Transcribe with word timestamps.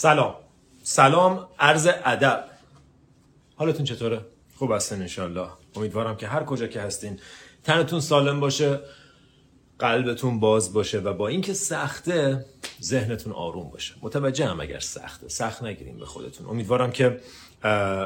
سلام. 0.00 0.34
سلام 0.82 1.48
عرض 1.58 1.88
ادب. 2.04 2.44
حالتون 3.56 3.84
چطوره؟ 3.84 4.20
خوب 4.56 4.72
هستین 4.72 5.00
انشالله 5.00 5.48
امیدوارم 5.76 6.16
که 6.16 6.26
هر 6.26 6.44
کجا 6.44 6.66
که 6.66 6.80
هستین 6.80 7.18
تنتون 7.64 8.00
سالم 8.00 8.40
باشه 8.40 8.80
قلبتون 9.78 10.40
باز 10.40 10.72
باشه 10.72 10.98
و 10.98 11.12
با 11.12 11.28
اینکه 11.28 11.52
سخته 11.52 12.44
ذهنتون 12.82 13.32
آروم 13.32 13.70
باشه. 13.70 13.94
متوجه 14.02 14.46
هم 14.46 14.60
اگر 14.60 14.78
سخته. 14.78 15.28
سخت 15.28 15.62
نگیریم 15.62 15.98
به 15.98 16.06
خودتون. 16.06 16.46
امیدوارم 16.46 16.92
که 16.92 17.20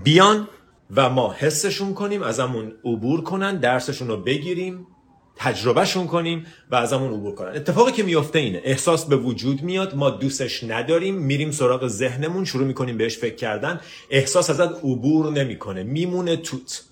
بیان 0.03 0.47
و 0.95 1.09
ما 1.09 1.33
حسشون 1.33 1.93
کنیم 1.93 2.23
ازمون 2.23 2.73
عبور 2.85 3.23
کنن 3.23 3.57
درسشون 3.57 4.07
رو 4.07 4.17
بگیریم 4.17 4.87
تجربهشون 5.35 6.07
کنیم 6.07 6.45
و 6.71 6.75
ازمون 6.75 7.13
عبور 7.13 7.35
کنن. 7.35 7.55
اتفاقی 7.55 7.91
که 7.91 8.03
میفته 8.03 8.39
اینه 8.39 8.61
احساس 8.63 9.05
به 9.05 9.15
وجود 9.15 9.61
میاد 9.61 9.95
ما 9.95 10.09
دوستش 10.09 10.63
نداریم 10.63 11.15
میریم 11.15 11.51
سراغ 11.51 11.87
ذهنمون 11.87 12.45
شروع 12.45 12.67
می‌کنیم 12.67 12.97
بهش 12.97 13.17
فکر 13.17 13.35
کردن 13.35 13.81
احساس 14.09 14.49
ازت 14.49 14.71
عبور 14.83 15.31
نمی‌کنه 15.31 15.83
میمونه 15.83 16.37
توت. 16.37 16.83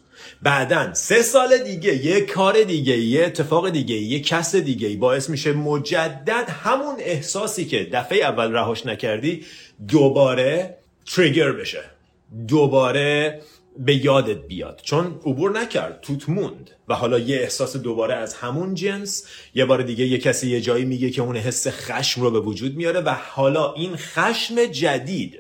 بعدا 0.42 0.94
سه 0.94 1.22
سال 1.22 1.58
دیگه 1.58 2.06
یه 2.06 2.22
کار 2.22 2.64
دیگه 2.64 2.98
یه 2.98 3.26
اتفاق 3.26 3.70
دیگه 3.70 3.96
یه 3.96 4.20
کس 4.20 4.56
دیگه 4.56 4.98
باعث 4.98 5.30
میشه 5.30 5.54
مجدد 5.54 6.50
همون 6.50 6.96
احساسی 7.00 7.66
که 7.66 7.90
دفعه 7.94 8.24
اول 8.24 8.52
رهاش 8.52 8.86
نکردی 8.86 9.46
دوباره 9.88 10.78
تریگر 11.16 11.52
بشه. 11.52 11.84
دوباره 12.48 13.42
به 13.78 14.06
یادت 14.06 14.48
بیاد. 14.48 14.82
چون 14.84 15.06
عبور 15.26 15.60
نکرد 15.60 16.00
توت 16.02 16.30
موند. 16.30 16.72
و 16.88 16.96
حالا 16.96 17.20
یه 17.20 17.38
احساس 17.38 17.78
دوباره 17.78 18.14
از 18.14 18.34
همون 18.34 18.76
جنس 18.76 19.26
یه 19.56 19.66
بار 19.66 19.82
دیگه 19.82 20.06
یه 20.06 20.18
کسی 20.18 20.50
یه 20.50 20.62
جایی 20.62 20.86
میگه 20.86 21.10
که 21.10 21.22
اون 21.22 21.38
حس 21.38 21.68
خشم 21.68 22.22
رو 22.22 22.32
به 22.32 22.40
وجود 22.40 22.76
میاره 22.76 23.00
و 23.00 23.10
حالا 23.10 23.74
این 23.74 23.96
خشم 23.96 24.66
جدید 24.66 25.40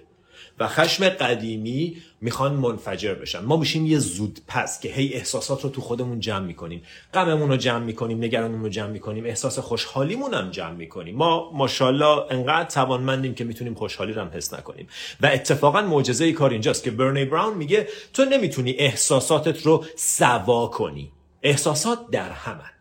و 0.59 0.67
خشم 0.67 1.09
قدیمی 1.09 1.97
می‌خوان 2.23 2.53
منفجر 2.53 3.13
بشن. 3.13 3.39
ما 3.39 3.57
میشیم 3.57 3.85
یه 3.85 3.99
زود 3.99 4.39
پس 4.47 4.79
که 4.79 4.89
هی 4.89 5.13
احساسات 5.13 5.63
رو 5.63 5.69
تو 5.69 5.81
خودمون 5.81 6.19
جمع 6.19 6.45
می‌کنیم. 6.45 6.83
غممون 7.13 7.49
رو 7.49 7.57
جمع 7.57 7.83
می‌کنیم 7.83 8.17
نگرانمون 8.17 8.63
رو 8.63 8.69
جمع 8.69 8.87
می‌کنیم 8.87 9.25
احساس 9.25 9.59
خوشحالیمون 9.59 10.33
هم 10.33 10.51
جمع 10.51 10.71
می‌کنیم. 10.75 11.15
ما 11.15 11.51
ماشاءالله 11.51 12.25
انقدر 12.29 12.69
توانمندیم 12.69 13.35
که 13.35 13.43
می‌تونیم 13.43 13.73
خوشحالی 13.73 14.13
رو 14.13 14.21
هم 14.21 14.31
حس 14.33 14.53
نکنیم. 14.53 14.87
و 15.21 15.25
اتفاقا 15.25 15.81
معجزه 15.81 16.31
کار 16.31 16.51
اینجاست 16.51 16.83
که 16.83 16.91
برنی 16.91 17.25
براون 17.25 17.57
میگه 17.57 17.87
تو 18.13 18.25
نمی‌تونی 18.25 18.71
احساساتت 18.71 19.65
رو 19.65 19.85
سوا 19.97 20.67
کنی. 20.67 21.11
احساسات 21.43 21.99
در 22.11 22.31
همن. 22.31 22.71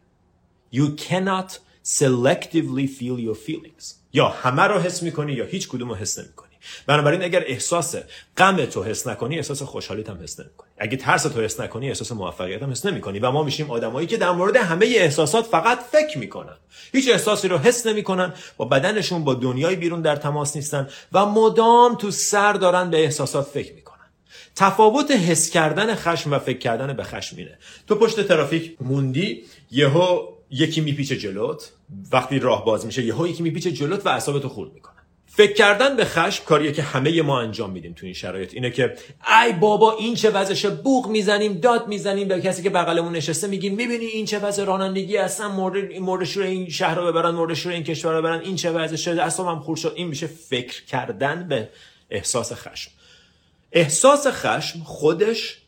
You 0.75 1.01
cannot 1.01 1.53
selectively 1.85 2.87
feel 2.99 3.19
your 3.27 3.37
feelings. 3.49 3.95
یا 4.13 4.29
همه 4.29 4.63
رو 4.63 4.79
حس 4.79 5.03
می‌کنی 5.03 5.33
یا 5.33 5.45
هیچ 5.45 5.69
کدوم 5.69 5.89
رو 5.89 5.95
حس 5.95 6.19
نمی‌کنی. 6.19 6.52
بنابراین 6.87 7.23
اگر 7.23 7.45
احساس 7.47 7.97
غم 8.37 8.65
تو 8.65 8.83
حس 8.83 9.07
نکنی 9.07 9.37
احساس 9.37 9.63
خوشحالیت 9.63 10.09
هم 10.09 10.19
حس 10.23 10.41
نمی‌کنی. 10.41 10.71
اگه 10.79 10.97
ترس 10.97 11.23
تو 11.23 11.41
حس 11.41 11.61
نکنی 11.61 11.89
احساس 11.89 12.13
موفقیت 12.13 12.63
هم 12.63 12.71
حس 12.71 12.87
نمی‌کنی. 12.87 13.19
و 13.19 13.31
ما 13.31 13.43
میشیم 13.43 13.71
آدمایی 13.71 14.07
که 14.07 14.17
در 14.17 14.31
مورد 14.31 14.57
همه 14.57 14.87
احساسات 14.87 15.47
فقط 15.47 15.79
فکر 15.93 16.19
می‌کنن. 16.19 16.57
هیچ 16.93 17.09
احساسی 17.11 17.49
رو 17.49 17.59
حس 17.59 17.87
نمی‌کنن 17.87 18.33
با 18.57 18.65
بدنشون 18.65 19.25
با 19.25 19.35
دنیای 19.35 19.77
بیرون 19.77 20.03
در 20.03 20.17
تماس 20.17 20.57
نیستن 20.57 20.89
و 21.13 21.27
مدام 21.27 21.95
تو 21.95 22.11
سر 22.11 22.53
دارن 22.53 22.91
به 22.91 23.05
احساسات 23.05 23.47
فکر 23.47 23.75
می‌کنن. 23.75 23.93
تفاوت 24.57 25.11
حس 25.11 25.51
کردن 25.51 25.95
خشم 25.95 26.33
و 26.33 26.39
فکر 26.39 26.59
کردن 26.59 26.93
به 26.93 27.03
خشم 27.03 27.37
اینه. 27.37 27.59
تو 27.89 27.95
پشت 27.95 28.29
ترافیک 28.29 28.77
موندی 28.81 29.45
یهو 29.71 30.29
یکی 30.51 30.81
میپیچه 30.81 31.17
جلوت 31.17 31.71
وقتی 32.13 32.39
راه 32.39 32.65
باز 32.65 32.87
میشه 32.87 33.03
یهو 33.03 33.29
یکی 33.29 33.43
میپیچه 33.43 33.73
جلوت 33.73 34.07
و 34.07 34.09
اعصابتو 34.09 34.49
خورد 34.49 34.73
می‌کنه. 34.73 35.02
فکر 35.35 35.53
کردن 35.53 35.97
به 35.97 36.05
خشم 36.05 36.45
کاریه 36.45 36.73
که 36.73 36.83
همه 36.83 37.23
ما 37.23 37.41
انجام 37.41 37.71
میدیم 37.71 37.93
تو 37.93 38.07
این 38.07 38.15
شرایط. 38.15 38.55
اینه 38.55 38.71
که 38.71 38.97
ای 39.45 39.53
بابا 39.53 39.97
این 39.97 40.15
چه 40.15 40.31
وضعشه؟ 40.31 40.71
بوق 40.71 41.09
می‌زنیم 41.09 41.53
داد 41.53 41.89
می‌زنیم 41.89 42.29
به 42.29 42.41
کسی 42.41 42.63
که 42.63 42.71
بغلمون 42.71 43.13
نشسته 43.13 43.47
میگیم 43.47 43.75
می‌بینی 43.75 44.05
این 44.05 44.27
چه 44.27 44.39
وضع 44.39 44.65
رانندگی 44.65 45.17
اصلا 45.17 45.49
مورد 45.49 45.93
مورد 45.93 46.39
این 46.39 46.69
شهر 46.69 46.95
رو 46.95 47.07
ببرن 47.07 47.31
مورد 47.31 47.55
شور 47.55 47.73
این 47.73 47.85
کشور 47.85 48.13
رو 48.13 48.19
ببرن. 48.19 48.41
این 48.41 48.57
چه 48.57 48.71
وضعشه؟ 48.71 49.11
اصلا 49.11 49.47
هم 49.47 49.61
خورد 49.61 49.81
شد. 49.81 49.93
این 49.97 50.09
میشه 50.09 50.27
فکر 50.27 50.85
کردن 50.85 51.49
به 51.49 51.69
احساس 52.11 52.53
خشم. 52.53 52.91
احساس 53.73 54.27
خشم 54.27 54.79
خودش 54.85 55.59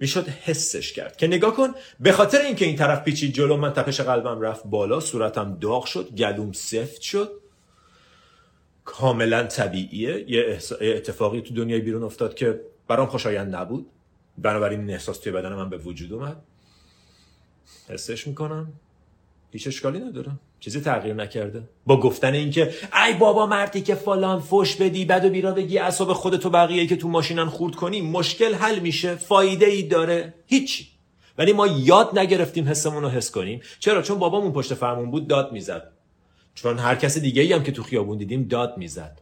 می‌شد 0.00 0.28
حسش 0.28 0.92
کرد. 0.92 1.16
که 1.16 1.26
نگاه 1.26 1.56
کن 1.56 1.74
به 2.00 2.12
خاطر 2.12 2.40
اینکه 2.40 2.64
این 2.64 2.76
طرف 2.76 3.04
پیچید 3.04 3.34
جلو 3.34 3.56
من 3.56 3.72
تپش 3.72 4.00
قلبم 4.00 4.40
رفت 4.40 4.62
بالا 4.64 5.00
صورتم 5.00 5.58
داغ 5.60 5.84
شد 5.84 6.08
گلوم 6.16 6.52
سفت 6.52 7.00
شد. 7.00 7.45
کاملا 8.86 9.42
طبیعیه. 9.42 10.24
یه 10.28 10.58
اتفاقی 10.80 11.40
تو 11.40 11.54
دنیای 11.54 11.80
بیرون 11.80 12.02
افتاد 12.02 12.34
که 12.34 12.60
برام 12.88 13.06
خوشایند 13.06 13.56
نبود. 13.56 13.86
بنابراین 14.38 14.80
این 14.80 14.90
احساس 14.90 15.18
توی 15.18 15.32
بدن 15.32 15.52
من 15.52 15.70
به 15.70 15.76
وجود 15.76 16.12
اومد. 16.12 16.36
حسش 17.88 18.26
می‌کنم. 18.26 18.72
هیچ 19.52 19.66
اشکالی 19.66 19.98
نداره. 19.98 20.32
چیزی 20.60 20.80
تغییر 20.80 21.14
نکرده. 21.14 21.62
با 21.86 22.00
گفتن 22.00 22.34
اینکه 22.34 22.74
ای 23.06 23.14
بابا 23.14 23.46
مردی 23.46 23.80
که 23.80 23.94
فلان 23.94 24.40
فش 24.40 24.76
بدی 24.76 25.04
بد 25.04 25.24
و 25.24 25.30
بیرا 25.30 25.52
بگی 25.52 25.78
اعصاب 25.78 26.12
خودتو 26.12 26.50
بقیه 26.50 26.86
که 26.86 26.96
تو 26.96 27.08
ماشینن 27.08 27.46
خورد 27.46 27.74
کنی 27.74 28.00
مشکل 28.00 28.54
حل 28.54 28.78
میشه. 28.78 29.14
فایده 29.14 29.66
ای 29.66 29.82
داره. 29.82 30.34
هیچی. 30.46 30.88
ولی 31.38 31.52
ما 31.52 31.66
یاد 31.66 32.18
نگرفتیم 32.18 32.68
حسمون 32.68 33.02
رو 33.02 33.08
حس 33.08 33.30
کنیم. 33.30 33.60
چرا؟ 33.78 34.02
چون 34.02 34.18
بابامون 34.18 34.52
پشت 34.52 34.74
فرمون 34.74 35.10
بود 35.10 35.28
داد 35.28 35.52
می‌زد. 35.52 35.92
چون 36.56 36.78
هر 36.78 36.94
کس 36.94 37.18
دیگه 37.18 37.42
ای 37.42 37.52
هم 37.52 37.62
که 37.62 37.72
تو 37.72 37.82
خیابون 37.82 38.18
دیدیم 38.18 38.42
داد 38.42 38.78
می‌زد. 38.78 39.18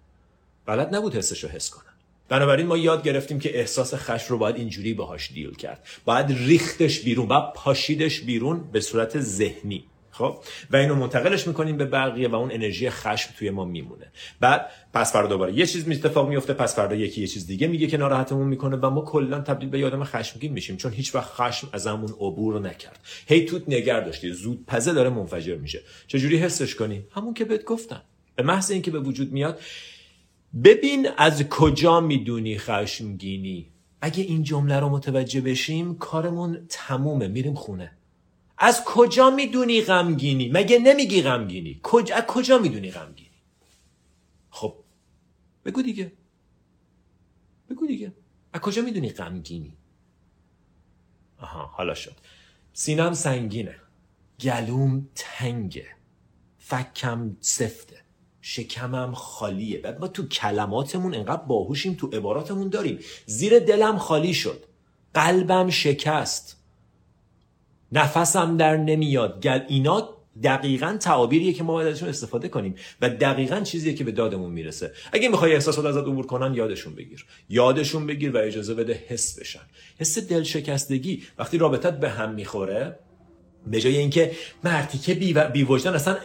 بلد 0.66 0.94
نبود 0.94 1.14
حسش 1.14 1.44
رو 1.44 1.50
حس 1.50 1.70
کنن 1.70 1.94
بنابراین 2.28 2.66
ما 2.66 2.76
یاد 2.76 3.02
گرفتیم 3.02 3.38
که 3.38 3.58
احساس 3.58 3.94
خشم 3.94 4.26
رو 4.28 4.38
باید 4.38 4.56
اینجوری 4.56 4.94
باهاش 4.94 5.32
دیل 5.32 5.54
کرد. 5.54 5.86
باید 6.04 6.26
ریختش 6.28 7.00
بیرون 7.00 7.28
و 7.28 7.40
پاشیدش 7.40 8.20
بیرون 8.20 8.70
به 8.72 8.80
صورت 8.80 9.20
ذهنی. 9.20 9.84
خب؟ 10.18 10.38
و 10.70 10.76
اینو 10.76 10.94
منتقلش 10.94 11.46
می‌کنیم 11.46 11.76
به 11.76 11.84
بقیه 11.84 12.28
و 12.28 12.34
اون 12.34 12.52
انرژی 12.52 12.90
خشم 12.90 13.30
توی 13.38 13.50
ما 13.50 13.64
میمونه. 13.64 14.06
بعد 14.40 14.70
پس 14.92 15.12
فردا 15.12 15.28
دوباره 15.28 15.52
یه 15.52 15.66
چیز 15.66 15.88
اتفاق 15.88 16.28
میفته 16.28 16.52
پس 16.52 16.76
فردا 16.76 16.94
یکی 16.94 17.20
یه 17.20 17.26
چیز 17.26 17.46
دیگه 17.46 17.66
میگه 17.66 17.86
که 17.86 17.96
ناراحتمون 17.96 18.48
می‌کنه 18.48 18.76
و 18.76 18.90
ما 18.90 19.00
کلا 19.00 19.40
تبدیل 19.40 19.68
به 19.68 19.86
آدم 19.86 20.04
خشمگین 20.04 20.52
میشیم 20.52 20.76
چون 20.76 20.92
هیچ 20.92 21.14
وقت 21.14 21.30
خشم 21.32 21.68
ازمون 21.72 22.10
عبور 22.10 22.60
نکرد. 22.60 23.00
هی 23.26 23.44
توت 23.44 23.62
نگر 23.68 24.00
داشتی 24.00 24.32
زود 24.32 24.64
پزه 24.66 24.92
داره 24.92 25.10
منفجر 25.10 25.56
میشه. 25.56 25.80
چجوری 26.06 26.36
حسش 26.36 26.74
کنی؟ 26.74 27.04
همون 27.10 27.34
که 27.34 27.44
بهت 27.44 27.64
گفتم. 27.64 28.02
به 28.36 28.42
محض 28.42 28.70
اینکه 28.70 28.90
به 28.90 29.00
وجود 29.00 29.32
میاد 29.32 29.60
ببین 30.64 31.08
از 31.16 31.48
کجا 31.48 32.00
می‌دونی 32.00 32.58
خشمگینی. 32.58 33.70
اگه 34.00 34.22
این 34.22 34.42
جمله 34.42 34.80
رو 34.80 34.88
متوجه 34.88 35.40
بشیم 35.40 35.98
کارمون 35.98 36.66
تمومه 36.68 37.28
میریم 37.28 37.54
خونه. 37.54 37.90
از 38.58 38.84
کجا 38.84 39.30
می‌دونی 39.30 39.80
غمگینی؟ 39.80 40.48
مگه 40.48 40.78
نمیگی 40.78 41.22
غمگینی؟ 41.22 41.80
کجا 41.82 42.16
از 42.16 42.22
کجا 42.26 42.58
می‌دونی 42.58 42.90
غمگینی؟ 42.90 43.30
خب 44.50 44.74
بگو 45.64 45.82
دیگه. 45.82 46.12
بگو 47.70 47.86
دیگه. 47.86 48.12
از 48.52 48.60
کجا 48.60 48.82
می‌دونی 48.82 49.10
غمگینی؟ 49.10 49.76
آها 51.38 51.66
حالا 51.66 51.94
شد. 51.94 52.16
سینم 52.72 53.14
سنگینه. 53.14 53.76
گلوم 54.40 55.08
تنگه. 55.14 55.86
فکم 56.58 57.36
سفته. 57.40 58.00
شکمم 58.40 59.14
خالیه. 59.14 59.78
بعد 59.78 60.00
ما 60.00 60.08
تو 60.08 60.28
کلماتمون 60.28 61.14
انقدر 61.14 61.42
باهوشیم 61.42 61.94
تو 61.94 62.06
عباراتمون 62.06 62.68
داریم. 62.68 62.98
زیر 63.26 63.58
دلم 63.58 63.98
خالی 63.98 64.34
شد. 64.34 64.64
قلبم 65.14 65.70
شکست. 65.70 66.63
نفسم 67.94 68.56
در 68.56 68.76
نمیاد. 68.76 69.42
گل 69.42 69.60
اینا 69.68 70.08
دقیقا 70.42 70.96
تعابیریه 71.00 71.52
که 71.52 71.62
ما 71.62 71.72
باید 71.72 71.88
ازشون 71.88 72.08
استفاده 72.08 72.48
کنیم 72.48 72.74
و 73.00 73.10
دقیقا 73.10 73.60
چیزیه 73.60 73.94
که 73.94 74.04
به 74.04 74.12
دادمون 74.12 74.52
می‌رسه. 74.52 74.92
اگه 75.12 75.28
می‌خوای 75.28 75.54
احساسات 75.54 75.84
ازت 75.84 75.98
عبور 75.98 76.26
کنن 76.26 76.54
یادشون 76.54 76.94
بگیر. 76.94 77.26
یادشون 77.48 78.06
بگیر 78.06 78.30
و 78.30 78.36
اجازه 78.36 78.74
بده 78.74 79.04
حس 79.08 79.38
بشن. 79.38 79.60
حس 80.00 80.18
دلشکستگی 80.18 81.22
وقتی 81.38 81.58
رابطت 81.58 82.00
به 82.00 82.10
هم 82.10 82.34
می‌خوره 82.34 82.98
به 83.66 83.80
جای 83.80 83.96
اینکه 83.96 84.32
مرتی 84.64 84.98
که 84.98 85.14
بی, 85.14 85.34
بی 85.52 85.62
وجدان 85.62 85.94
اصلا 85.94 86.16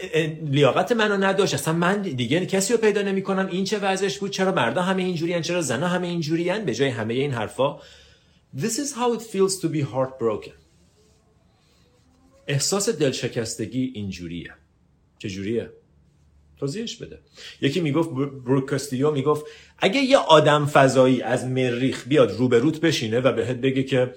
لیاقت 0.46 0.92
منو 0.92 1.18
نداشت 1.18 1.54
اصلا 1.54 1.74
من 1.74 2.02
دیگه 2.02 2.46
کسی 2.46 2.74
رو 2.74 2.80
پیدا 2.80 3.02
نمی‌کنم. 3.02 3.48
این 3.48 3.64
چه 3.64 3.80
وضعش 3.80 4.18
بود؟ 4.18 4.32
چرا 4.32 4.52
مردا 4.52 4.82
همه 4.82 5.04
اینجوریان 5.04 5.42
چرا 5.42 5.62
زنا 5.62 5.88
همه 5.88 6.08
اینجوریان 6.08 6.66
به 6.66 6.76
جای 6.76 6.90
همه 6.90 7.14
این 7.14 7.32
حرفا. 7.32 7.78
This 8.58 8.76
is 8.84 8.90
how 9.00 9.20
it 9.20 9.22
feels 9.22 9.62
to 9.62 9.68
be 9.68 9.82
heartbroken. 9.94 10.69
احساس 12.50 12.90
دلشکستگی 12.90 13.92
اینجوریه. 13.96 14.54
چجوریه؟ 15.20 15.70
توضیحش 16.58 16.96
بده. 16.96 17.20
یکی 17.62 17.82
می‌گفت 17.82 18.10
بروکاستیو 18.46 19.12
می‌گفت 19.12 19.46
اگه 19.78 20.00
یه 20.00 20.18
آدم 20.18 20.66
فضایی 20.66 21.22
از 21.22 21.46
مریخ 21.46 22.08
بیاد 22.08 22.32
روبروت 22.32 22.82
بشینه 22.82 23.20
و 23.20 23.34
بهت 23.34 23.58
بگه 23.58 23.84
که 23.84 24.14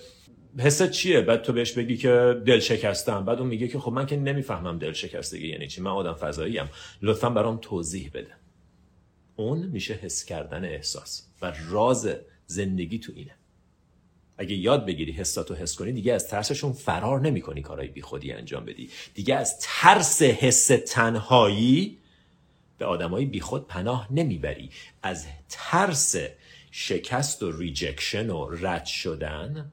حست 0.58 0.90
چیه 0.90 1.20
بعد 1.20 1.42
تو 1.42 1.52
بهش 1.52 1.72
بگی 1.72 1.96
که 1.96 2.42
دل 2.46 2.58
شکستم 2.58 3.24
بعد 3.24 3.38
اون 3.38 3.48
میگه 3.48 3.68
که 3.68 3.78
خب 3.78 3.92
من 3.92 4.06
که 4.06 4.16
نمی‌فهمم 4.16 4.78
دل 4.78 4.92
شکستگی 4.92 5.48
یعنی 5.48 5.66
چی 5.66 5.80
من 5.80 5.90
آدم 5.90 6.14
فضایی 6.14 6.58
ام 6.58 6.68
لطفا 7.02 7.30
برام 7.30 7.58
توضیح 7.62 8.10
بده. 8.14 8.32
اون 9.36 9.66
میشه 9.66 9.94
حس 9.94 10.24
کردن 10.24 10.64
احساس 10.64 11.26
و 11.42 11.52
راز 11.68 12.08
زندگی 12.46 12.98
تو 12.98 13.12
اینه. 13.16 13.34
اگه 14.38 14.54
یاد 14.54 14.86
بگیری 14.86 15.12
حساتو 15.12 15.54
حس 15.54 15.76
کنی 15.76 15.92
دیگه 15.92 16.12
از 16.12 16.28
ترسشون 16.28 16.72
فرار 16.72 17.20
نمی‌کنی 17.20 17.62
کارهای 17.62 17.88
بیخودی 17.88 18.32
انجام 18.32 18.64
بدی. 18.64 18.90
دیگه 19.14 19.34
از 19.34 19.58
ترس 19.60 20.22
حس 20.22 20.66
تنهایی 20.66 21.98
به 22.78 22.84
آدمای 22.84 23.24
بیخود 23.24 23.66
پناه 23.66 24.12
نمی‌بری. 24.12 24.70
از 25.02 25.26
ترس 25.48 26.16
شکست 26.70 27.42
و 27.42 27.52
rejection 27.52 28.30
و 28.30 28.48
رد 28.50 28.84
شدن 28.84 29.72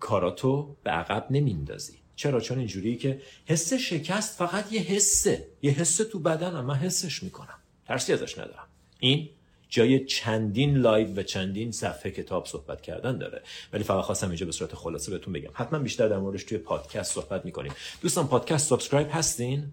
کاراتو 0.00 0.76
به 0.82 0.90
عقب 0.90 1.26
نمیندازی 1.30 1.98
چرا؟ 2.16 2.40
چون 2.40 2.58
اینجوری 2.58 2.96
که 2.96 3.20
حس 3.46 3.72
شکست 3.72 4.38
فقط 4.38 4.72
یه 4.72 4.80
حسه. 4.80 5.46
یه 5.62 5.72
حس 5.72 5.96
تو 5.96 6.18
بدنم. 6.18 6.64
من 6.64 6.74
حسش 6.74 7.22
می‌کنم. 7.22 7.58
ترسی 7.86 8.12
ازش 8.12 8.38
ندارم. 8.38 8.66
این 8.98 9.28
جای 9.70 10.04
چندین 10.04 10.76
لایو 10.76 11.20
و 11.20 11.22
چندین 11.22 11.72
صفحه 11.72 12.12
کتاب 12.12 12.46
صحبت 12.46 12.80
کردن 12.80 13.18
داره. 13.18 13.42
ولی 13.72 13.84
فقط 13.84 14.04
خواستم 14.04 14.26
اینجا 14.26 14.46
به 14.46 14.52
صورت 14.52 14.74
خلاصه 14.74 15.10
بهتون 15.10 15.32
بگم. 15.32 15.50
حتما 15.52 15.78
بیشتر 15.78 16.08
در 16.08 16.18
موردش 16.18 16.44
توی 16.44 16.58
پادکست 16.58 17.14
صحبت 17.14 17.44
می‌کنیم. 17.44 17.72
دوستان 18.02 18.28
پادکست 18.28 18.68
subscribe 18.68 19.08
هستین؟ 19.10 19.72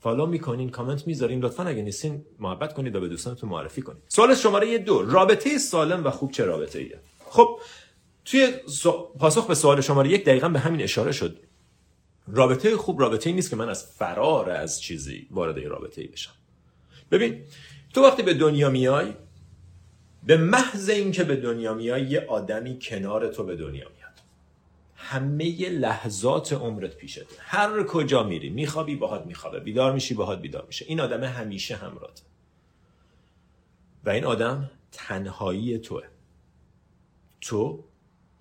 follow 0.00 0.26
می‌کنین 0.26 0.70
کامنت 0.70 1.06
می‌ذارین. 1.06 1.40
لطفا 1.40 1.62
اگه 1.62 1.82
نیستین 1.82 2.24
محبت 2.38 2.74
کنید 2.74 2.96
و 2.96 3.00
به 3.00 3.08
دوستانتون 3.08 3.50
معرفی 3.50 3.82
کنید. 3.82 4.02
سوال 4.08 4.34
شماره 4.34 4.78
دو. 4.78 5.02
رابطه 5.02 5.58
سالم 5.58 6.04
و 6.04 6.10
خوب 6.10 6.32
چه 6.32 6.44
رابطه 6.44 6.78
ایه 6.78 6.98
خب 7.30 7.60
توی 8.24 8.52
پاسخ 9.18 9.46
به 9.46 9.54
سوال 9.54 9.80
شماره 9.80 10.10
یک 10.10 10.24
دقیقا 10.24 10.48
به 10.48 10.58
همین 10.58 10.82
اشاره 10.82 11.12
شد. 11.12 11.38
رابطه 12.28 12.76
خوب 12.76 13.00
رابطه 13.00 13.30
ای 13.30 13.36
نیست 13.36 13.50
که 13.50 13.56
من 13.56 13.68
از 13.68 13.86
فرار 13.86 14.50
از 14.50 14.80
چیزی 14.80 15.26
وارد 15.30 15.58
رابطه 15.58 16.02
ای 16.02 16.08
بشم. 16.08 16.32
ببین 17.10 17.42
تو 17.94 18.02
وقتی 18.02 18.22
به 18.22 18.34
دنیا 18.34 18.70
میای 18.70 19.12
به 20.30 20.36
محض 20.36 20.88
اینکه 20.88 21.24
به 21.24 21.36
دنیا 21.36 21.74
میای 21.74 22.02
یه 22.02 22.26
آدمی 22.28 22.78
کنار 22.82 23.28
تو 23.28 23.44
به 23.44 23.56
دنیا 23.56 23.88
میاد. 23.88 24.20
همه 24.94 25.68
لحظات 25.68 26.52
عمرت 26.52 26.96
پیشته 26.96 27.26
هر 27.38 27.82
کجا 27.84 28.22
میری 28.22 28.50
میخوابی 28.50 28.96
باهات 28.96 29.26
میخوابه. 29.26 29.60
بیدار 29.60 29.92
میشی 29.92 30.14
باهات 30.14 30.40
بیدار 30.40 30.66
میشه. 30.66 30.84
این 30.88 31.00
آدم 31.00 31.24
همیشه 31.24 31.76
همراهت. 31.76 32.22
و 34.04 34.10
این 34.10 34.24
آدم 34.24 34.70
تنهایی 34.92 35.78
توه. 35.78 36.04
تو 37.40 37.84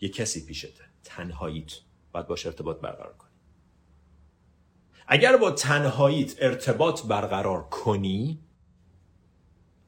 یه 0.01 0.09
کسی 0.09 0.45
پیشته 0.45 0.83
تنهاییت 1.03 1.73
باید 2.11 2.27
باش 2.27 2.45
ارتباط 2.45 2.79
برقرار 2.79 3.13
کنی. 3.13 3.31
اگر 5.07 5.37
با 5.37 5.51
تنهاییت 5.51 6.35
ارتباط 6.39 7.05
برقرار 7.05 7.63
کنی 7.63 8.39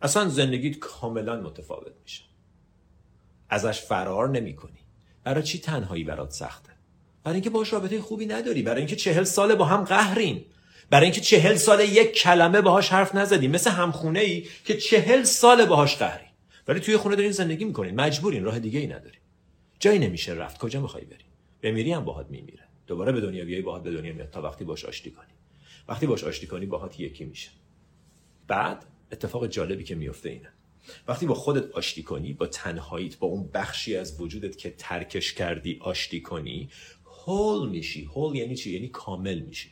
اصلا 0.02 0.30
زندگیت 0.30 0.80
کاملا 0.80 1.42
متفاوت 1.42 1.94
میشه. 2.04 2.24
ازش 3.50 3.82
فرار 3.82 4.30
نمی 4.30 4.56
کنی 4.56 4.80
برای 5.24 5.44
چی 5.44 5.60
تنهایی 5.60 6.04
برات 6.04 6.32
سخته؟ 6.32 6.72
برای 7.24 7.36
اینکه 7.36 7.50
باش 7.50 7.74
رابطه 7.74 8.02
خوبی 8.02 8.26
نداری. 8.26 8.62
برای 8.62 8.78
اینکه 8.78 8.96
چهل 8.96 9.24
ساله 9.24 9.56
با 9.56 9.66
هم 9.66 9.84
قهرین 9.84 10.46
برای 10.90 11.06
اینکه 11.06 11.22
چهل 11.22 11.56
ساله 11.56 11.86
یک 11.86 12.14
کلمه 12.14 12.62
باهاش 12.62 12.90
حرف 12.90 13.16
نزدی. 13.16 13.48
مثل 13.48 13.70
همخونه 13.70 14.20
ای 14.20 14.48
که 14.66 14.78
چهل 14.78 15.24
ساله 15.24 15.66
باهاش 15.66 15.98
قهری. 15.98 16.26
ولی 16.68 16.80
توی 16.80 16.98
خونه 16.98 17.16
دارین 17.16 17.32
زندگی 17.32 17.66
می‌کنین. 17.66 18.02
مجبورین. 18.02 18.44
راه 18.44 18.60
دیگه 18.60 18.80
ای 18.80 18.88
نداری. 18.88 19.18
جایی 19.80 20.00
نمیشه 20.00 20.34
رفت. 20.34 20.58
کجا 20.58 20.82
می‌خوای 20.82 21.06
بری؟ 21.06 21.26
بمیری 21.62 21.92
هم 21.92 22.06
باهات 22.06 22.30
میمیره. 22.30 22.64
دوباره 22.88 23.12
به 23.12 23.22
دنیا 23.22 23.46
بیای 23.46 23.62
باهات 23.62 23.84
به 23.84 23.92
دنیا 23.92 24.14
میاد 24.14 24.30
تا 24.30 24.42
وقتی 24.42 24.64
باش 24.64 24.86
آشتی 24.86 25.12
کنی. 25.12 25.34
وقتی 25.88 26.08
باش 26.08 26.24
آشتی 26.24 26.48
کنی 26.48 26.66
باهات 26.66 27.00
یکی 27.00 27.26
میشه. 27.26 27.50
بعد 28.48 28.86
اتفاق 29.12 29.48
جالبی 29.48 29.84
که 29.84 29.96
میفته 29.96 30.30
اینه. 30.30 30.50
وقتی 31.08 31.26
با 31.26 31.34
خودت 31.34 31.72
آشتی 31.72 32.04
کنی 32.04 32.34
با 32.34 32.48
تنهاییت 32.48 33.18
با 33.18 33.28
اون 33.28 33.50
بخشی 33.54 33.96
از 33.96 34.22
وجودت 34.22 34.58
که 34.58 34.70
ترکش 34.78 35.34
کردی 35.34 35.78
آشتی 35.82 36.22
کنی 36.22 36.70
هول 37.26 37.70
میشی. 37.70 38.06
هول 38.06 38.36
یعنی 38.36 38.56
چی؟ 38.56 38.72
یعنی 38.72 38.88
کامل 38.88 39.40
میشی. 39.40 39.72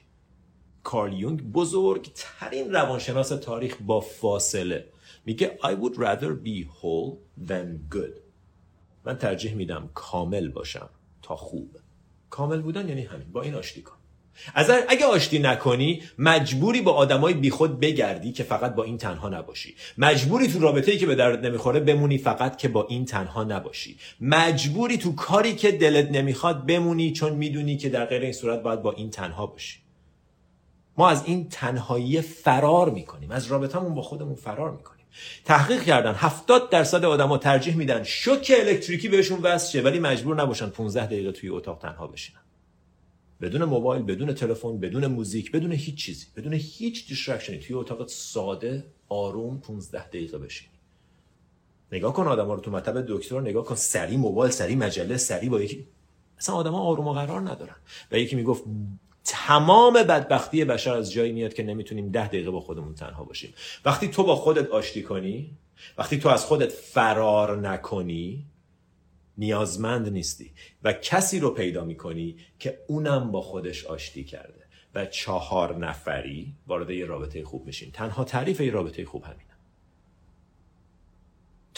کارل 0.84 1.14
یونگ 1.14 1.44
بزرگترین 1.44 2.74
روانشناس 2.74 3.30
تاریخ 3.30 3.78
با 3.82 4.00
فاصله. 4.00 4.86
میگه 5.26 5.58
I 5.64 5.68
would 5.68 5.96
rather 5.96 6.34
be 6.46 6.64
whole 6.64 7.18
than 7.48 7.96
good. 7.96 8.20
من 9.06 9.18
ترجیح 9.18 9.54
میدم 9.54 9.90
کامل 9.94 10.50
باشم 10.50 10.90
تا 11.22 11.36
خوب. 11.36 11.78
کامل 12.30 12.62
بودن 12.62 12.90
یعنی 12.90 13.02
همین. 13.02 13.32
با 13.32 13.42
این 13.42 13.56
آشتی 13.56 13.82
کن. 13.82 13.99
از 14.54 14.70
اگه 14.90 15.06
آشتی 15.06 15.40
نکنی 15.40 16.04
مجبوری 16.18 16.82
با 16.82 16.94
آدمای 16.94 17.34
بیخود 17.34 17.80
بگردی 17.80 18.32
که 18.32 18.44
فقط 18.44 18.76
با 18.76 18.84
این 18.84 18.98
تنها 18.98 19.30
نباشی. 19.30 19.76
مجبوری 19.98 20.48
تو 20.48 20.60
رابطه‌ای 20.60 20.98
که 20.98 21.06
به 21.06 21.16
درد 21.16 21.46
نمی‌خوره 21.46 21.80
بمونی 21.80 22.18
فقط 22.18 22.58
که 22.58 22.68
با 22.68 22.88
این 22.90 23.06
تنها 23.06 23.44
نباشی. 23.44 23.98
مجبوری 24.22 24.98
تو 24.98 25.16
کاری 25.16 25.56
که 25.56 25.72
دلت 25.72 26.12
نمی‌خواد 26.12 26.66
بمونی 26.66 27.12
چون 27.12 27.34
می‌دونی 27.34 27.78
که 27.78 27.90
در 27.90 28.06
غیر 28.06 28.22
این 28.22 28.34
صورت 28.34 28.62
باید 28.62 28.82
با 28.82 28.92
این 28.92 29.10
تنها 29.10 29.46
باشی. 29.46 29.80
ما 30.98 31.10
از 31.10 31.24
این 31.26 31.50
تنهایی 31.50 32.22
فرار 32.22 32.90
می‌کنیم. 32.90 33.32
از 33.32 33.48
رابطهمون 33.48 33.96
با 33.96 34.02
خودمون 34.02 34.36
فرار 34.36 34.72
می‌کنیم. 34.72 35.06
تحقیق 35.46 35.84
کردن. 35.84 36.14
70 36.14 36.70
درصد 36.70 37.06
آدما 37.06 37.38
ترجیح 37.38 37.76
میدن 37.76 38.04
شوک 38.04 38.54
الکتریکی 38.60 39.08
بهشون 39.08 39.40
وصل 39.40 39.86
ولی 39.86 40.00
مجبور 40.00 40.36
نباشن 40.36 40.70
15 40.70 41.06
دقیقه 41.06 41.32
توی 41.32 41.50
اتاق 41.50 41.80
تنها 41.80 42.08
بشینن. 42.08 42.40
بدون 43.42 43.64
موبایل 43.64 44.04
بدون 44.04 44.34
تلفن 44.34 44.80
بدون 44.80 45.08
موزیک 45.08 45.52
بدون 45.52 45.72
هیچ 45.72 45.96
چیزی 45.96 46.26
بدون 46.36 46.54
هیچ 46.54 47.08
distraction 47.08 47.54
ی 47.54 47.58
توی 47.58 47.76
اتاق 47.76 48.08
ساده 48.08 48.86
آروم 49.10 49.60
15 49.60 50.08
دقیقه 50.08 50.38
بشینی. 50.38 50.72
نگاه 51.92 52.14
کن 52.14 52.28
آدما 52.28 52.54
رو 52.54 52.60
تو 52.60 52.72
مطب 52.72 53.06
دکتر 53.08 53.42
نگاه 53.42 53.66
کن 53.66 53.76
سری 53.76 54.18
موبایل 54.18 54.52
سری 54.52 54.76
مجله 54.76 55.18
سری 55.18 55.50
با 55.50 55.62
یکی. 55.62 55.88
اصلا 56.38 56.56
آدما 56.56 56.80
آروم 56.80 57.08
و 57.08 57.14
قرار 57.14 57.42
ندارن. 57.42 57.76
و 58.12 58.18
یکی 58.18 58.36
می‌گفت 58.36 58.64
تمام 59.24 59.94
بدبختی 59.94 60.66
بشر 60.66 60.94
از 60.94 61.12
جایی 61.12 61.32
میاد 61.32 61.54
که 61.54 61.64
نمی‌تونیم 61.64 62.10
ده 62.10 62.28
دقیقه 62.28 62.52
با 62.52 62.60
خودمون 62.60 62.96
تنها 62.96 63.24
باشیم. 63.24 63.54
وقتی 63.86 64.08
تو 64.08 64.24
با 64.24 64.36
خودت 64.36 64.70
آشتی 64.70 65.04
کنی 65.04 65.52
وقتی 65.98 66.18
تو 66.18 66.30
از 66.30 66.46
خودت 66.46 66.72
فرار 66.72 67.58
نکنی 67.70 68.46
نیازمند 69.40 70.10
نیستی 70.10 70.52
و 70.84 70.94
کسی 70.94 71.40
رو 71.40 71.50
پیدا 71.50 71.86
می‌کنی 71.86 72.38
که 72.60 72.80
اونم 72.88 73.32
با 73.32 73.42
خودش 73.42 73.86
آشتی 73.86 74.24
کرده. 74.24 74.70
و 74.96 75.06
چهار 75.06 75.78
نفری 75.78 76.56
وارد 76.68 76.90
یه 76.90 77.06
رابطه 77.06 77.44
خوب 77.44 77.66
میشین 77.66 77.92
تنها 77.92 78.24
تعریف 78.24 78.62
یه 78.62 78.72
رابطه 78.72 79.06
خوب 79.06 79.24
همین. 79.24 79.49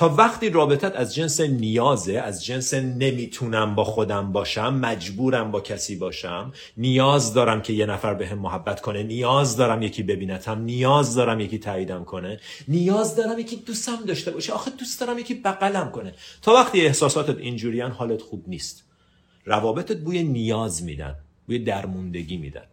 تا 0.02 0.10
وقتی 0.10 0.50
رابطت 0.50 0.96
از 0.96 1.16
جنس 1.16 1.42
نیازه 1.42 2.14
از 2.14 2.46
جنس 2.46 2.74
نمی‌تونم 2.74 3.76
با 3.76 3.84
خودم 3.84 4.32
باشم 4.32 4.74
مجبورم 4.74 5.52
با 5.52 5.62
کسی 5.62 5.96
باشم 5.96 6.54
نیاز 6.78 7.34
دارم 7.34 7.62
که 7.62 7.74
یه 7.74 7.86
نفر 7.86 8.14
به 8.14 8.28
هم 8.28 8.40
محبت 8.40 8.82
کنه 8.82 9.04
نیاز 9.04 9.58
دارم 9.58 9.82
یکی 9.82 10.04
ببینتم 10.04 10.62
نیاز 10.62 11.16
دارم 11.16 11.40
یکی 11.40 11.60
تاییدم 11.60 12.04
کنه 12.04 12.40
نیاز 12.68 13.16
دارم 13.16 13.40
یکی 13.40 13.56
دوستم 13.56 13.96
داشته 14.08 14.32
باشه 14.32 14.54
آخه 14.54 14.72
دوست 14.72 15.00
دارم 15.00 15.20
یکی 15.20 15.34
بغلم 15.34 15.92
کنه. 15.92 16.14
تا 16.42 16.54
وقتی 16.54 16.82
احساساتت 16.82 17.38
اینجوریان 17.38 17.92
حالت 17.92 18.22
خوب 18.22 18.44
نیست. 18.48 18.84
روابطت 19.46 19.98
بوی 19.98 20.24
نیاز 20.24 20.84
میدن 20.84 21.16
بوی 21.48 21.60
درموندگی 21.60 22.38
میدن. 22.38 22.66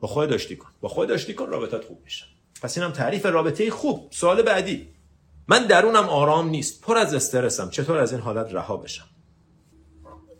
با 0.00 0.08
خود 0.08 0.30
داشتی 0.30 0.56
کن. 0.56 0.70
با 0.80 0.88
خود 0.88 1.08
داشتی 1.08 1.34
کن 1.34 1.46
رابطت 1.46 1.84
خوب 1.84 2.00
میشه. 2.04 2.24
پس 2.62 2.78
اینم 2.78 2.92
تعریف 2.92 3.26
رابطه 3.26 3.70
خوب. 3.70 4.08
سوال 4.10 4.42
بعدی. 4.42 4.97
من 5.48 5.66
درونم 5.66 6.08
آرام 6.08 6.48
نیست 6.48 6.80
پر 6.80 6.98
از 6.98 7.14
استرسم. 7.14 7.70
چطور 7.70 7.98
از 7.98 8.12
این 8.12 8.20
حالت 8.20 8.54
رها 8.54 8.76
بشم؟ 8.76 9.06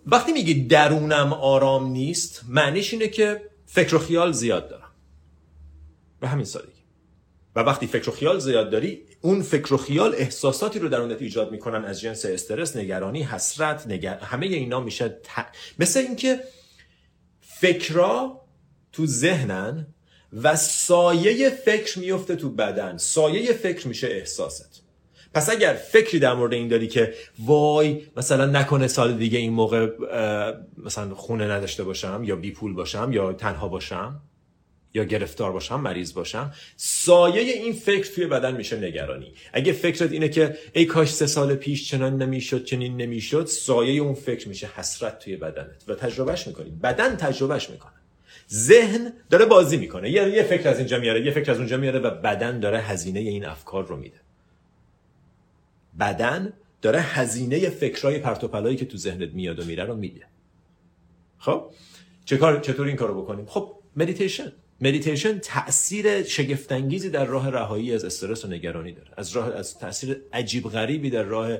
وقتی 0.06 0.32
میگی 0.32 0.66
درونم 0.66 1.32
آرام 1.32 1.86
نیست 1.86 2.44
معنیش 2.48 2.92
اینه 2.92 3.08
که 3.08 3.42
فکر 3.66 3.94
و 3.94 3.98
خیال 3.98 4.32
زیاد 4.32 4.68
دارم. 4.68 4.90
به 6.20 6.28
همین 6.28 6.44
سادگی. 6.44 6.72
و 7.56 7.60
وقتی 7.60 7.86
فکر 7.86 8.08
و 8.08 8.12
خیال 8.12 8.38
زیاد 8.38 8.70
داری 8.70 9.02
اون 9.20 9.42
فکر 9.42 9.74
و 9.74 9.76
خیال 9.76 10.14
احساساتی 10.14 10.78
رو 10.78 10.88
درونت 10.88 11.22
ایجاد 11.22 11.52
می‌کنن. 11.52 11.84
از 11.84 12.00
جنس 12.00 12.24
استرس 12.24 12.76
نگرانی 12.76 13.22
حسرت 13.22 13.86
نگر... 13.86 14.18
همه 14.18 14.46
اینا 14.46 14.80
میشه 14.80 15.08
ت... 15.08 15.46
مثل 15.78 16.00
اینکه 16.00 16.40
فکرا 17.40 18.40
تو 18.92 19.06
ذهنن 19.06 19.86
و 20.32 20.56
سایه 20.56 21.50
فکر 21.50 21.98
میفته 21.98 22.36
تو 22.36 22.50
بدن. 22.50 22.96
سایه 22.96 23.52
فکر 23.52 23.88
میشه 23.88 24.06
احساست. 24.06 24.82
پس 25.34 25.50
اگر 25.50 25.74
فکری 25.74 26.18
در 26.18 26.34
مورد 26.34 26.52
این 26.52 26.68
داری 26.68 26.86
که 26.86 27.14
وای 27.38 28.02
مثلا 28.16 28.46
نکنه 28.46 28.88
سال 28.88 29.12
دیگه 29.12 29.38
این 29.38 29.52
موقع 29.52 29.88
مثلا 30.84 31.14
خونه 31.14 31.50
نداشته 31.50 31.84
باشم 31.84 32.22
یا 32.24 32.36
بی 32.36 32.50
پول 32.50 32.72
باشم 32.72 33.10
یا 33.12 33.32
تنها 33.32 33.68
باشم 33.68 34.20
یا 34.94 35.04
گرفتار 35.04 35.52
باشم 35.52 35.80
مریض 35.80 36.14
باشم 36.14 36.52
سایه 36.76 37.52
این 37.52 37.72
فکر 37.72 38.14
توی 38.14 38.26
بدن 38.26 38.56
میشه 38.56 38.80
نگرانی. 38.80 39.32
اگه 39.52 39.72
فکرت 39.72 40.12
اینه 40.12 40.28
که 40.28 40.58
ای 40.72 40.84
کاش 40.84 41.12
سه 41.14 41.26
سال 41.26 41.54
پیش 41.54 41.90
چنان 41.90 42.22
نمی‌شد 42.22 42.64
چنین 42.64 42.96
نمی‌شد 42.96 43.46
سایه 43.46 44.00
اون 44.00 44.14
فکر 44.14 44.48
میشه 44.48 44.68
حسرت 44.76 45.18
توی 45.18 45.36
بدنت 45.36 45.84
و 45.88 45.94
تجربهش 45.94 46.46
می‌کنی. 46.46 46.70
بدن 46.70 47.16
تجربهش 47.16 47.70
می‌کنه. 47.70 47.92
ذهن 48.52 49.12
داره 49.30 49.44
بازی 49.44 49.76
می‌کنه. 49.76 50.10
یه 50.10 50.42
فکر 50.42 50.68
از 50.68 50.78
اینجا 50.78 50.98
میاره 50.98 51.26
یه 51.26 51.30
فکر 51.30 51.50
از 51.50 51.58
اونجا 51.58 51.76
میاره 51.76 51.98
و 51.98 52.10
بدن 52.10 52.60
داره 52.60 52.80
هزینه 52.80 53.20
این 53.20 53.44
افکار 53.44 53.86
رو 53.86 53.96
میده. 53.96 54.16
بدن 56.00 56.52
داره 56.82 57.00
هزینه 57.00 57.68
فکرای 57.68 58.18
پرتوپلایی 58.18 58.76
که 58.76 58.84
تو 58.84 58.96
ذهنت 58.96 59.30
میاد 59.30 59.58
و 59.60 59.64
میره 59.64 59.84
رو 59.84 59.96
میده. 59.96 60.26
خب؟ 61.38 61.70
چه 62.24 62.36
کار 62.36 62.60
چطور 62.60 62.86
این 62.86 62.96
کارو 62.96 63.22
بکنیم؟ 63.22 63.46
خب 63.46 63.72
مدیتیشن 63.96 64.52
مدیتیشن 64.80 65.38
تاثیر 65.38 66.22
شگفتانگیزی 66.22 67.10
در 67.10 67.24
راه 67.24 67.50
رهایی 67.50 67.94
از 67.94 68.04
استرس 68.04 68.44
و 68.44 68.48
نگرانی 68.48 68.92
داره. 68.92 69.10
از 69.16 69.30
راه 69.30 69.54
از 69.54 69.78
تاثیر 69.78 70.22
عجیب 70.32 70.68
غریبی 70.68 71.10
در 71.10 71.22
راه 71.22 71.58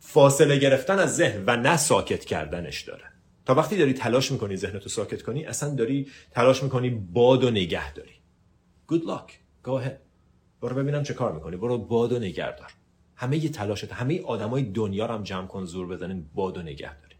فاصله 0.00 0.58
گرفتن 0.58 0.98
از 0.98 1.16
ذهن 1.16 1.44
و 1.46 1.56
نه 1.56 1.76
ساکت 1.76 2.24
کردنش 2.24 2.80
داره. 2.80 3.04
تا 3.46 3.54
وقتی 3.54 3.76
داری 3.76 3.92
تلاش 3.92 4.32
می‌کنی 4.32 4.56
ذهنتو 4.56 4.88
ساکت 4.88 5.22
کنی 5.22 5.44
اصلا 5.44 5.74
داری 5.74 6.08
تلاش 6.30 6.62
می‌کنی 6.62 6.90
باد 6.90 7.44
و 7.44 7.50
نگه 7.50 7.92
داری. 7.92 8.20
Good 8.92 9.02
luck. 9.02 9.32
Go 9.64 9.84
ahead. 9.84 9.98
برو 10.60 10.76
ببینم 10.76 11.02
چه 11.02 11.14
کار 11.14 11.32
می‌کنی. 11.32 11.56
برو 11.56 11.78
باد 11.78 12.12
و 12.12 12.18
نگه 12.18 12.56
دار 12.56 12.72
همه 13.22 13.44
ی 13.44 13.48
تلاشت 13.48 13.92
همه 13.92 14.20
آدمای 14.22 14.62
دنیا 14.62 15.06
رو 15.06 15.14
هم 15.14 15.22
جمع 15.22 15.46
کن 15.46 15.64
زور 15.64 15.86
بزنین 15.86 16.26
باد 16.34 16.58
و 16.58 16.62
نگه 16.62 17.00
دارین. 17.00 17.18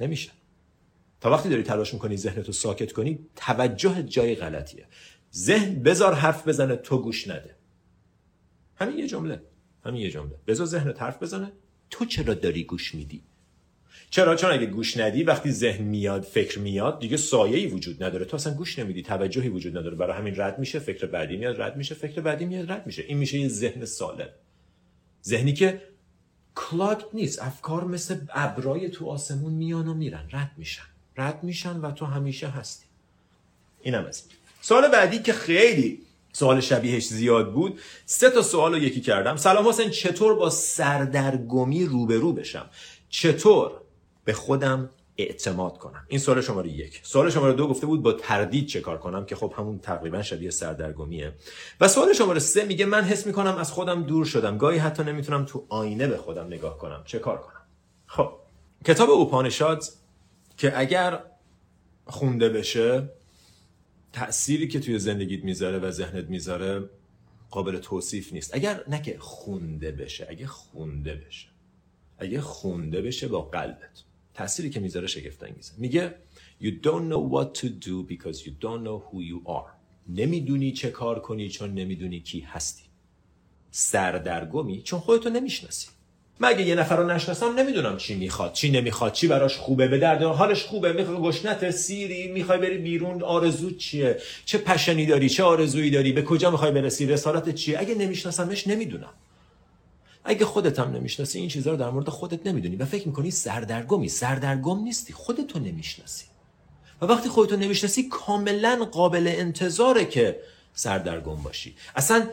نمیشه. 0.00 0.30
تا 1.20 1.30
وقتی 1.30 1.48
داری 1.48 1.62
تلاش 1.62 1.94
می‌کنی 1.94 2.16
ذهنتو 2.16 2.52
ساکت 2.52 2.92
کنی 2.92 3.18
توجه 3.36 4.02
جای 4.02 4.34
غلطیه. 4.34 4.86
ذهن 5.34 5.82
بزار 5.82 6.14
حرف 6.14 6.48
بزنه 6.48 6.76
تو 6.76 6.98
گوش 6.98 7.28
نده. 7.28 7.56
همین 8.76 8.98
یه 8.98 9.06
جمله. 9.06 9.42
همین 9.84 10.02
یه 10.02 10.10
جمله. 10.10 10.34
بذار 10.46 10.66
ذهنت 10.66 11.02
حرف 11.02 11.22
بزنه 11.22 11.52
تو 11.90 12.04
چرا 12.04 12.34
داری 12.34 12.64
گوش 12.64 12.94
میدی؟ 12.94 13.22
چرا؟ 14.10 14.36
چون 14.36 14.50
اگه 14.50 14.66
گوش 14.66 14.96
ندی 14.96 15.22
وقتی 15.22 15.50
ذهن 15.50 15.84
میاد 15.84 16.22
فکر 16.22 16.58
میاد 16.58 17.00
دیگه 17.00 17.16
سایه‌ای 17.16 17.66
وجود 17.66 18.02
نداره. 18.04 18.24
تو 18.24 18.36
اصلا 18.36 18.54
گوش 18.54 18.78
نمیدی 18.78 19.02
توجهی 19.02 19.48
وجود 19.48 19.78
نداره. 19.78 19.96
برای 19.96 20.16
همین 20.16 20.34
رد 20.36 20.58
میشه 20.58 20.78
فکر 20.78 21.06
بعدی 21.06 21.36
میاد 21.36 21.62
رد 21.62 21.76
میشه 21.76 21.94
فکر 21.94 22.20
بعدی 22.20 22.44
میاد 22.44 22.72
رد 22.72 22.86
میشه. 22.86 23.02
این 23.02 23.18
میشه 23.18 23.38
یه 23.38 23.48
ذهن 23.48 23.84
سالم. 23.84 24.28
ذهنی 25.26 25.52
که 25.52 25.82
کلاکت 26.54 27.04
نیست 27.12 27.42
افکار 27.42 27.84
مثل 27.84 28.20
ابرای 28.34 28.88
تو 28.88 29.10
آسمون 29.10 29.52
میان 29.52 29.88
و 29.88 29.94
میرن. 29.94 30.28
رد 30.32 30.50
میشن. 30.56 30.82
رد 31.16 31.44
میشن 31.44 31.80
و 31.80 31.90
تو 31.90 32.06
همیشه 32.06 32.48
هستی. 32.48 32.86
اینم 33.82 34.04
از 34.04 34.22
سوال 34.60 34.88
بعدی 34.88 35.18
که 35.18 35.32
خیلی 35.32 36.02
سوال 36.32 36.60
شبیهش 36.60 37.06
زیاد 37.06 37.52
بود 37.52 37.80
سه 38.06 38.30
تا 38.30 38.42
سوال 38.42 38.72
رو 38.72 38.78
یکی 38.78 39.00
کردم. 39.00 39.36
سلام 39.36 39.68
حسین 39.68 39.90
چطور 39.90 40.34
با 40.34 40.50
سردرگمی 40.50 41.84
روبرو 41.84 42.32
بشم؟ 42.32 42.70
چطور 43.08 43.72
به 44.24 44.32
خودم 44.32 44.90
اعتماد 45.18 45.78
کنم. 45.78 46.04
این 46.08 46.20
سوال 46.20 46.40
شماره 46.40 46.70
یک. 46.70 47.00
سوال 47.02 47.30
شماره 47.30 47.52
دو 47.52 47.68
گفته 47.68 47.86
بود 47.86 48.02
با 48.02 48.12
تردید 48.12 48.66
چه 48.66 48.80
کار 48.80 48.98
کنم 48.98 49.24
که 49.24 49.36
خب 49.36 49.54
همون 49.56 49.78
تقریبا 49.78 50.22
شبیه 50.22 50.50
سردرگمیه. 50.50 51.32
و 51.80 51.88
سوال 51.88 52.12
شماره 52.12 52.40
سه 52.40 52.64
میگه 52.64 52.86
من 52.86 53.02
حس 53.02 53.26
می‌کنم 53.26 53.56
از 53.56 53.72
خودم 53.72 54.02
دور 54.02 54.24
شدم. 54.24 54.58
گاهی 54.58 54.78
حتی 54.78 55.02
نمی‌تونم 55.02 55.44
تو 55.44 55.66
آینه 55.68 56.06
به 56.06 56.16
خودم 56.16 56.46
نگاه 56.46 56.78
کنم. 56.78 57.02
چه 57.06 57.18
کار 57.18 57.38
کنم؟ 57.38 57.62
خب. 58.06 58.32
کتاب 58.84 59.10
اوپانشاد 59.10 59.84
که 60.56 60.78
اگر 60.78 61.20
خونده 62.06 62.48
بشه 62.48 63.10
تأثیری 64.12 64.68
که 64.68 64.80
توی 64.80 64.98
زندگیت 64.98 65.44
می‌ذاره 65.44 65.78
و 65.78 65.90
ذهنت 65.90 66.24
می‌ذاره 66.24 66.90
قابل 67.50 67.78
توصیف 67.78 68.32
نیست. 68.32 68.54
اگر 68.54 68.84
نه 68.88 69.02
که 69.02 69.16
خونده 69.18 69.92
بشه 69.92 70.26
اگه 70.30 70.46
خونده 70.46 71.14
بشه 71.14 71.48
اگه 72.18 72.40
خونده 72.40 73.02
بشه 73.02 73.28
با 73.28 73.42
قلبت. 73.42 74.04
تأثیری 74.34 74.70
که 74.70 74.80
می‌ذاره 74.80 75.06
شگفت 75.06 75.42
انگیزه 75.42 75.72
میگه 75.78 76.14
You 76.62 76.72
don't 76.84 77.04
know 77.12 77.22
what 77.34 77.60
to 77.60 77.66
do 77.66 78.12
because 78.12 78.38
you 78.38 78.52
don't 78.62 78.82
know 78.86 78.98
who 79.08 79.18
you 79.30 79.48
are. 79.48 79.70
نمی‌دونی 80.08 80.72
چه 80.72 80.90
کار 80.90 81.20
کنی 81.20 81.48
چون 81.48 81.74
نمی‌دونی 81.74 82.20
کی 82.20 82.40
هستی. 82.40 82.82
سردرگمی 83.70 84.82
چون 84.82 85.00
خودتو 85.00 85.30
نمی‌شناسی. 85.30 85.88
مگه 86.40 86.62
یه 86.62 86.74
نفر 86.74 86.96
رو 86.96 87.10
نشناسم 87.10 87.58
نمی‌دونم 87.58 87.96
چی 87.96 88.14
می‌خواد. 88.14 88.52
چی 88.52 88.70
نمی‌خواد 88.70 89.12
چی 89.12 89.26
براش 89.26 89.56
خوبه 89.56 89.88
به 89.88 89.98
درد 89.98 90.22
حالش 90.22 90.64
خوبه 90.64 90.92
می‌خواد 90.92 91.20
گشنت 91.20 91.70
سیری 91.70 92.32
می‌خوای 92.32 92.58
بری 92.58 92.78
بیرون 92.78 93.22
آرزو 93.22 93.70
چیه؟ 93.70 94.20
چه 94.44 94.58
پشنی 94.58 95.06
داری؟ 95.06 95.28
چه 95.28 95.42
آرزویی 95.42 95.90
داری؟ 95.90 96.12
به 96.12 96.22
کجا 96.22 96.50
می‌خوای 96.50 96.70
برسی؟ 96.70 97.06
رسالت 97.06 97.54
چیه؟ 97.54 97.80
اگه 97.80 97.94
نمیشناسمش 97.94 98.66
نمی‌دونم. 98.66 99.12
اگه 100.24 100.44
خودت 100.44 100.78
هم 100.78 100.90
نمی‌شناسی 100.90 101.38
این 101.38 101.48
چیزها 101.48 101.72
رو 101.72 101.78
در 101.78 101.90
مورد 101.90 102.08
خودت 102.08 102.46
نمی‌دونی 102.46 102.76
و 102.76 102.84
فکر 102.84 103.08
می‌کنی 103.08 103.30
سردرگمی. 103.30 104.08
سردرگم 104.08 104.82
نیستی. 104.82 105.12
خودتو 105.12 105.58
نمی‌شناسی. 105.58 106.24
و 107.02 107.06
وقتی 107.06 107.28
خودتو 107.28 107.56
نمی‌شناسی 107.56 108.08
کاملا 108.08 108.88
قابل 108.92 109.28
انتظاره 109.28 110.04
که 110.04 110.40
سردرگم 110.74 111.34
باشی. 111.34 111.76
اصلا 111.96 112.26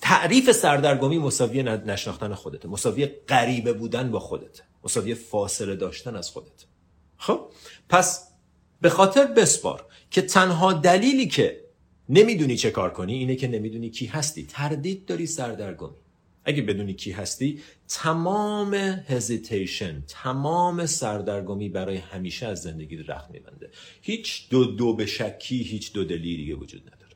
تعریف 0.00 0.52
سردرگمی 0.52 1.18
مساوی 1.18 1.62
نشناختن 1.62 2.34
خودته. 2.34 2.68
مساوی 2.68 3.06
غریبه 3.06 3.72
بودن 3.72 4.10
با 4.10 4.20
خودته. 4.20 4.62
مساوی 4.84 5.14
فاصله 5.14 5.76
داشتن 5.76 6.16
از 6.16 6.30
خودت 6.30 6.64
خب؟ 7.16 7.40
پس 7.88 8.28
به 8.80 8.90
خاطر 8.90 9.26
بسپار 9.26 9.86
که 10.10 10.22
تنها 10.22 10.72
دلیلی 10.72 11.26
که 11.26 11.60
نمی‌دونی 12.08 12.56
چه 12.56 12.70
کار 12.70 12.92
کنی 12.92 13.14
اینه 13.14 13.36
که 13.36 13.48
نمی‌دونی 13.48 13.90
کی 13.90 14.06
هستی. 14.06 14.46
تردید 14.46 15.06
داری 15.06 15.26
سردرگمی. 15.26 15.96
اگه 16.48 16.62
بدونی 16.62 16.94
کی 16.94 17.10
هستی 17.10 17.60
تمام 17.88 18.74
هزیتیشن 19.08 20.02
تمام 20.08 20.86
سردرگمی 20.86 21.68
برای 21.68 21.96
همیشه 21.96 22.46
از 22.46 22.62
زندگی 22.62 22.96
رخ 22.96 23.24
میبنده. 23.32 23.70
هیچ 24.02 24.48
دو 24.50 24.64
دو 24.64 24.94
به 24.94 25.06
شکی 25.06 25.56
هیچ 25.62 25.92
دو 25.92 26.04
دلی 26.04 26.36
دیگه 26.36 26.54
وجود 26.54 26.80
نداره. 26.80 27.12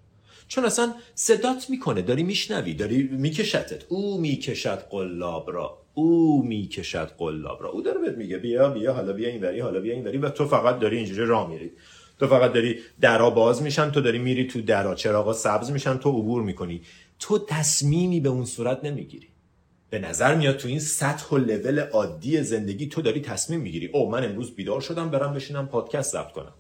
چون 0.49 0.65
اصلا 0.65 0.95
صدات 1.15 1.71
می‌کنه 1.71 2.03
داری 2.03 2.23
میشنوی 2.23 2.75
داری 2.75 3.03
میکشتت. 3.03 3.85
او 3.89 4.21
می‌کشد 4.21 4.79
قلاب 4.91 5.51
را. 5.51 5.79
او 5.95 6.43
می‌کشد 6.47 7.11
قلاب 7.19 7.63
را. 7.63 7.71
او 7.71 7.83
داره 7.83 8.01
بهت 8.01 8.17
میگه 8.17 8.39
بیا 8.39 8.69
بیا 8.69 8.93
حالا 8.93 9.13
بیا 9.13 9.29
اینوری 9.29 9.61
حالا 9.61 9.81
بیا 9.81 9.95
اینوری 9.95 10.19
و 10.19 10.29
تو 10.29 10.49
فقط 10.49 10.79
داری 10.79 10.97
اینجوری 10.97 11.27
راه 11.27 11.51
میری. 11.51 11.71
تو 12.19 12.27
فقط 12.27 12.53
داری 12.53 12.79
درا 13.01 13.31
باز 13.31 13.63
میشن 13.63 13.91
تو 13.91 14.01
داری 14.01 14.19
میری 14.19 14.47
تو 14.47 14.61
درا. 14.61 14.95
چراغا 14.95 15.33
سبز 15.33 15.71
میشن 15.71 15.97
تو 15.97 16.11
عبور 16.11 16.43
می‌کنی. 16.43 16.83
تو 17.23 17.39
تصمیمی 17.39 18.21
به 18.21 18.29
اون 18.29 18.45
صورت 18.45 18.85
نمی‌گیری. 18.85 19.29
به 19.91 19.99
نظر 19.99 20.35
میاد 20.35 20.57
تو 20.57 20.69
این 20.69 20.81
سطح 20.81 21.27
و 21.27 21.39
لول 21.39 21.79
عادی 21.79 22.43
زندگی 22.43 22.87
تو 22.87 23.03
داری 23.03 23.21
تصمیم 23.21 23.61
می‌گیری. 23.61 23.87
او 23.87 24.11
من 24.11 24.25
امروز 24.25 24.55
بیدار 24.55 24.81
شدم 24.81 25.11
برم 25.11 25.35
بشینم 25.35 25.69
پادکست 25.69 26.13
ضبط 26.13 26.33
کنم. 26.33 26.53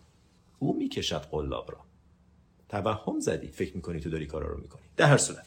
او 0.58 0.76
می‌کشد 0.78 1.26
قلاب 1.30 1.70
را. 1.70 1.78
توهم 2.68 3.20
زدی. 3.20 3.48
فکر 3.48 3.76
می‌کنی 3.76 4.00
تو 4.00 4.10
داری 4.10 4.26
کارا 4.26 4.48
رو 4.48 4.60
می‌کنی. 4.60 4.82
در 4.96 5.06
هر 5.06 5.16
صورت. 5.16 5.46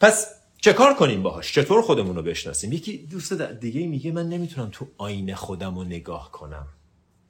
پس 0.00 0.34
چه 0.60 0.72
کار 0.72 0.94
کنیم 0.94 1.22
باهاش؟ 1.22 1.54
چطور 1.54 1.82
خودمون 1.82 2.16
رو 2.16 2.22
بشناسیم؟ 2.22 2.72
یکی 2.72 2.98
دوست 2.98 3.32
دیگه 3.42 3.86
میگه 3.86 4.12
من 4.12 4.28
نمی‌تونم 4.28 4.68
تو 4.72 4.86
آینه 4.98 5.34
خودم 5.34 5.78
رو 5.78 5.84
نگاه 5.84 6.30
کنم. 6.30 6.66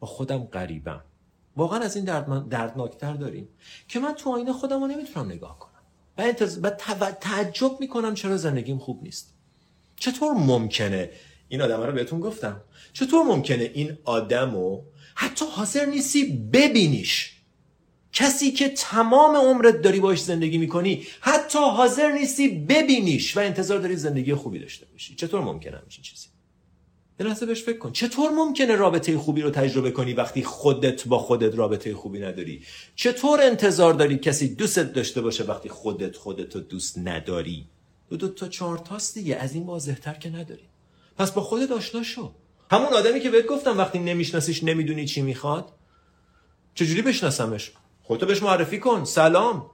با 0.01 0.07
خودم 0.07 0.39
غریبم. 0.39 1.01
واقعا 1.57 1.81
از 1.81 1.97
این 1.97 2.05
درد 2.05 2.49
دردناکتر 2.49 3.15
داریم. 3.15 3.49
که 3.89 4.01
من 4.01 4.15
تو 4.15 4.31
آینه 4.31 4.53
خودم 4.53 4.81
رو 4.81 4.87
نمی‌تونم 4.87 5.27
نگاه 5.27 5.59
کنم. 5.59 5.74
و, 6.18 6.23
انتظ... 6.23 6.59
تعجب 7.21 7.80
می‌کنم 7.80 8.14
چرا 8.14 8.37
زندگیم 8.37 8.78
خوب 8.78 9.02
نیست. 9.02 9.35
چطور 9.97 10.33
ممکنه 10.33 11.11
این 11.49 11.62
آدم 11.62 11.83
رو 11.83 11.92
بهتون 11.92 12.21
گفتم؟ 12.21 12.61
چطور 12.92 13.25
ممکنه 13.25 13.71
این 13.75 13.99
آدم 14.04 14.54
رو 14.54 14.85
حتی 15.14 15.44
حاضر 15.44 15.85
نیستی 15.85 16.25
ببینیش؟ 16.52 17.30
کسی 18.12 18.52
که 18.52 18.68
تمام 18.68 19.37
عمرت 19.37 19.83
داری 19.83 20.00
باش 20.00 20.23
زندگی 20.23 20.59
می‌کنی 20.59 21.06
حتی 21.21 21.59
حاضر 21.59 22.12
نیستی 22.12 22.49
ببینیش 22.49 23.37
و 23.37 23.40
انتظار 23.40 23.78
داری 23.78 23.97
زندگی 23.97 24.35
خوبی 24.35 24.59
داشته 24.59 24.87
باشی. 24.87 25.14
چطور 25.14 25.40
ممکنه 25.40 25.76
همچین 25.76 26.02
چیزی؟ 26.02 26.28
یه 27.21 27.26
لحظه 27.26 27.47
بهش 27.47 27.62
فکر 27.62 27.78
کن. 27.78 27.92
چطور 27.92 28.30
ممکنه 28.30 28.76
رابطه 28.76 29.18
خوبی 29.18 29.42
رو 29.42 29.50
تجربه 29.50 29.90
کنی 29.90 30.12
وقتی 30.12 30.42
خودت 30.42 31.09
با 31.09 31.18
خودت 31.18 31.54
رابطه 31.54 31.94
خوبی 31.94 32.18
نداری؟ 32.18 32.62
چطور 32.97 33.40
انتظار 33.42 33.92
داری 33.92 34.18
کسی 34.18 34.54
دوستت 34.54 34.92
داشته 34.92 35.21
باشه 35.21 35.44
وقتی 35.44 35.68
خودت 35.68 36.16
خودت 36.16 36.54
رو 36.54 36.61
دوست 36.61 36.99
نداری؟ 36.99 37.66
دو 38.11 38.16
دو 38.16 38.28
تا 38.28 38.49
چهار 38.49 38.78
تاست 38.78 39.14
دیگه. 39.14 39.37
از 39.37 39.54
این 39.54 39.66
واضحتر 39.66 40.14
که 40.14 40.30
نداری 40.30 40.68
پس 41.18 41.30
با 41.30 41.42
خودت 41.42 41.71
آشنا 41.71 42.02
شو. 42.02 42.33
همون 42.71 42.92
آدمی 42.92 43.21
که 43.21 43.30
بهت 43.30 43.47
گفتم 43.47 43.78
وقتی 43.78 43.99
نمیشناسیش 43.99 44.64
نمی‌دونی 44.64 45.06
چی 45.06 45.23
می‌خواد 45.23 45.73
چجوری 46.75 47.02
بشناسمش؟ 47.02 47.73
خودتو 48.02 48.26
بهش 48.26 48.42
معرفی 48.42 48.78
کن. 48.78 49.04
سلام. 49.04 49.71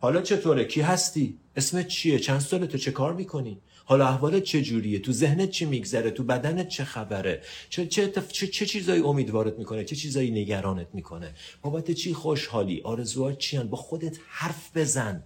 حالا 0.00 0.22
چطوره؟ 0.22 0.64
کی 0.64 0.80
هستی؟ 0.80 1.38
اسمت 1.56 1.88
چیه؟ 1.88 2.18
چند 2.18 2.40
سالته؟ 2.40 2.78
چه 2.78 2.92
کار 2.92 3.12
می‌کنی؟ 3.12 3.60
حالا 3.90 4.08
احوالت 4.08 4.42
چه 4.42 4.62
جوریه 4.62 4.98
تو 4.98 5.12
ذهنت 5.12 5.50
چی 5.50 5.64
میگذره؟ 5.64 6.10
تو 6.10 6.24
بدنت 6.24 6.68
چه 6.68 6.84
خبره؟ 6.84 7.42
چه 7.70 7.86
چه, 7.86 8.12
چه, 8.32 8.46
چه 8.46 8.66
چیزایی 8.66 9.02
امیدوارت 9.02 9.58
می‌کنه؟ 9.58 9.84
چه 9.84 9.96
چیزایی 9.96 10.30
نگرانت 10.30 10.86
می‌کنه؟ 10.92 11.34
بابت 11.62 11.90
چی 11.90 12.14
خوشحالی؟ 12.14 12.80
آرزوهات 12.84 13.38
چیان؟ 13.38 13.68
با 13.68 13.76
خودت 13.76 14.16
حرف 14.28 14.76
بزن. 14.76 15.22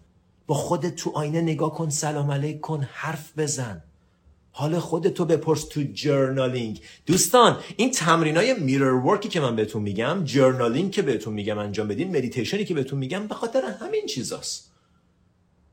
با 0.47 0.55
خودت 0.55 0.95
تو 0.95 1.11
آینه 1.11 1.41
نگاه 1.41 1.75
کن 1.75 1.91
سلام 1.91 2.31
علیک 2.31 2.61
کن 2.61 2.89
حرف 2.93 3.39
بزن. 3.39 3.83
حال 4.53 4.79
خودتو 4.79 5.25
بپرس 5.25 5.65
تو 5.65 5.83
journaling. 5.95 6.81
دوستان 7.07 7.61
این 7.77 7.91
تمرین 7.91 8.37
های 8.37 8.55
mirror 8.55 8.95
work 8.95 9.22
ی 9.22 9.29
که 9.29 9.41
من 9.41 9.57
بهتون 9.57 9.83
میگم 9.83 10.25
journaling 10.25 10.91
که 10.91 11.03
بهتون 11.03 11.35
میگم 11.35 11.59
انجام 11.59 11.89
بدین 11.89 12.17
مدیتیشنی 12.17 12.65
که 12.65 12.75
بهتون 12.75 12.99
میگم 12.99 13.27
به 13.27 13.35
خاطر 13.35 13.63
همین 13.81 14.07
چیزاست. 14.07 14.74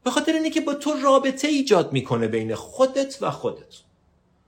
به 0.04 0.12
خاطر 0.12 0.34
اینه 0.34 0.50
که 0.50 0.62
با 0.62 0.74
تو 0.74 0.94
رابطه 1.04 1.48
ایجاد 1.48 1.94
می‌کنه 1.94 2.28
بین 2.28 2.56
خودت 2.56 3.18
و 3.22 3.32
خودت. 3.32 3.76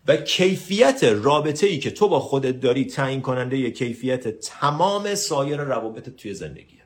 و 0.07 0.17
کیفیت 0.17 1.03
رابطه 1.03 1.67
ای 1.67 1.79
که 1.79 1.91
تو 1.91 2.07
با 2.07 2.19
خودت 2.19 2.59
داری 2.59 2.85
تعیین 2.85 3.21
کننده 3.21 3.57
ی 3.57 3.71
کیفیت 3.71 4.27
تمام 4.27 5.15
سایر 5.15 5.61
روابط 5.61 6.09
توی 6.09 6.33
زندگیه. 6.33 6.83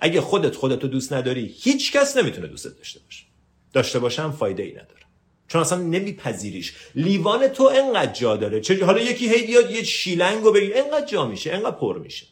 اگه 0.00 0.20
خودت 0.20 0.56
خودت 0.56 0.82
رو 0.82 0.88
دوست 0.88 1.12
نداری 1.12 1.54
هیچ 1.58 1.92
کس 1.92 2.16
نمی‌تونه 2.16 2.46
دوستت 2.46 2.76
داشته 2.76 3.00
باشه. 3.00 3.24
داشته 3.72 3.98
باشم 3.98 4.30
فایده 4.30 4.62
ای 4.62 4.72
نداره. 4.72 5.04
چون 5.48 5.60
اصلا 5.60 5.78
نمیپذیریش. 5.78 6.74
لیوان 6.94 7.48
تو 7.48 7.70
انقدر 7.74 8.12
جا 8.12 8.36
داره. 8.36 8.60
چه 8.60 8.84
حالا 8.84 9.00
یکی 9.00 9.28
هی 9.28 9.46
بیاد 9.46 9.70
یه 9.70 9.82
شیلنگو 9.82 10.52
بگیر 10.52 10.72
انقدر 10.74 11.06
جا 11.06 11.26
میشه 11.26 11.52
انقدر 11.52 11.76
پر 11.76 11.98
میشه. 11.98 12.26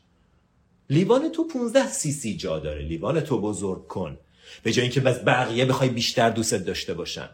لیوان 0.90 1.29
تو 1.29 1.47
15 1.47 1.88
سی 1.88 2.12
سی 2.12 2.37
جا 2.37 2.59
داره. 2.59 2.83
لیوان 2.83 3.21
تو 3.21 3.40
بزرگ 3.40 3.87
کن. 3.87 4.18
به 4.62 4.73
جای 4.73 4.83
اینکه 4.83 5.01
بس 5.01 5.19
بقیه 5.27 5.65
بخوای 5.65 5.88
بیشتر 5.88 6.31
دوستت 6.31 6.65
داشته 6.65 6.95
باشن. 6.95 7.29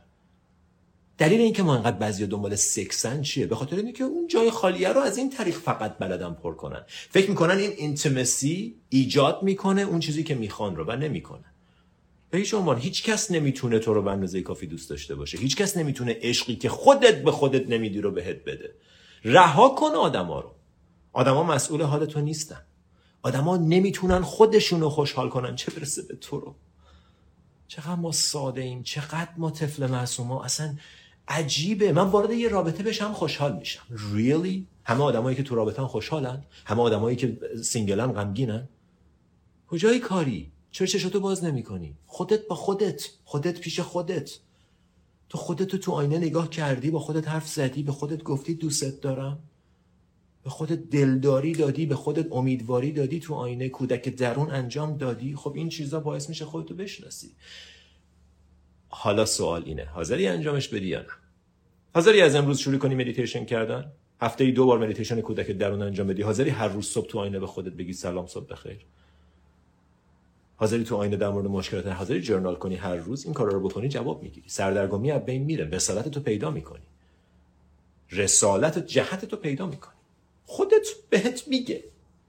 دلیل 1.18 1.40
اینکه 1.40 1.62
ما 1.62 1.76
انقدر 1.76 1.96
بعضی 1.96 2.26
دنبال 2.26 2.54
سکسن 2.54 3.22
چیه؟ 3.22 3.46
به 3.46 3.54
خاطر 3.57 3.76
اینکه 3.76 4.04
اون 4.04 4.26
جای 4.26 4.50
خالیه 4.50 4.88
رو 4.88 5.00
از 5.00 5.16
این 5.16 5.31
طریق 5.31 5.54
فقط 5.54 5.98
بلدن 5.98 6.35
پر 6.35 6.54
کنن. 6.54 6.85
فکر 6.88 7.31
می‌کنن 7.31 7.59
این 7.59 7.70
اینتیمسی 7.76 8.74
ایجاد 8.88 9.42
می‌کنه 9.42 9.83
اون 9.83 10.00
چیزی 10.00 10.22
که 10.22 10.35
می‌خوان 10.35 10.76
رو 10.76 10.85
و 10.85 10.96
نمی‌کنه 10.96 11.44
به 12.31 12.38
هیچ 12.38 12.54
عنوان 12.54 12.78
هیچ 12.78 13.02
کس 13.02 13.31
نمی‌تونه 13.31 13.78
تو 13.78 13.94
رو 13.94 14.02
به 14.02 14.11
اندازه 14.11 14.42
کافی 14.42 14.66
دوست 14.66 14.90
داشته 14.90 15.14
باشه. 15.14 15.38
هیچ 15.38 15.57
کس 15.57 15.76
نمی‌تونه 15.76 16.16
عشقی 16.20 16.57
که 16.57 16.68
خودت 16.68 17.22
به 17.22 17.31
خودت 17.31 17.68
نمیدی 17.68 18.00
رو 18.00 18.11
بهت 18.11 18.44
بده. 18.44 18.74
رها 19.24 19.68
کن 19.68 19.90
آدما 19.90 20.40
رو. 20.40 20.54
آدما 21.12 21.42
مسئول 21.42 21.83
حال 21.83 22.07
تو 22.07 22.20
نیستن. 22.20 22.61
آدما 23.22 23.57
نمی‌تونن 23.57 24.22
خودشون 24.22 24.81
رو 24.81 24.90
خوشحال 24.90 25.28
کنن. 25.28 25.57
چه 25.57 25.72
برسه 25.72 26.02
به 26.02 26.16
تو 26.16 26.40
رو؟ 26.40 26.57
چقدر 27.68 27.94
ما 27.94 28.12
ساده 28.12 28.61
ایم 28.61 28.83
چقدر 28.83 29.31
ما 29.37 29.50
طفل 29.50 29.87
معصوم 29.87 30.33
اصلا 30.33 30.76
عجیبه. 31.28 31.92
من 31.92 32.02
وارد 32.02 32.31
یه 32.31 32.48
رابطه 32.48 32.83
بشم 32.83 33.12
خوشحال 33.12 33.57
میشم. 33.57 33.83
Really 33.90 34.66
همه 34.85 35.04
آدمایی 35.04 35.37
که 35.37 35.42
تو 35.42 35.54
رابطه 35.54 35.83
خوشحالن؟ 35.83 36.44
همه 36.64 36.83
آدمایی 36.83 37.16
که 37.16 37.38
single 37.62 38.05
ن 38.05 38.12
غمگینن؟ 38.12 38.68
کجای 39.68 39.98
کاری؟ 39.98 40.52
چرا 40.70 40.87
چشاتو 40.87 41.20
باز 41.20 41.44
نمی 41.44 41.62
کنی؟ 41.62 41.94
خودت 42.07 42.46
با 42.46 42.57
خودت. 42.57 43.09
خودت 43.24 43.61
پیش 43.61 43.81
خودت. 43.81 44.31
تو 45.28 45.38
خودت 45.38 45.76
تو 45.76 45.92
آینه 45.92 46.18
نگاه 46.18 46.50
کردی 46.50 46.90
با 46.90 46.98
خودت 46.98 47.28
حرف 47.28 47.48
زدی 47.48 47.83
به 47.83 47.92
خودت 47.92 48.22
گفتی 48.22 48.54
دوستت 48.54 49.00
دارم. 49.00 49.38
به 50.44 50.51
خودت 50.51 50.90
دلداری 50.90 51.53
دادی 51.53 51.87
به 51.87 51.94
خودت 51.94 52.33
امیدواری 52.33 52.92
دادی 52.92 53.20
تو 53.20 53.35
آینه 53.35 53.68
کودک 53.68 54.09
درون 54.09 54.51
انجام 54.51 54.96
دادی. 54.96 55.35
خب 55.37 55.53
این 55.57 55.68
چیزا 55.68 56.01
باعث 56.01 56.29
میشه 56.29 56.44
خودتو 56.44 56.74
بشناسی. 56.74 57.31
حالا 58.88 59.24
سوال 59.24 59.62
اینه 59.66 59.85
حاضری 59.85 60.27
انجامش 60.27 60.68
بدی 60.68 60.87
یا 60.87 61.01
نه؟ 61.01 61.07
حاضری 61.94 62.20
از 62.20 62.35
امروز 62.35 62.59
شروع 62.59 62.79
کنی 62.79 62.94
مدیتیشن 62.94 63.44
کردن؟ 63.44 63.92
هفته 64.20 64.44
ای 64.44 64.53
دو 64.53 64.66
بار 64.66 64.79
مدیتیشن 64.79 65.20
کودک 65.20 65.51
درون 65.51 65.83
انجام 65.83 66.07
بدی. 66.07 66.22
حاضری 66.22 66.51
هر 66.51 66.68
روز 66.68 66.87
صبح 66.87 67.07
تو 67.07 67.18
آینه 67.18 67.38
به 67.38 67.46
خودت 67.46 67.72
بگی 67.72 67.92
سلام 67.92 68.27
صبح 68.27 68.46
بخیر. 68.46 68.87
حاضری 70.57 70.85
تو 70.85 70.96
آینه 70.96 71.16
در 71.16 71.29
مورد 71.29 71.46
مشکلات 71.46 71.87
حاضری 71.87 72.22
journal 72.22 72.54
کنی 72.55 72.77
هر 72.77 72.94
روز. 72.94 73.24
این 73.24 73.35
کارا 73.35 73.53
رو 73.53 73.68
بکنی 73.68 73.88
جواب 73.88 74.22
می‌گیری. 74.22 74.48
سردرگمی 74.48 75.11
از 75.11 75.24
بین 75.24 75.42
میره 75.42 75.64
رسالت 75.64 76.09
تو 76.09 76.20
پیدا 76.20 76.51
می‌کنی. 76.51 76.85
رسالت 78.11 78.87
جهت 78.87 79.24
تو 79.24 79.37
پیدا 79.37 79.66
می‌کنی. 79.66 79.97
خودت 80.48 80.87
بهت 81.11 81.48
میگه. 81.48 81.84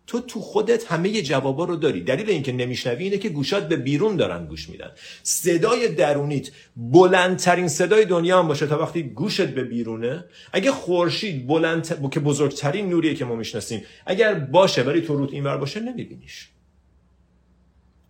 تو 0.08 0.20
تو 0.20 0.40
خودت 0.40 0.92
همه 0.92 1.22
جوابا 1.22 1.66
رو 1.66 1.76
داری. 1.76 2.02
دلیل 2.02 2.30
اینکه 2.30 2.52
نمیشنوی 2.52 3.04
اینه 3.04 3.18
که 3.18 3.30
گوشات 3.30 3.68
به 3.68 3.76
بیرون 3.76 4.16
دارن 4.16 4.46
گوش 4.46 4.70
میدن. 4.70 4.92
صدای 5.24 5.88
درونیت 5.88 6.52
بلندترین 6.76 7.68
صدای 7.68 8.06
دنیا 8.06 8.40
هم 8.40 8.48
باشه 8.48 8.68
تا 8.68 8.80
وقتی 8.80 9.04
گوشت 9.04 9.48
به 9.48 9.64
بیرونه. 9.64 10.26
اگه 10.54 10.72
خورشید 10.72 11.48
بلند 11.48 12.10
که 12.12 12.20
بزرگترین 12.20 12.90
نوریه 12.90 13.16
که 13.16 13.26
ما 13.26 13.36
می‌شناسیم. 13.36 13.82
اگر 14.06 14.34
باشه 14.34 14.84
ولی 14.84 15.02
تو 15.02 15.16
روت 15.16 15.34
اینور 15.34 15.58
باشه 15.58 15.80
نمیبینیش. 15.80 16.50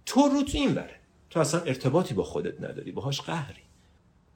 تو 0.05 0.21
روت 0.21 0.55
این 0.55 0.73
بره 0.73 0.95
تو 1.29 1.39
اصلا 1.39 1.61
ارتباطی 1.61 2.13
با 2.13 2.23
خودت 2.23 2.61
نداری. 2.61 2.91
باهاش 2.91 3.21
قهری. 3.21 3.68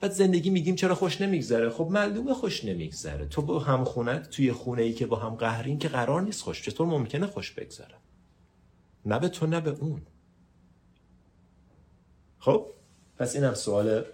بعد 0.03 0.11
زندگی 0.11 0.49
میگیم 0.49 0.75
چرا 0.75 0.95
خوش 0.95 1.21
نمیگذره؟ 1.21 1.69
خب 1.69 1.87
معلومه 1.91 2.33
خوش 2.33 2.65
نمیگذره. 2.65 3.25
تو 3.25 3.41
با 3.41 3.59
هم 3.59 3.83
خونت 3.83 4.29
توی 4.29 4.51
خونه 4.51 4.81
ای 4.81 4.93
که 4.93 5.05
با 5.05 5.15
هم 5.15 5.35
قهرین 5.35 5.79
که 5.79 5.87
قرار 5.87 6.21
نیست 6.21 6.41
خوش 6.41 6.61
چطور 6.61 6.87
ممکنه 6.87 7.27
خوش 7.27 7.51
بگذره؟ 7.51 7.95
نه 9.05 9.19
به 9.19 9.29
تو 9.29 9.47
نه 9.47 9.61
به 9.61 9.69
اون. 9.69 10.01
خب 12.39 12.67
پس 13.17 13.35
اینم 13.35 13.53
سوال 13.53 14.05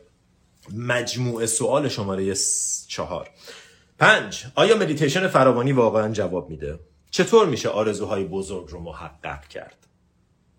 مجموعه 0.74 1.46
سوال 1.46 1.88
شماره 1.88 2.36
چهار. 2.88 3.30
پنج 4.00 4.46
آیا 4.56 4.78
مدیتیشن 4.78 5.28
فراوانی 5.28 5.72
واقعا 5.72 6.12
جواب 6.12 6.50
میده؟ 6.50 6.80
چطور 7.12 7.46
میشه 7.46 7.70
آرزوهای 7.70 8.24
بزرگ 8.24 8.70
رو 8.70 8.80
محقق 8.80 9.48
کرد؟ 9.48 9.88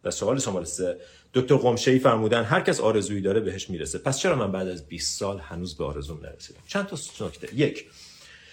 و 0.05 0.11
سوال 0.11 0.39
شماره 0.39 0.65
سه 0.65 0.97
دکتر 1.35 1.57
قمشه 1.57 1.91
ای 1.91 1.99
فرمودن 1.99 2.45
هر 2.45 2.61
کس 2.61 2.81
آرزویی 2.81 3.21
داره 3.21 3.41
بهش 3.41 3.71
می‌رسه. 3.71 3.99
پس 3.99 4.19
چرا 4.19 4.37
من 4.37 4.53
بعد 4.53 4.69
از 4.69 4.87
20 4.89 5.19
سال 5.19 5.39
هنوز 5.39 5.77
به 5.77 5.85
آرزوم 5.85 6.21
نرسیدم؟ 6.23 6.61
چند 6.67 6.87
تا 6.87 7.27
نکته. 7.27 7.55
یک 7.55 7.85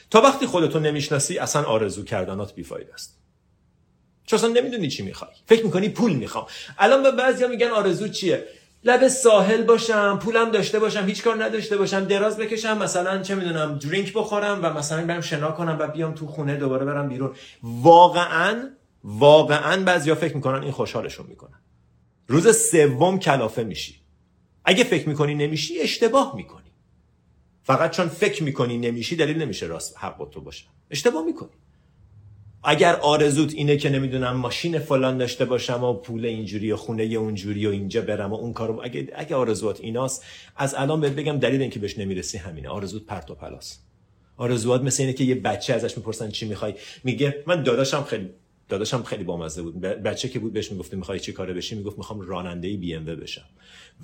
تا 0.09 0.21
وقتی 0.21 0.45
خودتو 0.45 0.79
نمی‌شناسی 0.79 1.37
اصلا 1.37 1.63
آرزو 1.63 2.03
کردنات 2.03 2.55
بی‌فایده 2.55 2.89
است. 2.93 3.17
چون 4.25 4.39
اصلا 4.39 4.49
نمی‌دونی 4.49 4.89
چی 4.89 5.03
می‌خوای. 5.03 5.31
فکر 5.45 5.65
می‌کنی 5.65 5.89
پول 5.89 6.13
می‌خوام. 6.13 6.45
الان 6.77 7.03
به 7.03 7.11
بعضیا 7.11 7.47
میگن 7.47 7.67
آرزو 7.69 8.07
چیه؟ 8.07 8.43
لب 8.83 9.07
ساحل 9.07 9.63
باشم 9.63 10.19
پولم 10.23 10.51
داشته 10.51 10.79
باشم 10.79 11.05
هیچ 11.05 11.23
کار 11.23 11.43
نداشته 11.43 11.77
باشم 11.77 12.05
دراز 12.05 12.37
بکشم 12.37 12.77
مثلا 12.77 13.21
چه 13.21 13.35
می‌دونم 13.35 13.77
درینک 13.77 14.13
بخورم 14.13 14.59
و 14.63 14.73
مثلا 14.73 15.05
برم 15.05 15.21
شنا 15.21 15.51
کنم 15.51 15.77
و 15.79 15.87
بیام 15.87 16.13
تو 16.13 16.27
خونه 16.27 16.55
دوباره 16.55 16.85
برم 16.85 17.09
بیرون. 17.09 17.35
واقعا 17.63 18.69
واقعا 19.09 19.83
بعضیا 19.83 20.15
فکر 20.15 20.35
می‌کنن 20.35 20.63
این 20.63 20.71
خوشحالشون 20.71 21.25
می‌کنن 21.27 21.61
روز 22.27 22.57
سوم 22.57 23.19
کلافه 23.19 23.63
میشی. 23.63 23.95
اگه 24.65 24.83
فکر 24.83 25.09
می‌کنی 25.09 25.35
نمیشی 25.35 25.79
اشتباه 25.79 26.35
می‌کنی. 26.35 26.71
فقط 27.63 27.91
چون 27.91 28.07
فکر 28.07 28.43
می‌کنی 28.43 28.77
نمیشی 28.77 29.15
دلیل 29.15 29.41
نمیشه 29.41 29.65
راست 29.65 29.97
حق 29.97 30.29
تو 30.31 30.41
باشه. 30.41 30.65
اشتباه 30.91 31.25
می‌کنی. 31.25 31.49
اگر 32.63 32.95
آرزوت 32.95 33.53
اینه 33.53 33.77
که 33.77 33.89
نمی‌دونم 33.89 34.35
ماشین 34.35 34.79
فلان 34.79 35.17
داشته 35.17 35.45
باشم 35.45 35.83
و 35.83 35.93
پول 35.93 36.25
اینجوری 36.25 36.71
و 36.71 36.75
خونه 36.75 37.03
اونجوری 37.03 37.67
و 37.67 37.69
اینجا 37.69 38.01
برم 38.01 38.33
و 38.33 38.35
اون 38.35 38.53
کارو 38.53 38.81
اگه 38.83 39.07
اگه 39.15 39.35
آرزوات 39.35 39.81
ایناست 39.81 40.25
از 40.55 40.75
الان 40.77 41.01
بهت 41.01 41.13
بگم 41.13 41.37
دلیل 41.37 41.61
اینکه 41.61 41.79
بهش 41.79 41.97
نمی‌رسی 41.97 42.37
همینه. 42.37 42.69
آرزوت 42.69 43.05
پرت 43.05 43.31
و 43.31 43.35
پلاس 43.35 43.79
آرزوات 44.37 44.81
مثل 44.81 45.03
اینه 45.03 45.13
که 45.13 45.23
یه 45.23 45.35
بچه 45.35 45.73
ازش 45.73 45.97
می‌پرسن 45.97 46.29
چی 46.29 46.47
می‌خوای. 46.47 46.73
میگه 47.03 47.43
من 47.47 47.63
داداشم 47.63 48.03
خیلی 48.03 48.29
داداشم 48.69 49.03
خیلی 49.03 49.23
بامزه 49.23 49.61
بود. 49.61 49.81
بچه 49.81 50.29
که 50.29 50.39
بود 50.39 50.53
بهش 50.53 50.71
می‌گفتیم 50.71 50.99
می‌خوای 50.99 51.19
چی 51.19 51.33
کاره 51.33 51.53
بشی؟ 51.53 51.75
می‌گفت 51.75 51.97
می‌خوام 51.97 52.21
راننده 52.21 52.77
بی 52.77 52.95
ام 52.95 53.05
بشم. 53.05 53.45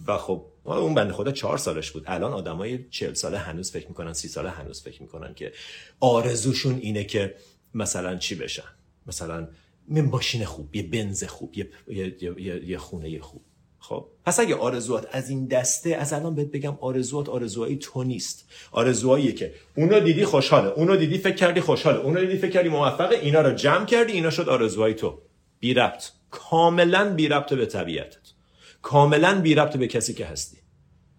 و 0.08 0.18
خب 0.18 0.46
اون 0.64 0.94
بنده 0.94 1.14
خدا 1.14 1.32
چهار 1.32 1.58
سالش 1.58 1.92
بود. 1.92 2.04
الان 2.06 2.34
آدمای 2.34 2.86
40 2.90 3.14
ساله 3.14 3.38
هنوز 3.38 3.72
فکر 3.72 3.88
می‌کنن 3.88 4.14
سی 4.14 4.28
ساله 4.28 4.50
هنوز 4.50 4.82
فکر 4.82 5.02
می‌کنن 5.02 5.34
که 5.34 5.54
آرزوشون 6.00 6.78
اینه 6.78 7.04
که 7.04 7.36
مثلا 7.74 8.16
چی 8.16 8.36
بشن؟ 8.36 8.64
مثلا 9.08 9.48
یه 9.92 10.02
ماشین 10.02 10.46
خوب 10.46 10.76
یه 10.76 10.84
بنز 10.84 11.24
خوب 11.24 11.58
یه, 11.58 11.70
یه،, 11.88 12.16
یه،, 12.22 12.66
یه 12.70 12.78
خونه 12.78 13.20
خوب. 13.20 13.42
خب. 13.86 14.06
پس 14.26 14.40
اگه 14.40 14.56
آرزوات 14.56 15.08
از 15.12 15.30
این 15.30 15.48
دسته 15.48 15.96
از 15.96 16.14
الان 16.14 16.36
بهت 16.36 16.48
بگم 16.48 16.78
آرزوات 16.82 17.30
آرزوهایی 17.30 17.76
تو 17.76 18.04
نیست. 18.04 18.50
آرزوهایی 18.72 19.34
که 19.34 19.54
اونو 19.78 20.00
دیدی 20.00 20.26
خوشحاله 20.26 20.70
اونو 20.70 20.96
دیدی 20.96 21.18
فکر 21.18 21.36
کردی 21.36 21.62
خوشحاله 21.62 22.00
اونو 22.00 22.20
دیدی 22.20 22.38
فکر 22.38 22.52
کردی 22.52 22.70
موفقه 22.70 23.16
اینا 23.16 23.42
رو 23.42 23.52
جمع 23.52 23.86
کردی 23.86 24.14
اینا 24.14 24.30
شد 24.30 24.50
آرزوهای 24.50 24.94
تو. 24.94 25.20
بی 25.60 25.74
ربط. 25.74 26.10
کاملا 26.32 27.14
بی 27.14 27.28
ربط 27.28 27.54
به 27.54 27.66
طبیعتت. 27.66 28.34
کاملا 28.82 29.42
بی 29.42 29.56
ربط 29.56 29.78
به 29.78 29.88
کسی 29.88 30.14
که 30.14 30.26
هستی. 30.26 30.58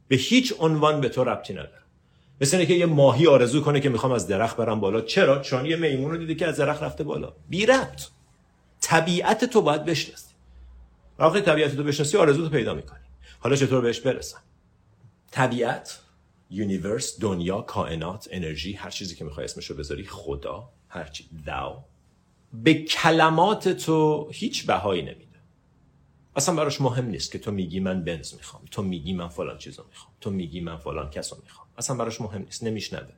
به 0.08 0.16
هیچ 0.16 0.54
عنوان 0.58 1.00
به 1.00 1.08
تو 1.08 1.24
ربطی 1.24 1.52
نداره. 1.52 1.82
مثل 2.40 2.56
اینه 2.56 2.68
که 2.68 2.74
یه 2.74 2.86
ماهی 2.86 3.26
آرزو 3.26 3.60
کنه 3.60 3.80
که 3.80 3.88
می‌خوام 3.88 4.12
از 4.12 4.26
درخت 4.26 4.56
برم 4.56 4.80
بالا. 4.80 5.00
چرا؟ 5.00 5.38
چون 5.38 5.66
یه 5.66 5.76
میمون 5.76 6.10
رو 6.10 6.16
دیده 6.16 6.34
که 6.34 6.46
از 6.46 6.56
درخت 6.56 6.82
رفته 6.82 7.04
بالا. 7.04 7.32
بی 7.48 7.66
ربط. 7.66 8.02
طبیعت 8.80 9.44
تو 9.44 9.62
باید 9.62 9.84
بشناسی. 9.84 10.33
وقتی 11.18 11.40
طبیعت 11.40 11.76
تو 11.76 11.84
بشناسی 11.84 12.16
آرزو 12.16 12.44
تو 12.44 12.50
پیدا 12.50 12.74
می‌کنی. 12.74 13.04
حالا 13.38 13.56
چطور 13.56 13.80
بهش 13.80 14.00
برسم؟ 14.00 14.40
طبیعت 15.30 16.00
universe 16.50 17.20
دنیا 17.20 17.60
کائنات 17.60 18.28
انرژی 18.30 18.72
هر 18.72 18.90
چیزی 18.90 19.14
که 19.14 19.24
می‌خوای 19.24 19.44
اسمش 19.44 19.66
رو 19.66 19.76
بذاری 19.76 20.04
خدا 20.04 20.70
هر 20.88 21.04
چی 21.04 21.28
داو. 21.46 21.84
به 22.52 22.74
کلمات 22.74 23.68
تو 23.68 24.28
هیچ 24.32 24.66
بهایی 24.66 25.02
نمیده. 25.02 25.24
اصلا 26.36 26.54
براش 26.54 26.80
مهم 26.80 27.06
نیست 27.06 27.32
که 27.32 27.38
تو 27.38 27.50
میگی 27.50 27.80
من 27.80 28.04
بنز 28.04 28.34
می‌خوام 28.34 28.62
تو 28.70 28.82
میگی 28.82 29.12
من 29.12 29.28
فلان 29.28 29.58
چیزو 29.58 29.84
می‌خوام 29.88 30.12
تو 30.20 30.30
میگی 30.30 30.60
من 30.60 30.76
فلان 30.76 31.10
کسو 31.10 31.36
می‌خوام. 31.42 31.66
اصلا 31.78 31.96
براش 31.96 32.20
مهم 32.20 32.42
نیست 32.42 32.64
نمیشنوه. 32.64 33.12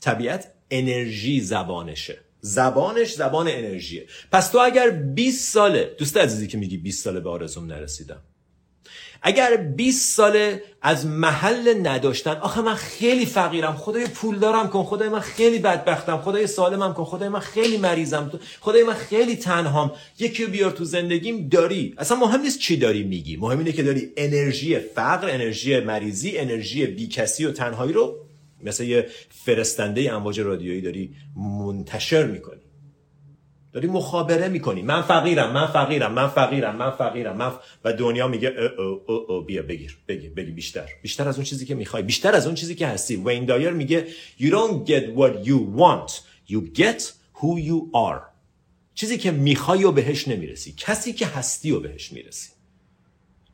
طبیعت 0.00 0.52
انرژی 0.70 1.40
زبانشه. 1.40 2.18
زبانش 2.46 3.14
زبان 3.14 3.48
انرژیه. 3.48 4.06
پس 4.32 4.48
تو 4.48 4.58
اگر 4.58 4.90
20 4.90 5.52
ساله 5.52 5.94
دوست 5.98 6.16
عزیزی 6.16 6.46
که 6.46 6.58
میگی 6.58 6.76
20 6.76 7.04
ساله 7.04 7.20
به 7.20 7.30
آرزوم 7.30 7.66
نرسیدم. 7.66 8.20
اگر 9.22 9.56
20 9.56 10.16
ساله 10.16 10.62
از 10.82 11.06
محل 11.06 11.86
نداشتن 11.86 12.36
آخه 12.36 12.60
من 12.60 12.74
خیلی 12.74 13.26
فقیرم 13.26 13.76
خدای 13.76 14.06
پول 14.06 14.38
دارم 14.38 14.68
کن 14.68 14.84
خدای 14.84 15.08
من 15.08 15.20
خیلی 15.20 15.58
بدبختم 15.58 16.16
خدای 16.16 16.46
سالمم 16.46 16.94
کن 16.94 17.04
خدای 17.04 17.28
من 17.28 17.40
خیلی 17.40 17.78
مریضم 17.78 18.32
خدای 18.60 18.84
من 18.84 18.94
خیلی 18.94 19.36
تنهام. 19.36 19.92
یکی 20.18 20.46
بیار 20.46 20.70
تو 20.70 20.84
زندگیم 20.84 21.48
داری. 21.48 21.94
اصلا 21.98 22.16
مهم 22.16 22.40
نیست 22.40 22.58
چی 22.58 22.76
داری 22.76 23.02
میگی 23.02 23.36
مهم 23.36 23.58
اینه 23.58 23.72
که 23.72 23.82
داری 23.82 24.12
انرژی 24.16 24.78
فقر 24.78 25.30
انرژی 25.30 25.80
مریضی 25.80 26.38
انرژی 26.38 26.86
بیکسی 26.86 27.44
و 27.44 27.52
تنهایی 27.52 27.92
رو 27.92 28.25
مثل 28.62 28.84
یه 28.84 29.06
فرستنده 29.30 30.12
امواج 30.12 30.40
رادیویی 30.40 30.80
داری 30.80 31.14
منتشر 31.36 32.26
می‌کنی. 32.26 32.60
داری 33.72 33.88
مخابره 33.88 34.48
می‌کنی. 34.48 34.82
من 34.82 35.02
فقیرم 35.02 35.52
من 35.52 35.66
فقیرم 35.66 36.12
من 36.12 36.28
فقیرم 36.28 36.76
من 36.76 36.90
فقیرم. 36.90 37.36
من 37.36 37.52
و 37.84 37.92
دنیا 37.92 38.28
میگه 38.28 38.48
او 38.48 39.00
او 39.06 39.32
او 39.32 39.42
بیا 39.42 39.62
بگیر 39.62 39.98
بگیر 40.08 40.30
بگی 40.30 40.50
بیشتر. 40.50 40.88
بیشتر 41.02 41.28
از 41.28 41.36
اون 41.36 41.44
چیزی 41.44 41.66
که 41.66 41.74
می‌خوای 41.74 42.02
بیشتر 42.02 42.34
از 42.34 42.46
اون 42.46 42.54
چیزی 42.54 42.74
که 42.74 42.86
هستی. 42.86 43.16
وین 43.16 43.44
دایر 43.44 43.70
میگه 43.70 44.06
you 44.38 44.50
don't 44.50 44.88
get 44.88 45.16
what 45.18 45.46
you 45.46 45.78
want. 45.80 46.12
You 46.48 46.78
get 46.78 47.02
who 47.34 47.60
you 47.68 47.90
are. 47.94 48.20
چیزی 48.94 49.18
که 49.18 49.30
می‌خوای 49.30 49.84
و 49.84 49.92
بهش 49.92 50.28
نمی‌رسی. 50.28 50.74
کسی 50.76 51.12
که 51.12 51.26
هستی 51.26 51.70
و 51.70 51.80
بهش 51.80 52.12
می‌رسی. 52.12 52.55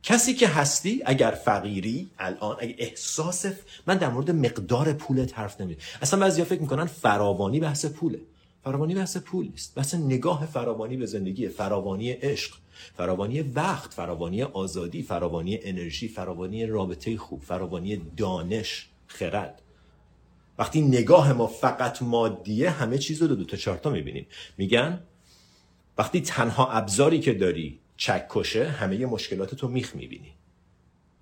کسی 0.03 0.33
که 0.33 0.47
هستی 0.47 1.01
اگر 1.05 1.31
فقیری 1.31 2.09
الان 2.19 2.57
اگه 2.59 2.75
احساس 2.77 3.45
من 3.87 3.97
در 3.97 4.09
مورد 4.09 4.31
مقدار 4.31 4.93
پولت 4.93 5.39
حرف 5.39 5.61
نمی‌زنم. 5.61 5.83
اصلا 6.01 6.19
بعضیا 6.19 6.45
فکر 6.45 6.61
می‌کنن 6.61 6.85
فراوانی 6.85 7.59
بحث 7.59 7.85
پوله. 7.85 8.19
فراوانی 8.63 8.95
بحث 8.95 9.17
پول 9.17 9.47
نیست. 9.47 9.75
بحث 9.75 9.93
نگاه 9.93 10.45
فراوانی 10.45 10.97
به 10.97 11.05
زندگی 11.05 11.47
فراوانی 11.47 12.11
عشق 12.11 12.53
فراوانی 12.97 13.41
وقت 13.41 13.93
فراوانی 13.93 14.43
آزادی 14.43 15.03
فراوانی 15.03 15.59
انرژی 15.63 16.07
فراوانی 16.07 16.65
رابطه 16.65 17.17
خوب 17.17 17.41
فراوانی 17.41 18.01
دانش 18.17 18.89
خرد. 19.07 19.61
وقتی 20.57 20.81
نگاه 20.81 21.33
ما 21.33 21.47
فقط 21.47 22.01
مادیه 22.01 22.69
همه 22.69 22.97
چیز 22.97 23.21
رو 23.21 23.27
دو, 23.27 23.35
دو 23.35 23.43
تا 23.43 23.57
چارتا 23.57 23.89
می‌بینیم. 23.89 24.25
میگن 24.57 24.99
وقتی 25.97 26.21
تنها 26.21 26.71
ابزاری 26.71 27.19
که 27.19 27.33
داری 27.33 27.79
چک 27.97 28.25
کشه 28.29 28.69
همه 28.69 29.05
مشکلات 29.05 29.55
تو 29.55 29.67
میخ 29.67 29.95
می‌بینی. 29.95 30.33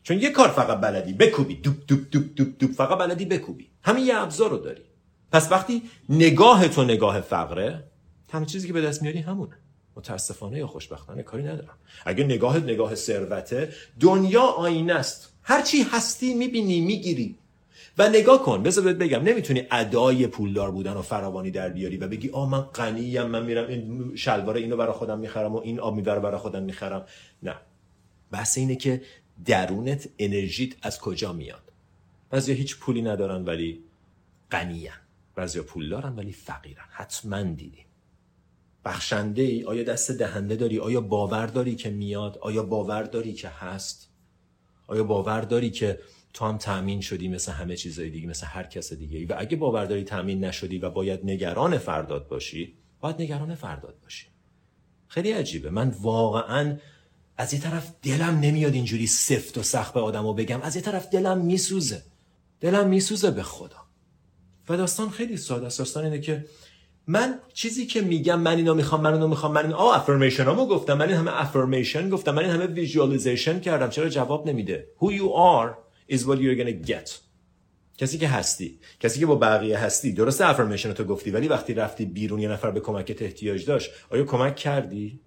چون 0.03 0.19
یه 0.19 0.29
کار 0.29 0.47
فقط 0.47 0.79
بلدی 0.79 1.13
بکوبی. 1.13 1.55
دوب 1.55 1.75
دوب 1.87 2.09
دوب 2.09 2.35
دوب 2.35 2.57
دوب. 2.57 2.71
فقط 2.71 2.97
بلدی 2.97 3.25
بکوبی. 3.25 3.69
همین 3.83 4.05
یه 4.05 4.17
ابزار 4.17 4.49
رو 4.49 4.57
داری. 4.57 4.83
پس 5.31 5.51
وقتی 5.51 5.81
نگاه 6.09 6.67
تو 6.67 6.83
نگاه 6.83 7.21
فقره 7.21 7.83
همه 8.31 8.45
چیزی 8.45 8.67
که 8.67 8.73
به 8.73 8.81
دست 8.81 9.01
میاری 9.01 9.19
همونه. 9.19 9.57
متاسفانه 9.95 10.57
یا 10.57 10.67
خوشبختانه 10.67 11.23
کاری 11.23 11.43
ندارم. 11.43 11.77
اگه 12.05 12.23
نگاه 12.23 12.57
نگاه 12.57 12.95
ثروته 12.95 13.73
دنیا 13.99 14.41
آینه 14.41 14.93
است. 14.93 15.33
هرچی 15.43 15.81
هستی 15.81 16.33
می‌بینی 16.33 16.81
می‌گیری. 16.81 17.35
و 17.97 18.09
نگاه 18.09 18.43
کن 18.43 18.63
بذار 18.63 18.83
بهت 18.83 18.95
بگم 18.95 19.23
نمی‌تونی 19.23 19.67
ادای 19.71 20.27
پولدار 20.27 20.71
بودن 20.71 20.93
و 20.93 21.01
فراوانی 21.01 21.51
در 21.51 21.69
بیاری 21.69 21.97
و 21.97 22.07
بگی 22.07 22.29
آ 22.29 22.45
من 22.45 22.61
غنیم 22.61 23.23
من 23.23 23.45
میرم 23.45 23.67
این 23.67 24.15
شلوار 24.15 24.55
اینو 24.55 24.77
برای 24.77 24.93
خودم 24.93 25.19
می‌خرم 25.19 25.55
و 25.55 25.57
این 25.57 25.79
آب 25.79 25.95
می‌بره 25.95 26.19
برای 26.19 26.37
خودم 26.37 26.63
می‌خرم. 26.63 27.05
نه. 27.43 27.55
بحث 28.31 28.57
اینه 28.57 28.75
که 28.75 29.01
درونت 29.45 30.09
انرژیت 30.19 30.75
از 30.81 30.99
کجا 30.99 31.33
میاد. 31.33 31.71
بعضیا 32.29 32.55
هیچ 32.55 32.77
پولی 32.79 33.01
ندارن 33.01 33.45
ولی 33.45 33.83
غنیان 34.51 34.95
بعضیا 35.35 35.63
پول 35.63 35.89
دارن 35.89 36.15
ولی 36.15 36.31
فقیرن. 36.31 36.85
حتما 36.89 37.41
دیدیم. 37.43 37.85
بخشنده 38.85 39.41
ای 39.41 39.63
آیا 39.63 39.83
دست 39.83 40.11
دهنده 40.11 40.55
داری؟ 40.55 40.79
آیا 40.79 41.01
باور 41.01 41.45
داری 41.45 41.75
که 41.75 41.89
میاد؟ 41.89 42.37
آیا 42.37 42.63
باور 42.63 43.03
داری 43.03 43.33
که 43.33 43.49
هست؟ 43.49 44.09
آیا 44.87 45.03
باور 45.03 45.41
داری 45.41 45.69
که 45.69 45.99
تو 46.33 46.45
هم 46.45 46.57
تأمین 46.57 47.01
شدی 47.01 47.27
مثل 47.27 47.51
همه 47.51 47.75
چیزای 47.75 48.09
دیگه 48.09 48.27
مثل 48.27 48.47
هر 48.47 48.63
کس 48.63 48.93
دیگه 48.93 49.33
و 49.33 49.37
اگه 49.39 49.57
باور 49.57 49.85
داری 49.85 50.03
تأمین 50.03 50.45
نشدی 50.45 50.77
و 50.77 50.89
باید 50.89 51.19
نگران 51.23 51.77
فردات 51.77 52.27
باشی 52.27 52.73
باید 52.99 53.21
نگران 53.21 53.55
فردات 53.55 53.99
باشی. 54.03 54.25
خیلی 55.07 55.31
عجیبه. 55.31 55.69
من 55.69 55.95
واقعا 56.01 56.77
از 57.37 57.53
یه 57.53 57.59
طرف 57.59 57.91
دلم 58.01 58.39
نمیاد 58.39 58.73
اینجوری 58.73 59.07
سفت 59.07 59.57
و 59.57 59.63
سخت 59.63 59.93
به 59.93 59.99
آدما 59.99 60.33
بگم 60.33 60.61
از 60.61 60.75
یه 60.75 60.81
طرف 60.81 61.09
دلم 61.09 61.37
میسوزه. 61.37 62.03
دلم 62.59 62.87
میسوزه 62.87 63.31
به 63.31 63.43
خدا. 63.43 63.77
و 64.69 64.77
داستان 64.77 65.09
خیلی 65.09 65.37
ساده 65.37 65.65
است. 65.65 65.79
داستان 65.79 66.03
اینه 66.03 66.19
که 66.19 66.45
من 67.07 67.39
چیزی 67.53 67.85
که 67.85 68.01
میگم 68.01 68.39
من 68.39 68.55
اینو 68.55 68.73
می‌خوام 68.73 69.01
من 69.01 69.13
اینو 69.13 69.27
می‌خوام 69.27 69.51
من 69.51 69.65
این 69.65 69.73
آ 69.73 69.91
affirmation 69.91 70.43
همو 70.43 70.65
گفتم. 70.65 70.93
من 70.93 71.07
این 71.07 71.17
همه 71.17 71.41
affirmation 71.41 72.09
گفتم. 72.09 72.35
من 72.35 72.41
این 72.43 72.51
همه 72.51 72.65
visualization 72.65 73.59
کردم. 73.59 73.89
چرا 73.89 74.09
جواب 74.09 74.49
نمیده؟ 74.49 74.87
Who 74.99 75.05
you 75.05 75.29
are 75.35 75.90
is 76.11 76.19
what 76.19 76.37
you're 76.37 76.59
gonna 76.61 76.89
get. 76.91 77.09
کسی 77.97 78.17
که 78.17 78.27
هستی 78.27 78.79
کسی 78.99 79.19
که 79.19 79.25
با 79.25 79.35
بقیه 79.35 79.77
هستی. 79.77 80.11
درسته 80.11 80.45
افرمیشن 80.45 80.93
تو 80.93 81.03
گفتی 81.03 81.31
ولی 81.31 81.47
وقتی 81.47 81.73
رفتی 81.73 82.05
بیرون 82.05 82.39
یه 82.39 82.49
نفر 82.49 82.71
به 82.71 82.79
کمکت 82.79 83.21
احتیاج 83.21 83.65
داشت 83.65 83.91
آیا 84.09 84.23
کمک 84.23 84.55
کردی؟ 84.55 85.19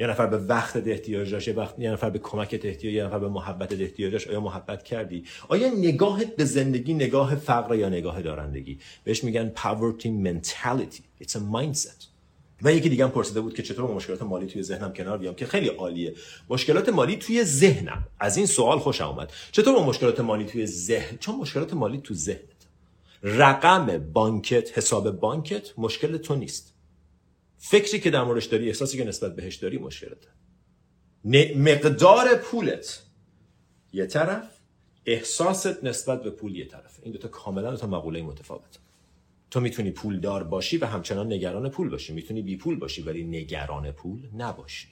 یه 0.00 0.06
نفر 0.06 0.26
به 0.26 0.36
وقت 0.36 0.76
احتیاج 0.86 1.30
داشت 1.30 1.48
یه, 1.48 1.54
وقت... 1.54 1.78
یه 1.78 1.90
نفر 1.90 2.10
به 2.10 2.18
کمکت 2.18 2.64
احتیاج 2.64 2.94
یه 2.94 3.04
نفر 3.04 3.18
به 3.18 3.28
محبت 3.28 3.72
احتیاج 3.72 4.12
داشت. 4.12 4.28
آیا 4.28 4.40
محبت 4.40 4.82
کردی؟ 4.82 5.24
آیا 5.48 5.68
نگاهت 5.68 6.36
به 6.36 6.44
زندگی 6.44 6.94
نگاه 6.94 7.34
فقر 7.34 7.74
یا 7.74 7.88
نگاه 7.88 8.22
دارندگی؟ 8.22 8.78
بهش 9.04 9.24
میگن 9.24 9.52
poverty 9.56 10.08
mentality. 10.08 11.24
It's 11.24 11.34
a 11.34 11.40
mindset. 11.40 12.13
و 12.62 12.72
یکی 12.72 12.88
دیگه 12.88 13.04
هم 13.04 13.10
پرسیده 13.10 13.40
بود 13.40 13.54
که 13.54 13.62
چطور 13.62 13.90
مشکلات 13.90 14.22
مالی 14.22 14.46
توی 14.46 14.62
ذهنم 14.62 14.92
کنار 14.92 15.18
بیام 15.18 15.34
که 15.34 15.46
خیلی 15.46 15.68
عالیه. 15.68 16.14
مشکلات 16.48 16.88
مالی 16.88 17.16
توی 17.16 17.44
ذهنم. 17.44 18.08
از 18.20 18.36
این 18.36 18.46
سوال 18.46 18.78
خوشم 18.78 19.08
اومد. 19.08 19.32
چطور 19.52 19.74
با 19.74 19.86
مشکلات 19.86 20.20
مالی 20.20 20.44
توی 20.44 20.66
ذهن؟ 20.66 21.16
چون 21.16 21.36
مشکلات 21.36 21.74
مالی 21.74 21.98
تو 21.98 22.14
ذهنت. 22.14 22.40
رقم 23.22 23.98
بانکت 23.98 24.78
حساب 24.78 25.10
بانکت 25.10 25.78
مشکل 25.78 26.16
تو 26.16 26.34
نیست. 26.34 26.74
فکری 27.58 28.00
که 28.00 28.10
در 28.10 28.24
موردش 28.24 28.44
داری 28.44 28.68
احساسی 28.68 28.98
که 28.98 29.04
نسبت 29.04 29.36
بهش 29.36 29.56
داری 29.56 29.78
مشکلته. 29.78 30.28
مقدار 31.56 32.34
پولت 32.34 33.02
یه 33.92 34.06
طرف 34.06 34.44
احساست 35.06 35.84
نسبت 35.84 36.22
به 36.22 36.30
پول 36.30 36.56
یه 36.56 36.68
طرف. 36.68 36.98
این 37.02 37.12
دوتا 37.12 37.28
کاملا 37.28 37.76
تا 37.76 37.86
مقوله 37.86 38.22
متفاوت 38.22 38.78
تو 39.50 39.60
می‌تونی 39.60 39.90
پولدار 39.90 40.44
باشی 40.44 40.78
و 40.78 40.86
همچنان 40.86 41.32
نگران 41.32 41.68
پول 41.68 41.90
باشی. 41.90 42.12
می‌تونی 42.12 42.42
بی 42.42 42.56
پول 42.56 42.78
باشی 42.78 43.02
ولی 43.02 43.24
نگران 43.24 43.92
پول 43.92 44.28
نباشی. 44.36 44.88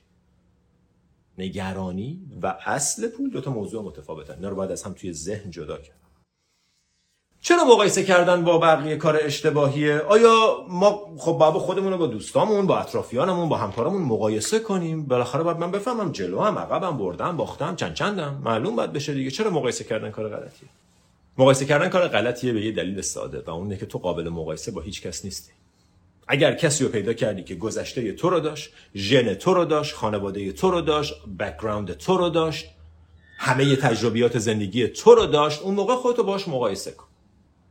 نگرانی 1.39 2.21
و 2.43 2.47
اصل 2.67 3.09
پول 3.09 3.31
دوتا 3.31 3.51
موضوع 3.51 3.85
متفاوتن. 3.85 4.35
اینا 4.35 4.49
رو 4.49 4.57
باید 4.57 4.71
از 4.71 4.83
هم 4.83 4.93
توی 4.93 5.13
ذهن 5.13 5.51
جدا 5.51 5.79
کرد. 5.79 5.97
چرا 7.41 7.65
مقایسه 7.65 8.05
کردن 8.05 8.45
با 8.45 8.59
بقیه 8.59 8.97
کار 8.97 9.19
اشتباهیه؟ 9.23 9.99
آیا 9.99 10.67
ما 10.69 11.15
خب 11.19 11.33
بابا 11.33 11.59
خودمون 11.59 11.93
رو 11.93 11.99
با 11.99 12.07
دوستامون 12.07 12.67
با 12.67 12.79
اطرافیانمون 12.79 13.49
با 13.49 13.57
همکارمون 13.57 14.03
مقایسه 14.03 14.59
کنیم؟ 14.59 15.07
بالاخره 15.07 15.43
باید 15.43 15.57
من 15.57 15.71
بفهمم 15.71 16.13
جلو 16.13 16.41
هم 16.41 16.59
عقبم 16.59 16.99
بردم 16.99 17.37
باختم 17.37 17.77
چند 17.77 17.95
چندم 17.95 18.41
معلوم 18.45 18.77
باید 18.77 18.93
بشه 18.93 19.15
دیگه. 19.15 19.31
چرا 19.31 19.51
مقایسه 19.51 19.85
کردن 19.85 20.11
کار 20.11 20.29
غلطیه؟ 20.29 20.69
مقایسه 21.39 21.65
کردن 21.65 21.89
کار 21.89 22.09
غلطیه 22.09 22.53
به 22.53 22.65
یه 22.65 22.73
دلیل 22.73 23.01
ساده 23.01 23.43
و 23.47 23.51
اونه 23.51 23.77
که 23.77 23.87
تو 23.87 23.99
قابل 23.99 24.29
مقایسه 24.29 24.71
با 24.71 24.81
هیچ 24.81 25.03
کس 25.03 25.25
نیستی. 25.25 25.53
اگر 26.29 26.55
کسی 26.55 26.85
رو 26.85 26.91
پیدا 26.91 27.13
کردی 27.13 27.43
که 27.43 27.55
گذشته 27.55 28.13
تو 28.13 28.31
رو 28.31 28.41
داشت 28.41 28.71
ژن 28.95 29.35
تو 29.35 29.55
رو 29.55 29.65
داشت 29.65 29.95
خانواده 29.95 30.53
تو 30.53 30.71
رو 30.71 30.81
داشت 30.81 31.15
background 31.39 31.93
تو 31.93 32.17
رو 32.17 32.29
داشت 32.29 32.67
همه 33.39 33.77
تجربیات 33.77 34.39
زندگی 34.39 34.89
تو 34.89 35.15
رو 35.15 35.27
داشت 35.27 35.63
اون 35.63 35.75
موقع 35.75 35.95
خودتو 35.95 36.23
باش 36.23 36.49
مقایسه 36.49 36.91
کن. 36.91 37.07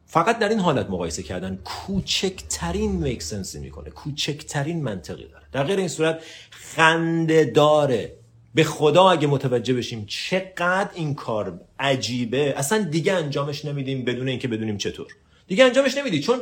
فقط 0.05 0.39
در 0.39 0.49
این 0.49 0.59
حالت 0.59 0.89
مقایسه 0.89 1.23
کردن 1.23 1.59
کوچکترین 1.63 2.91
میک 2.91 3.23
سنسی 3.23 3.59
می‌کنه 3.59 3.89
کوچکترین 3.89 4.83
منطقی 4.83 5.27
داره. 5.27 5.45
در 5.51 5.63
غیر 5.63 5.79
این 5.79 5.87
صورت 5.87 6.23
خنده 6.51 7.45
داره 7.45 8.17
به 8.55 8.63
خدا 8.63 9.09
اگه 9.09 9.27
متوجه 9.27 9.73
بشیم 9.73 10.05
چقدر 10.05 10.89
این 10.93 11.15
کار 11.15 11.59
عجیبه. 11.79 12.53
اصلا 12.57 12.83
دیگه 12.83 13.13
انجامش 13.13 13.65
نمیدیم 13.65 14.05
بدون 14.05 14.27
اینکه 14.27 14.47
بدونیم 14.47 14.77
چطور. 14.77 15.07
دیگه 15.47 15.63
انجامش 15.63 15.97
نمیدی 15.97 16.19
چون 16.19 16.41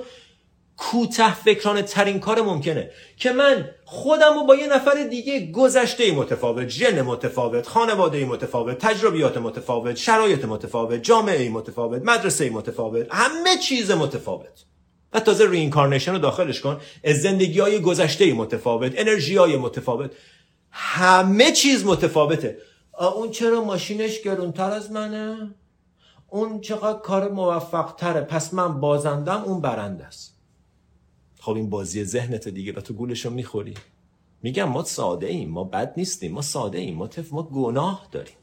کوته 0.78 1.34
فکرانه 1.34 1.82
ترین 1.82 2.20
کار 2.20 2.42
ممکنه. 2.42 2.92
که 3.18 3.32
من 3.32 3.70
خودم 3.86 4.34
رو 4.40 4.46
با 4.46 4.56
یه 4.56 4.68
نفر 4.68 5.04
دیگه 5.10 5.52
گذشته 5.52 6.12
متفاوت 6.12 6.68
ژن 6.68 7.02
متفاوت 7.02 7.68
خانواده 7.68 8.26
متفاوت 8.26 8.78
تجربیات 8.78 9.38
متفاوت 9.38 9.96
شرایط 9.96 10.46
متفاوت 10.46 11.04
جامعه 11.04 11.50
متفاوت 11.50 12.02
مدرسه 12.06 12.50
متفاوت 12.50 13.08
همه 13.12 13.58
چیز 13.58 13.92
متفاوت. 13.92 14.66
و 15.14 15.20
تازه 15.20 15.50
reincarnation 15.50 16.12
رو 16.12 16.18
داخلش 16.18 16.62
کن. 16.62 16.82
از 17.04 17.22
زندگی 17.22 17.60
های 17.60 17.80
گذشته 17.82 18.34
متفاوت 18.34 18.94
انرژی 18.96 19.36
های 19.36 19.58
متفاوت. 19.58 20.12
همه 20.72 21.52
چیز 21.52 21.86
متفاوته. 21.86 22.58
اون 23.16 23.32
چرا 23.32 23.64
ماشینش 23.64 24.22
گرونتر 24.22 24.72
از 24.72 24.92
منه؟ 24.92 25.56
اون 26.28 26.62
چقدر 26.62 27.00
کار 27.00 27.32
موفق 27.32 27.96
تره 27.96 28.22
پس 28.22 28.54
من 28.54 28.80
بازندم 28.80 29.44
اون 29.44 29.62
برنده 29.62 30.06
است. 30.06 30.36
خب 31.40 31.56
این 31.56 31.70
بازی 31.70 32.04
ذهنت 32.04 32.48
دیگه 32.48 32.74
و 32.74 32.82
تو 32.82 32.94
گولشو 32.94 33.30
می‌خوری. 33.30 33.74
میگم 34.42 34.70
ما 34.70 34.84
ساده 34.84 35.28
ایم 35.28 35.50
ما 35.50 35.64
بد 35.64 35.94
نیستیم 35.98 36.32
ما 36.32 36.42
ساده 36.42 36.78
ایم 36.78 36.96
ما 36.96 37.08
تف 37.08 37.34
ما 37.34 37.44
گناه 37.44 38.08
داریم. 38.12 38.34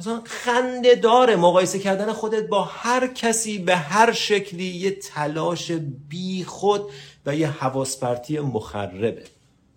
مثلا 0.00 0.22
خنده 0.24 0.94
داره 0.94 1.36
مقایسه 1.36 1.78
کردن 1.78 2.12
خودت 2.12 2.48
با 2.48 2.62
هر 2.62 3.06
کسی 3.06 3.58
به 3.58 3.76
هر 3.76 4.12
شکلی 4.12 4.64
یه 4.64 4.90
تلاش 4.90 5.70
بی 6.08 6.44
خود 6.44 6.90
و 7.26 7.36
یه 7.36 7.50
حواس 7.50 8.00
پرتی 8.00 8.40
مخربه. 8.40 9.24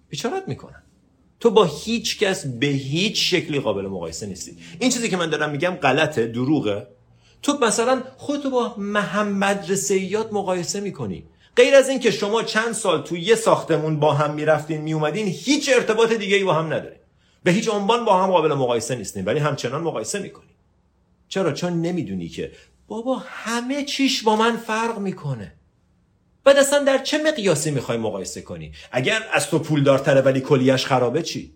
بیچارت 0.09 0.47
می‌کنن 0.47 0.80
تو 1.41 1.51
با 1.51 1.63
هیچ 1.63 2.19
کس 2.19 2.45
به 2.45 2.67
هیچ 2.67 3.33
شکلی 3.33 3.59
قابل 3.59 3.81
مقایسه 3.81 4.25
نیستی. 4.25 4.57
این 4.79 4.91
چیزی 4.91 5.09
که 5.09 5.17
من 5.17 5.29
دارم 5.29 5.49
میگم 5.49 5.69
غلطه 5.69 6.27
دروغه. 6.27 6.87
تو 7.41 7.57
مثلا 7.61 8.03
خودتو 8.17 8.49
با 8.49 8.75
محمد 8.77 9.71
رسیات 9.71 10.33
مقایسه 10.33 10.79
می‌کنی. 10.79 11.23
غیر 11.55 11.75
از 11.75 11.89
اینکه 11.89 12.11
شما 12.11 12.43
چند 12.43 12.73
سال 12.73 13.01
تو 13.01 13.17
یه 13.17 13.35
ساختمون 13.35 13.99
با 13.99 14.13
هم 14.13 14.33
می‌رفتین 14.33 14.81
میومدین 14.81 15.27
هیچ 15.27 15.69
ارتباط 15.73 16.13
دیگه 16.13 16.35
ای 16.35 16.43
با 16.43 16.53
هم 16.53 16.65
ندارین 16.65 16.99
به 17.43 17.51
هیچ 17.51 17.69
عنوان 17.69 18.05
با 18.05 18.23
هم 18.23 18.31
قابل 18.31 18.53
مقایسه 18.53 18.95
نیستین 18.95 19.25
ولی 19.25 19.39
همچنان 19.39 19.81
مقایسه 19.81 20.19
می‌کنی. 20.19 20.49
چرا؟ 21.27 21.51
چون 21.51 21.73
نمی‌دونی 21.73 22.29
که 22.29 22.51
بابا 22.87 23.21
همه 23.25 23.83
چیش 23.85 24.23
با 24.23 24.35
من 24.35 24.57
فرق 24.57 24.99
می‌کنه. 24.99 25.53
بعد 26.43 26.57
اصلا 26.57 26.83
در 26.83 26.97
چه 26.97 27.17
مقیاسی 27.17 27.71
می‌خوای 27.71 27.97
مقایسه 27.97 28.41
کنی؟ 28.41 28.71
اگر 28.91 29.23
از 29.33 29.49
تو 29.49 29.59
پول 29.59 29.83
دارتره 29.83 30.21
ولی 30.21 30.41
کلیش 30.41 30.85
خرابه 30.85 31.21
چی؟ 31.21 31.53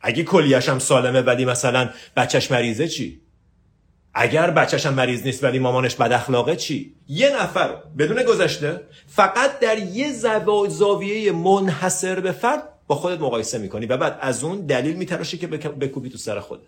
اگه 0.00 0.24
کلیش 0.24 0.68
هم 0.68 0.78
سالمه 0.78 1.20
ولی 1.20 1.44
مثلا 1.44 1.90
بچهش 2.16 2.50
مریضه 2.50 2.88
چی؟ 2.88 3.20
اگر 4.14 4.50
بچهش 4.50 4.86
هم 4.86 4.94
مریض 4.94 5.22
نیست 5.22 5.44
ولی 5.44 5.58
مامانش 5.58 5.94
بد 5.94 6.12
اخلاقه 6.12 6.56
چی؟ 6.56 6.94
یه 7.08 7.42
نفر 7.42 7.74
بدون 7.98 8.22
گذشته 8.22 8.80
فقط 9.06 9.58
در 9.58 9.78
یه 9.78 10.12
زاویه 10.68 11.32
منحصر 11.32 12.20
به 12.20 12.32
فرد 12.32 12.62
با 12.86 12.94
خودت 12.94 13.20
مقایسه 13.20 13.58
می‌کنی 13.58 13.86
و 13.86 13.96
بعد 13.96 14.18
از 14.20 14.44
اون 14.44 14.66
دلیل 14.66 14.96
میتراشی 14.96 15.38
که 15.38 15.46
بکوبی 15.46 16.10
تو 16.10 16.18
سر 16.18 16.40
خودت. 16.40 16.62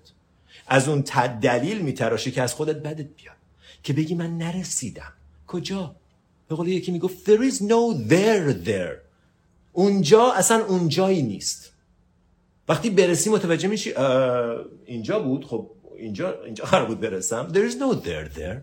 از 0.66 0.88
اون 0.88 1.00
دلیل 1.42 1.78
میتراشی 1.78 2.30
که 2.30 2.42
از 2.42 2.54
خودت 2.54 2.76
بدت 2.76 3.06
بیاد. 3.16 3.36
که 3.82 3.92
بگی 3.92 4.14
من 4.14 4.38
نرسیدم. 4.38 5.12
کجا؟ 5.46 5.94
به 6.48 6.54
قول 6.54 6.68
یکی 6.68 6.92
می‌گفت 6.92 7.26
there 7.26 7.50
is 7.50 7.54
no 7.54 8.10
there 8.10 8.66
there. 8.68 8.96
اونجا 9.72 10.32
اصلا 10.32 10.64
اونجایی 10.64 11.22
نیست. 11.22 11.72
وقتی 12.68 12.90
برسی 12.90 13.30
متوجه 13.30 13.68
میشی؟ 13.68 13.94
اینجا 14.86 15.18
بود. 15.18 15.44
خب 15.44 15.70
اینجا 15.96 16.42
اینجا 16.42 16.64
قرار 16.64 16.86
بود 16.86 17.00
برسم. 17.00 17.52
There 17.52 17.72
is 17.72 17.74
no 17.74 18.04
there 18.04 18.38
there. 18.38 18.58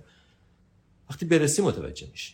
وقتی 1.09 1.25
برسی 1.25 1.61
متوجه 1.61 2.07
میشی. 2.11 2.33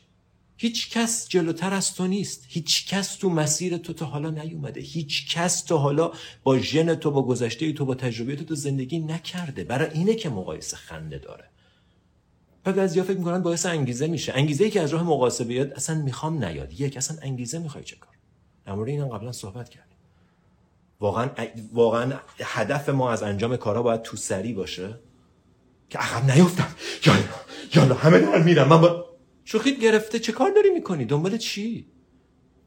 هیچ 0.57 0.89
کس 0.89 1.29
جلوتر 1.29 1.73
از 1.73 1.95
تو 1.95 2.07
نیست. 2.07 2.45
هیچ 2.47 2.87
کس 2.87 3.15
تو 3.15 3.29
مسیر 3.29 3.77
تو 3.77 3.93
تا 3.93 4.05
حالا 4.05 4.29
نیومده. 4.29 4.81
هیچ 4.81 5.37
کس 5.37 5.61
تا 5.61 5.77
حالا 5.77 6.11
با 6.43 6.59
ژن 6.59 6.95
تو 6.95 7.11
با 7.11 7.23
گذشته 7.25 7.73
تو 7.73 7.85
با 7.85 7.95
تجربه 7.95 8.35
تو, 8.35 8.43
تو 8.43 8.55
زندگی 8.55 8.99
نکرده. 8.99 9.63
برای 9.63 9.89
اینه 9.93 10.15
که 10.15 10.29
مقایسه 10.29 10.77
خنده 10.77 11.17
داره. 11.17 11.50
بعد 12.63 12.97
ها 12.97 13.03
فکر 13.03 13.17
می‌کنن 13.17 13.41
باعث 13.41 13.65
انگیزه 13.65 14.07
میشه. 14.07 14.33
انگیزه 14.35 14.63
ای 14.63 14.69
که 14.69 14.81
از 14.81 14.89
راه 14.89 15.03
مقایسه 15.03 15.43
بیاد 15.43 15.73
اصلا 15.73 16.01
می‌خوام 16.01 16.43
نیاد. 16.43 16.79
یک 16.79 16.97
اصلا 16.97 17.17
انگیزه 17.21 17.59
می‌خوای 17.59 17.83
چه 17.83 17.95
کار؟ 17.95 18.13
در 18.65 18.73
مورد 18.73 18.89
اینم 18.89 19.07
قبلا 19.07 19.31
صحبت 19.31 19.69
کردیم. 19.69 19.97
واقعا 20.99 21.29
واقعا 21.73 22.19
هدف 22.39 22.89
ما 22.89 23.11
از 23.11 23.23
انجام 23.23 23.57
کارها 23.57 23.83
باید 23.83 24.01
تو 24.01 24.17
سری 24.17 24.53
باشه 24.53 24.99
که 25.89 25.97
عقب 25.97 26.31
نیفتم. 26.31 26.75
یا 27.05 27.13
یا 27.75 27.93
همه 27.95 28.19
دارن 28.19 28.43
میرم 28.43 28.67
من 28.67 28.81
با 28.81 29.05
شوخیت 29.45 29.79
گرفته 29.79 30.19
چه 30.19 30.31
کار 30.31 30.51
داری 30.55 30.69
می‌کنی؟ 30.69 31.05
دنبال 31.05 31.37
چی؟ 31.37 31.87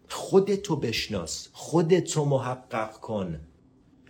خودتو 0.08 0.76
بشناس. 0.76 1.48
خودتو 1.52 2.24
محقق 2.24 2.92
کن. 2.92 3.40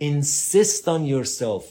Insist 0.01 0.83
on 0.85 1.01
yourself. 1.13 1.63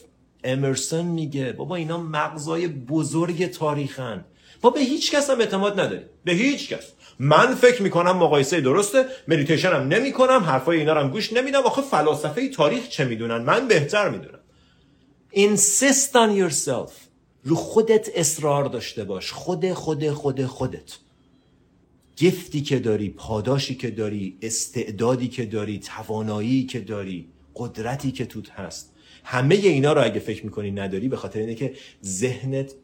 امرسون 0.44 1.04
میگه 1.04 1.52
بابا 1.52 1.76
اینا 1.76 1.98
مغزای 1.98 2.68
بزرگ 2.68 3.46
تاریخن. 3.46 4.24
ما 4.64 4.70
به 4.70 4.80
هیچ 4.80 5.14
کس 5.14 5.30
هم 5.30 5.40
اعتماد 5.40 5.80
نداریم. 5.80 6.06
به 6.24 6.32
هیچ 6.32 6.68
کس. 6.68 6.92
من 7.18 7.54
فکر 7.54 7.82
می‌کنم 7.82 8.16
مقایسه 8.16 8.60
درسته. 8.60 9.06
مدیتیشن 9.28 9.68
هم 9.68 9.88
نمی‌کنم. 9.88 10.42
حرفای 10.44 10.78
اینا 10.78 10.92
رو 10.92 11.00
هم 11.00 11.10
گوش 11.10 11.32
نمیدم. 11.32 11.60
آخه 11.60 11.82
فلاسفه 11.82 12.48
تاریخ 12.48 12.88
چه 12.88 13.04
می‌دونن؟ 13.04 13.36
من 13.36 13.68
بهتر 13.68 14.08
می‌دونم. 14.10 14.38
Insist 15.34 16.12
on 16.12 16.52
yourself. 16.52 16.92
رو 17.44 17.56
خودت 17.56 18.10
اصرار 18.14 18.64
داشته 18.64 19.04
باش. 19.04 19.32
خود 19.32 19.72
خود 19.72 20.10
خود 20.10 20.46
خودت. 20.46 20.98
گفتی 22.22 22.60
که 22.60 22.78
داری 22.78 23.10
پاداشی 23.10 23.74
که 23.74 23.90
داری 23.90 24.38
استعدادی 24.42 25.28
که 25.28 25.46
داری 25.46 25.78
توانایی 25.78 26.66
که 26.66 26.80
داری 26.80 27.28
قدرتی 27.54 28.12
که 28.12 28.26
توت 28.26 28.50
هست. 28.50 28.93
همه 29.24 29.54
اینا 29.54 29.92
رو 29.92 30.04
اگه 30.04 30.20
فکر 30.20 30.44
می‌کنی 30.44 30.70
نداری 30.70 31.08
به 31.08 31.16
خاطر 31.16 31.40
اینه 31.40 31.54
که 31.54 31.74
ذهنت 32.04 32.74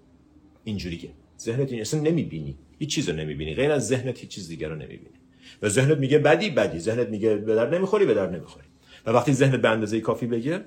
اینجوریه. 0.64 1.10
ذهنت 1.40 1.72
این 1.72 1.80
اصلا 1.80 2.00
نمی‌بینی. 2.00 2.58
هیچ 2.78 2.94
چیز 2.94 3.08
رو 3.08 3.16
نمی‌بینی. 3.16 3.54
غیر 3.54 3.72
از 3.72 3.88
ذهنت 3.88 4.18
هیچ 4.18 4.30
چیز 4.30 4.48
دیگر 4.48 4.68
رو 4.68 4.74
نمی‌بینی. 4.74 5.20
و 5.62 5.68
ذهنت 5.68 5.98
میگه 5.98 6.18
بدی 6.18 6.50
بدی. 6.50 6.78
ذهنت 6.78 7.08
میگه 7.08 7.36
به 7.36 7.54
در 7.54 7.70
نمی‌خوری 7.70 8.06
به 8.06 8.14
در 8.14 8.30
نمی‌خوری. 8.30 8.66
و 9.06 9.10
وقتی 9.10 9.32
ذهنت 9.32 9.60
به 9.60 9.68
اندازه 9.68 10.00
کافی 10.00 10.26
بگه 10.26 10.60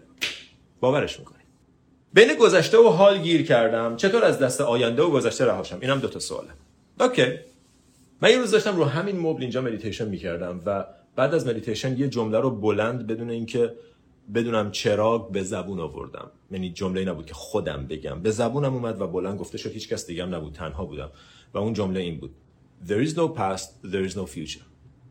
باورش 0.79 1.19
می‌کنی. 1.19 1.43
بین 2.13 2.33
گذشته 2.39 2.77
و 2.77 2.89
حال 2.89 3.17
گیر 3.21 3.45
کردم. 3.45 3.95
چطور 3.95 4.23
از 4.23 4.39
دست 4.39 4.61
آینده 4.61 5.01
و 5.01 5.09
گذشته 5.09 5.45
رهاشم 5.45 5.77
اینم 5.81 5.99
دو 5.99 6.07
تا 6.07 6.19
سواله. 6.19 6.49
Okay. 6.99 7.25
من 8.21 8.29
یه 8.29 8.37
روز 8.37 8.51
داشتم 8.51 8.75
رو 8.75 8.83
همین 8.83 9.19
مبل 9.19 9.41
اینجا 9.41 9.61
مدیتیشن 9.61 10.07
می‌کردم 10.07 10.61
و 10.65 10.85
بعد 11.15 11.33
از 11.33 11.47
مدیتیشن 11.47 11.97
یه 11.97 12.07
جمله 12.07 12.39
رو 12.39 12.49
بلند 12.49 13.07
بدون 13.07 13.29
اینکه 13.29 13.73
بدونم 14.33 14.71
چرا 14.71 15.17
به 15.17 15.43
زبون 15.43 15.79
آوردم. 15.79 16.31
یعنی 16.51 16.69
جمله 16.69 17.05
نبود 17.05 17.25
که 17.25 17.33
خودم 17.33 17.87
بگم. 17.87 18.21
به 18.21 18.31
زبونم 18.31 18.73
اومد 18.73 19.01
و 19.01 19.07
بلند 19.07 19.39
گفته 19.39 19.57
شد 19.57 19.71
هیچ 19.71 19.89
کس 19.89 20.07
دیگه 20.07 20.25
نبود. 20.25 20.53
تنها 20.53 20.85
بودم. 20.85 21.11
و 21.53 21.57
اون 21.57 21.73
جمله 21.73 21.99
این 21.99 22.19
بود. 22.19 22.31
There 22.87 23.07
is 23.07 23.11
no 23.11 23.37
past, 23.37 23.69
there 23.91 24.09
is 24.09 24.13
no 24.13 24.25
future. 24.35 24.63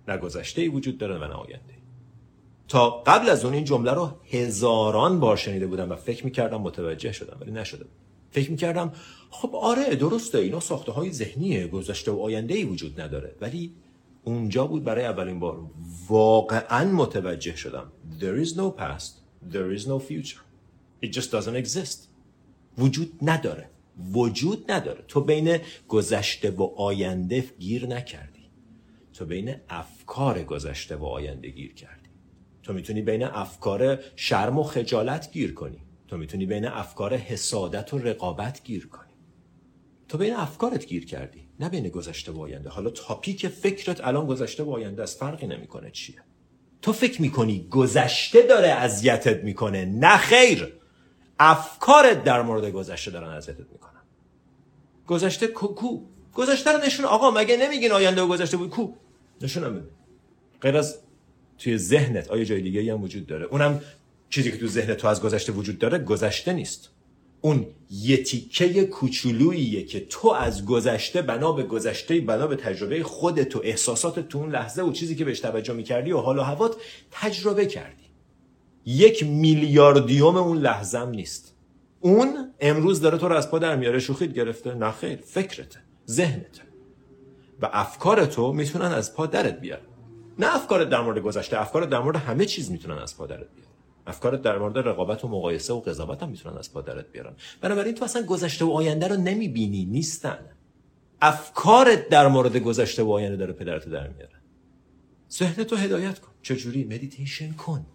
نه 0.08 0.16
گذشته 0.16 0.62
ای 0.62 0.68
وجود 0.68 0.98
داره 0.98 1.14
و 1.18 1.24
نه 1.24 1.34
آینده. 1.34 1.74
تا 2.68 2.90
قبل 2.90 3.28
از 3.28 3.44
اون 3.44 3.54
این 3.54 3.64
جمله 3.64 3.92
رو 3.92 4.10
هزاران 4.30 5.20
بار 5.20 5.36
شنیده 5.36 5.66
بودم 5.66 5.90
و 5.90 5.96
فکر 5.96 6.24
می‌کردم 6.24 6.60
متوجه 6.60 7.12
شدم 7.12 7.36
ولی 7.40 7.50
نشدم. 7.50 7.86
فکر 8.30 8.50
می‌کردم 8.50 8.92
خب 9.30 9.56
آره 9.56 9.94
درسته 9.94 10.38
اینا 10.38 10.60
ساخته 10.60 10.92
های 10.92 11.12
ذهنیه 11.12 11.66
گذشته 11.66 12.10
و 12.10 12.20
آینده 12.20 12.54
ای 12.54 12.64
وجود 12.64 13.00
نداره. 13.00 13.34
ولی 13.40 13.72
اونجا 14.24 14.66
بود 14.66 14.84
برای 14.84 15.04
اولین 15.04 15.40
بار. 15.40 15.70
واقعا 16.08 16.92
متوجه 16.92 17.56
شدم. 17.56 17.92
There 18.20 18.46
is 18.46 18.48
no 18.48 18.80
past. 18.80 19.12
There 19.52 19.78
is 19.78 19.86
no 19.86 19.98
future. 20.10 20.42
It 21.04 21.12
just 21.12 21.30
doesn't 21.30 21.66
exist. 21.66 21.98
وجود 22.78 23.12
نداره. 23.22 23.70
وجود 24.12 24.70
نداره. 24.70 25.04
تو 25.08 25.20
بین 25.20 25.58
گذشته 25.88 26.50
و 26.50 26.62
آینده 26.62 27.40
گیر 27.40 27.86
نکردی. 27.86 28.50
تو 29.12 29.24
بین 29.24 29.54
افکار 29.68 30.42
گذشته 30.42 30.96
و 30.96 31.04
آینده 31.04 31.48
گیر 31.48 31.74
کردی. 31.74 32.08
تو 32.62 32.72
می‌تونی 32.72 33.02
بین 33.02 33.24
افکار 33.24 33.98
شرم 34.16 34.58
و 34.58 34.62
خجالت 34.62 35.32
گیر 35.32 35.54
کنی. 35.54 35.82
تو 36.08 36.16
می‌تونی 36.16 36.46
بین 36.46 36.64
افکار 36.64 37.16
حسادت 37.16 37.94
و 37.94 37.98
رقابت 37.98 38.64
گیر 38.64 38.86
کنی. 38.86 39.12
تو 40.08 40.18
بین 40.18 40.34
افکارت 40.34 40.86
گیر 40.86 41.06
کردی. 41.06 41.41
نه 41.60 41.68
بین 41.68 41.88
گذشته 41.88 42.32
و 42.32 42.40
آینده. 42.40 42.68
حالا 42.68 42.90
تاپیک 42.90 43.48
فکرت 43.48 44.06
الان 44.06 44.26
گذشته 44.26 44.62
و 44.62 44.70
آینده 44.70 45.02
است. 45.02 45.18
فرقی 45.18 45.46
نمی‌کنه 45.46 45.90
چیه. 45.90 46.22
تو 46.82 46.92
فکر 46.92 47.22
می‌کنی 47.22 47.66
گذشته 47.70 48.42
داره 48.42 48.68
اذیتت 48.68 49.44
می‌کنه؟ 49.44 49.84
نه 49.84 50.16
خیر. 50.16 50.72
افکارت 51.38 52.24
در 52.24 52.42
مورد 52.42 52.70
گذشته 52.70 53.10
دارن 53.10 53.28
اذیتت 53.28 53.70
می‌کنن. 53.72 54.02
گذشته 55.06 55.46
کو 55.46 56.00
گذشته 56.34 56.72
رو 56.72 56.84
نشون 56.84 57.06
آقا 57.06 57.30
مگه 57.30 57.56
نمیگین 57.56 57.92
آینده 57.92 58.22
و 58.22 58.28
گذشته 58.28 58.56
بود؟ 58.56 58.70
کو 58.70 58.92
نشونم 59.40 59.74
بده. 59.74 59.88
غیر 60.60 60.76
از 60.76 60.98
توی 61.58 61.78
ذهنت 61.78 62.28
آیا 62.28 62.44
جای 62.44 62.60
دیگه 62.60 62.92
هم 62.92 63.02
وجود 63.02 63.26
داره؟ 63.26 63.44
اونم 63.44 63.80
چیزی 64.30 64.52
که 64.52 64.58
تو 64.58 64.66
ذهن 64.66 64.94
تو 64.94 65.08
از 65.08 65.22
گذشته 65.22 65.52
وجود 65.52 65.78
داره 65.78 65.98
گذشته 65.98 66.52
نیست. 66.52 66.90
اون 67.44 67.66
یه 67.90 68.22
تیکه 68.22 68.84
کوچولوییه 68.84 69.84
که 69.84 70.00
تو 70.00 70.28
از 70.28 70.64
گذشته 70.64 71.22
بنا 71.22 71.52
به 71.52 71.62
گذشته 71.62 72.20
بنا 72.20 72.46
به 72.46 72.56
تجربه 72.56 73.02
خودت 73.02 73.56
و 73.56 73.60
احساسات 73.64 74.28
تو 74.28 74.38
اون 74.38 74.50
لحظه 74.50 74.82
و 74.82 74.92
چیزی 74.92 75.16
که 75.16 75.24
بهش 75.24 75.40
توجه 75.40 75.74
می‌کردی 75.74 76.12
و 76.12 76.18
حال 76.18 76.38
و 76.38 76.42
هوات 76.42 76.76
تجربه 77.10 77.66
کردی. 77.66 78.02
یک 78.86 79.26
میلیاردیوم 79.26 80.36
اون 80.36 80.58
لحظه 80.58 81.06
نیست. 81.06 81.54
اون 82.00 82.50
امروز 82.60 83.00
داره 83.00 83.18
تو 83.18 83.28
رو 83.28 83.36
از 83.36 83.50
پا 83.50 83.58
در 83.58 83.76
میاره 83.76 83.98
شوخید 83.98 84.34
گرفته. 84.34 84.74
نه 84.74 84.90
خیر 84.90 85.16
فکرته 85.16 85.78
ذهنته. 86.08 86.62
و 87.62 87.70
افکار 87.72 88.26
تو 88.26 88.52
می‌تونن 88.52 88.92
از 88.92 89.14
پا 89.14 89.26
درت 89.26 89.60
بیارن. 89.60 89.82
نه 90.38 90.56
افکار 90.56 90.84
در 90.84 91.00
مورد 91.00 91.18
گذشته 91.18 91.60
افکار 91.60 91.84
در 91.84 91.98
مورد 91.98 92.16
همه 92.16 92.44
چیز 92.44 92.70
می‌تونن 92.70 92.98
از 92.98 93.16
پا 93.16 93.26
درت 93.26 93.54
بیارن. 93.54 93.71
افکار 94.06 94.36
در 94.36 94.58
مورد 94.58 94.78
رقابت 94.78 95.24
و 95.24 95.28
مقایسه 95.28 95.72
و 95.72 95.80
قضاوت 95.80 96.22
هم 96.22 96.28
می‌تونن 96.28 96.56
از 96.56 96.72
پا 96.72 96.80
درت 96.80 97.12
بیارن. 97.12 97.32
بنابراین 97.60 97.94
تو 97.94 98.04
اصلا 98.04 98.22
گذشته 98.22 98.64
و 98.64 98.70
آینده 98.70 99.08
رو 99.08 99.16
نمی‌بینی 99.16 99.84
نیستن. 99.84 100.38
افکارت 101.20 102.08
در 102.08 102.28
مورد 102.28 102.56
گذشته 102.56 103.02
و 103.02 103.10
آینده 103.10 103.36
داره 103.36 103.52
پدرتو 103.52 103.90
در 103.90 104.08
میاره. 104.08 104.34
ذهن 105.32 105.64
تو 105.64 105.76
هدایت 105.76 106.18
کن. 106.18 106.32
چجوری؟ 106.42 106.84
مدیتیشن 106.84 107.52
کن. 107.52 107.86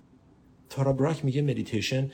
تارا 0.70 0.94
براک 0.94 1.26
میگه 1.26 1.42
مدیتیشن 1.42 2.12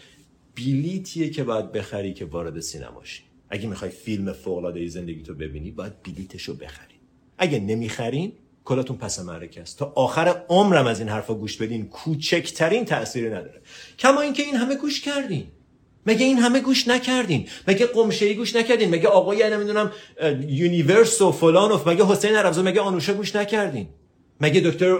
بلیتیه 0.55 1.29
که 1.29 1.43
باید 1.43 1.71
بخری 1.71 2.13
که 2.13 2.25
وارد 2.25 2.59
سینماشی 2.59 3.23
اگه 3.49 3.67
می‌خوای 3.67 3.91
فیلم 3.91 4.33
فوق 4.33 4.57
العاده 4.57 4.87
زندگی 4.87 5.23
تو 5.23 5.33
ببینی 5.33 5.71
باید 5.71 6.03
بلیتشو 6.03 6.55
بخری. 6.55 6.95
اگه 7.37 7.59
نمی‌خرین 7.59 8.33
کلاتون 8.65 8.97
پس 8.97 9.19
معرکه 9.19 9.61
است. 9.61 9.79
تا 9.79 9.93
آخر 9.95 10.43
عمرم 10.49 10.87
از 10.87 10.99
این 10.99 11.09
حرفا 11.09 11.33
گوش 11.33 11.57
بدین 11.57 11.87
کوچکترین 11.87 12.85
تأثیری 12.85 13.27
نداره. 13.27 13.61
کما 13.99 14.21
اینکه 14.21 14.43
این 14.43 14.55
همه 14.55 14.75
گوش 14.75 15.01
کردین. 15.01 15.47
مگه 16.05 16.25
این 16.25 16.37
همه 16.37 16.59
گوش 16.59 16.87
نکردین؟ 16.87 17.47
مگه 17.67 17.85
قمشه 17.85 18.33
گوش 18.33 18.55
نکردین؟ 18.55 18.89
مگه 18.89 19.07
آقای 19.07 19.49
نمی‌دونم 19.49 19.91
Universe 20.47 21.21
و 21.21 21.31
فلان 21.31 21.71
و 21.71 21.79
مگه 21.85 22.05
حسین 22.05 22.35
عربزو 22.35 22.63
مگه 22.63 22.81
آنوشه 22.81 23.13
گوش 23.13 23.35
نکردین؟ 23.35 23.87
مگه 24.41 24.61
دکتر 24.61 24.97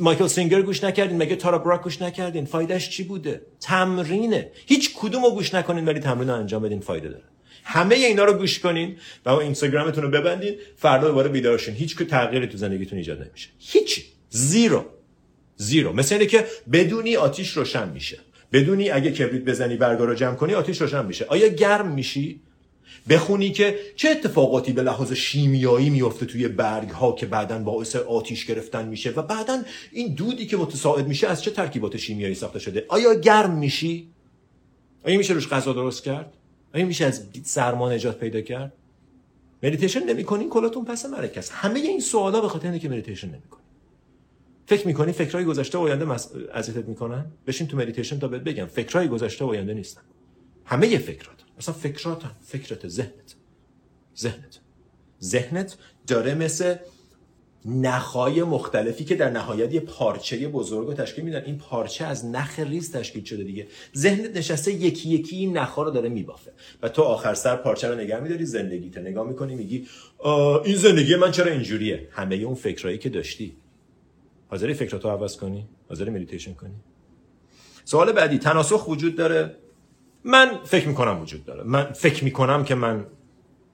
مایکل 0.00 0.26
سینگر 0.26 0.62
گوش 0.62 0.84
نکردین؟ 0.84 1.18
مگه 1.18 1.36
تارا 1.36 1.58
براک 1.58 1.82
گوش 1.82 2.02
نکردین؟ 2.02 2.44
فایدهش 2.44 2.90
چی 2.90 3.04
بوده؟ 3.04 3.40
تمرینه. 3.60 4.50
هیچ 4.66 4.94
کدوم 4.96 5.24
رو 5.24 5.30
گوش 5.30 5.54
نکنین 5.54 5.84
ولی 5.84 6.00
تمرین 6.00 6.28
رو 6.28 6.34
انجام 6.34 6.62
بدین 6.62 6.80
فایده 6.80 7.08
داره. 7.08 7.24
همه 7.68 7.94
اینا 7.94 8.24
رو 8.24 8.32
گوش 8.32 8.58
کنین 8.58 8.96
و 9.24 9.30
اینستاگرامتون 9.30 10.04
رو 10.04 10.10
ببندین. 10.10 10.54
فردا 10.76 11.08
دوباره 11.08 11.28
بیدار 11.28 11.58
شین 11.58 11.74
هیچ 11.74 11.98
که 11.98 12.04
تغییری 12.04 12.46
تو 12.46 12.58
زندگیتون 12.58 12.98
ایجاد 12.98 13.22
نمیشه. 13.22 13.48
هیچ. 13.58 14.04
زیرو. 14.30 14.84
زیرو. 15.56 15.92
مثل 15.92 16.14
اینه 16.14 16.26
که 16.26 16.46
بدونی 16.72 17.16
آتیش 17.16 17.56
روشن 17.56 17.88
میشه. 17.88 18.18
بدونی 18.52 18.90
اگه 18.90 19.10
کبریت 19.10 19.42
بزنی 19.42 19.76
برگا 19.76 20.04
رو 20.04 20.14
جمع 20.14 20.34
کنی 20.34 20.54
آتیش 20.54 20.80
روشن 20.80 21.06
میشه. 21.06 21.24
آیا 21.24 21.48
گرم 21.48 21.88
میشی؟ 21.88 22.40
بخونی 23.08 23.50
که 23.50 23.78
چه 23.96 24.08
اتفاقاتی 24.10 24.72
به 24.72 24.82
لحاظ 24.82 25.12
شیمیایی 25.12 25.90
میفته 25.90 26.26
توی 26.26 26.48
برگ 26.48 26.90
ها 26.90 27.12
که 27.12 27.26
بعدا 27.26 27.58
باعث 27.58 27.96
آتیش 27.96 28.46
گرفتن 28.46 28.88
میشه 28.88 29.10
و 29.10 29.22
بعدا 29.22 29.62
این 29.92 30.14
دودی 30.14 30.46
که 30.46 30.56
متساعد 30.56 31.06
میشه 31.08 31.26
از 31.28 31.42
چه 31.42 31.50
ترکیبات 31.50 31.96
شیمیایی 31.96 32.34
ساخته 32.34 32.58
شده؟ 32.58 32.84
آیا 32.88 33.14
گرم 33.14 33.58
میشی؟ 33.58 34.08
آیا 35.04 35.18
میشه 35.18 35.34
روش 35.34 35.48
غذا 35.48 35.72
درست 35.72 36.04
کرد؟ 36.04 36.35
آیا 36.76 36.86
میشه 36.86 37.04
از 37.04 37.22
سرما 37.44 37.92
نجات 37.92 38.18
پیدا 38.18 38.40
کرد؟ 38.40 38.72
مدیتیشن 39.62 40.04
نمی‌کنین 40.04 40.50
کلاتون 40.50 40.84
پس 40.84 41.06
معرکه‌ست. 41.06 41.50
همه 41.50 41.80
این 41.80 42.00
سوالا 42.00 42.40
به 42.40 42.48
خاطر 42.48 42.66
اینه 42.66 42.78
که 42.78 42.88
مدیتیشن 42.88 43.28
نمی‌کنین 43.28 43.66
فکر 44.66 44.86
می‌کنی 44.86 45.12
فکرای 45.12 45.44
گذشته 45.44 45.78
و 45.78 45.80
آینده 45.80 46.04
مس... 46.04 46.32
اذیتت 46.54 46.88
می‌کنن؟ 46.88 47.26
بشین 47.46 47.66
تو 47.66 47.76
مدیتیشن 47.76 48.18
تا 48.18 48.28
بهت 48.28 48.42
بگم 48.42 48.66
فکرای 48.66 49.08
گذشته 49.08 49.44
و 49.44 49.48
آینده 49.48 49.74
نیستن. 49.74 50.00
همه 50.64 50.98
فکرات. 50.98 51.36
اصلا 51.58 51.74
فکرات 51.74 52.24
هم. 52.24 52.30
فکرت 52.42 52.88
ذهنت. 52.88 53.34
ذهنت. 54.18 54.60
ذهنت 55.22 55.76
داره 56.06 56.34
مثل 56.34 56.74
نخهای 57.68 58.42
مختلفی 58.42 59.04
که 59.04 59.14
در 59.14 59.30
نهایت 59.30 59.74
یه 59.74 59.80
پارچه 59.80 60.48
بزرگ 60.48 60.86
رو 60.86 60.94
تشکیل 60.94 61.24
میدن. 61.24 61.42
این 61.46 61.58
پارچه 61.58 62.04
از 62.04 62.26
نخ 62.26 62.58
ریز 62.58 62.92
تشکیل 62.92 63.24
شده 63.24 63.44
دیگه. 63.44 63.66
ذهنت 63.96 64.36
نشسته 64.36 64.72
یکی 64.72 65.08
یکی 65.08 65.36
این 65.36 65.56
نخها 65.56 65.82
رو 65.82 65.90
داره 65.90 66.08
میبافه. 66.08 66.52
و 66.82 66.88
تو 66.88 67.02
آخر 67.02 67.34
سر 67.34 67.56
پارچه 67.56 67.88
رو 67.88 67.94
نگه 67.94 68.20
میداری 68.20 68.46
زندگی 68.46 68.90
تو 68.90 69.00
نگاه 69.00 69.28
می‌کنی 69.28 69.54
میگی 69.54 69.86
این 70.64 70.76
زندگی 70.76 71.16
من 71.16 71.30
چرا 71.30 71.52
اینجوریه؟ 71.52 72.08
همه 72.10 72.34
اون 72.34 72.54
فکرایی 72.54 72.98
که 72.98 73.08
داشتی. 73.08 73.56
حاضری 74.48 74.74
فکراتو 74.74 75.08
عوض 75.08 75.36
کنی؟ 75.36 75.68
حاضری 75.88 76.10
مدیتیشن 76.10 76.54
کنی؟ 76.54 76.74
سوال 77.84 78.12
بعدی 78.12 78.38
تناسخ 78.38 78.88
وجود 78.88 79.16
داره؟ 79.16 79.56
من 80.24 80.58
فکر 80.64 80.88
می‌کنم 80.88 81.20
وجود 81.22 81.44
داره. 81.44 81.62
من 81.62 81.92
فکر 81.92 82.24
می‌کنم 82.24 82.64
که 82.64 82.74
من 82.74 83.06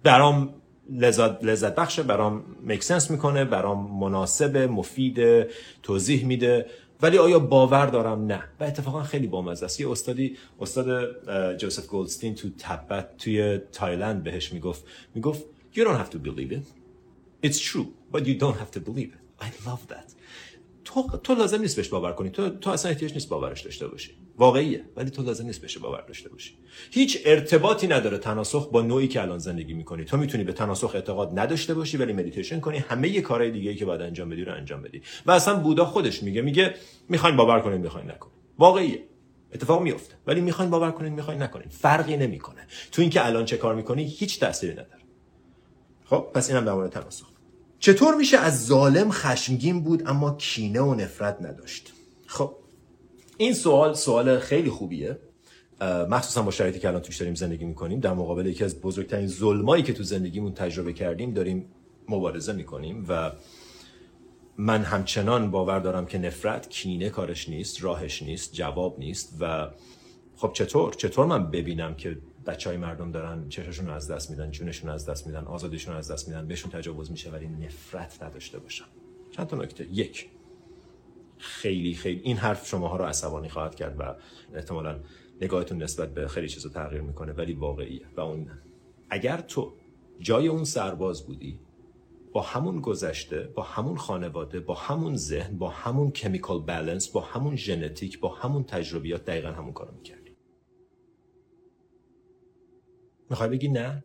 درام 0.04 0.54
لذت, 0.90 1.44
لذت 1.44 1.74
بخش 1.74 2.00
برام 2.00 2.44
مکسنس 2.66 3.10
می‌کنه 3.10 3.44
برام 3.44 3.98
مناسب 4.00 4.56
مفید 4.56 5.46
توضیح 5.82 6.26
میده. 6.26 6.66
ولی 7.02 7.18
آیا 7.18 7.38
باور 7.38 7.86
دارم؟ 7.86 8.26
نه. 8.26 8.44
و 8.60 8.64
اتفاقا 8.64 9.02
خیلی 9.02 9.26
بامزه 9.26 9.64
است. 9.64 9.80
یه 9.80 9.90
استادی 9.90 10.36
استاد 10.60 11.56
جوزف 11.56 11.86
گولدستین 11.86 12.34
تو 12.34 12.48
تبت 12.58 13.16
توی 13.16 13.58
تایلند 13.58 14.22
بهش 14.22 14.52
می‌گفت 14.52 14.84
می‌گفت 15.14 15.42
you 15.74 15.80
don't 15.80 15.98
have 16.06 16.14
to 16.14 16.18
believe 16.18 16.52
it. 16.52 16.66
It's 17.46 17.58
true 17.58 17.88
but 18.12 18.20
you 18.20 18.38
don't 18.38 18.58
have 18.62 18.78
to 18.78 18.80
believe 18.80 19.10
it. 19.16 19.44
I 19.44 19.48
love 19.68 19.82
that. 19.88 20.21
تو, 20.84 21.02
تو 21.22 21.34
لازم 21.34 21.60
نیست 21.60 21.76
بهش 21.76 21.88
باور 21.88 22.12
کنی. 22.12 22.30
تو, 22.30 22.48
تو 22.50 22.70
اصلا 22.70 22.90
احتیاج 22.90 23.14
نیست 23.14 23.28
باورش 23.28 23.60
داشته 23.60 23.88
باشی. 23.88 24.10
واقعیه 24.38 24.84
ولی 24.96 25.10
تو 25.10 25.22
لازم 25.22 25.46
نیست 25.46 25.60
بهش 25.60 25.78
باور 25.78 26.00
داشته 26.00 26.28
باشی. 26.28 26.58
هیچ 26.90 27.18
ارتباطی 27.24 27.86
نداره 27.86 28.18
تناسخ 28.18 28.70
با 28.70 28.82
نوعی 28.82 29.08
که 29.08 29.22
الان 29.22 29.38
زندگی 29.38 29.74
می‌کنی. 29.74 30.04
تو 30.04 30.16
می‌تونی 30.16 30.44
به 30.44 30.52
تناسخ 30.52 30.94
اعتقاد 30.94 31.38
نداشته 31.38 31.74
باشی 31.74 31.96
ولی 31.96 32.12
مدیتیشن 32.12 32.60
کنی. 32.60 32.78
همه 32.78 33.20
کارهای 33.20 33.50
دیگه 33.50 33.74
که 33.74 33.84
باید 33.84 34.00
انجام 34.00 34.30
بدی 34.30 34.44
رو 34.44 34.52
انجام 34.54 34.82
بدی. 34.82 35.02
و 35.26 35.30
اصلا 35.30 35.56
بودا 35.56 35.84
خودش 35.84 36.22
میگه 36.22 36.42
میگه 36.42 36.74
می‌خواین 37.08 37.36
باور 37.36 37.60
کنین 37.60 37.80
می‌خواین 37.80 38.10
نکنین. 38.10 38.34
واقعیه. 38.58 39.04
اتفاق 39.52 39.82
میفته 39.82 40.14
ولی 40.26 40.40
می‌خواین 40.40 40.70
باور 40.70 40.90
کنین 40.90 41.12
می‌خواین 41.12 41.42
نکنین. 41.42 41.68
فرقی 41.68 42.16
نمی‌کنه. 42.16 42.66
تو 42.92 43.02
اینکه 43.02 43.26
الان 43.26 43.44
چه 43.44 43.56
کار 43.56 43.74
می‌کنی 43.74 44.04
هیچ 44.04 44.40
تأثیری 44.40 44.72
نداره. 44.72 45.02
خب 46.04 46.26
پس 46.34 46.50
اینم 46.50 46.64
در 46.64 46.72
مورد 46.72 46.90
تناسخ. 46.90 47.31
چطور 47.82 48.14
میشه 48.14 48.38
از 48.38 48.66
ظالم 48.66 49.10
خشمگین 49.10 49.82
بود 49.82 50.02
اما 50.06 50.34
کینه 50.34 50.80
و 50.80 50.94
نفرت 50.94 51.42
نداشت؟ 51.42 51.92
خب 52.26 52.54
این 53.36 53.54
سوال 53.54 53.94
سوال 53.94 54.38
خیلی 54.38 54.70
خوبیه. 54.70 55.18
مخصوصا 56.10 56.42
با 56.42 56.50
شرایطی 56.50 56.78
که 56.78 56.88
الان 56.88 57.00
توش 57.00 57.16
داریم 57.16 57.34
زندگی 57.34 57.64
می‌کنیم 57.64 58.00
در 58.00 58.14
مقابل 58.14 58.46
یکی 58.46 58.64
از 58.64 58.80
بزرگترین 58.80 59.26
ظلمایی 59.26 59.82
که 59.82 59.92
تو 59.92 60.02
زندگیمون 60.02 60.54
تجربه 60.54 60.92
کردیم 60.92 61.34
داریم 61.34 61.64
مبارزه 62.08 62.52
می‌کنیم 62.52 63.06
و 63.08 63.32
من 64.58 64.82
همچنان 64.82 65.50
باور 65.50 65.78
دارم 65.78 66.06
که 66.06 66.18
نفرت 66.18 66.68
کینه 66.68 67.10
کارش 67.10 67.48
نیست 67.48 67.84
راهش 67.84 68.22
نیست 68.22 68.52
جواب 68.52 68.98
نیست 68.98 69.36
و 69.40 69.68
خب 70.36 70.52
چطور؟ 70.52 70.92
چطور 70.92 71.26
من 71.26 71.50
ببینم 71.50 71.94
که 71.94 72.18
بچه 72.46 72.70
های 72.70 72.78
مردم 72.78 73.12
دارن 73.12 73.48
چششون 73.48 73.86
رو 73.86 73.92
از 73.92 74.10
دست 74.10 74.30
میدن 74.30 74.50
جونشون 74.50 74.90
از 74.90 75.06
دست 75.06 75.26
میدن 75.26 75.44
آزادیشون 75.44 75.96
از 75.96 76.10
دست 76.10 76.28
میدن 76.28 76.46
بهشون 76.46 76.70
تجاوز 76.70 77.10
میشه 77.10 77.30
ولی 77.30 77.48
نفرت 77.48 78.22
نداشته 78.22 78.58
باشم 78.58 78.84
چند 79.30 79.46
تا 79.46 79.56
نکته. 79.56 79.86
یک 79.92 80.28
خیلی 81.38 81.94
خیلی 81.94 82.20
این 82.24 82.36
حرف 82.36 82.68
شماها 82.68 82.96
رو 82.96 83.04
عصبانی 83.04 83.48
خواهد 83.48 83.74
کرد 83.74 84.00
و 84.00 84.14
احتمالا 84.54 85.00
نگاهتون 85.40 85.82
نسبت 85.82 86.14
به 86.14 86.28
خیلی 86.28 86.48
چیزا 86.48 86.68
تغییر 86.68 87.02
می‌کنه 87.02 87.32
ولی 87.32 87.52
واقعیه 87.52 88.06
و 88.16 88.20
اون 88.20 88.50
اگر 89.10 89.40
تو 89.40 89.72
جای 90.18 90.48
اون 90.48 90.64
سرباز 90.64 91.26
بودی 91.26 91.60
با 92.32 92.42
همون 92.42 92.80
گذشته 92.80 93.40
با 93.54 93.62
همون 93.62 93.96
خانواده 93.96 94.60
با 94.60 94.74
همون 94.74 95.16
ذهن 95.16 95.58
با 95.58 95.68
همون 95.68 96.10
کمیکال 96.10 96.58
بالانس 96.60 97.08
با 97.08 97.20
همون 97.20 97.56
ژنتیک 97.56 98.20
با 98.20 98.28
همون 98.28 98.64
تجربیات 98.64 99.24
دقیقا 99.24 99.48
همون 99.48 99.72
کارو 99.72 99.94
می‌کردی. 99.94 100.21
می‌خوای 103.32 103.48
بگی 103.48 103.68
نه؟ 103.68 104.04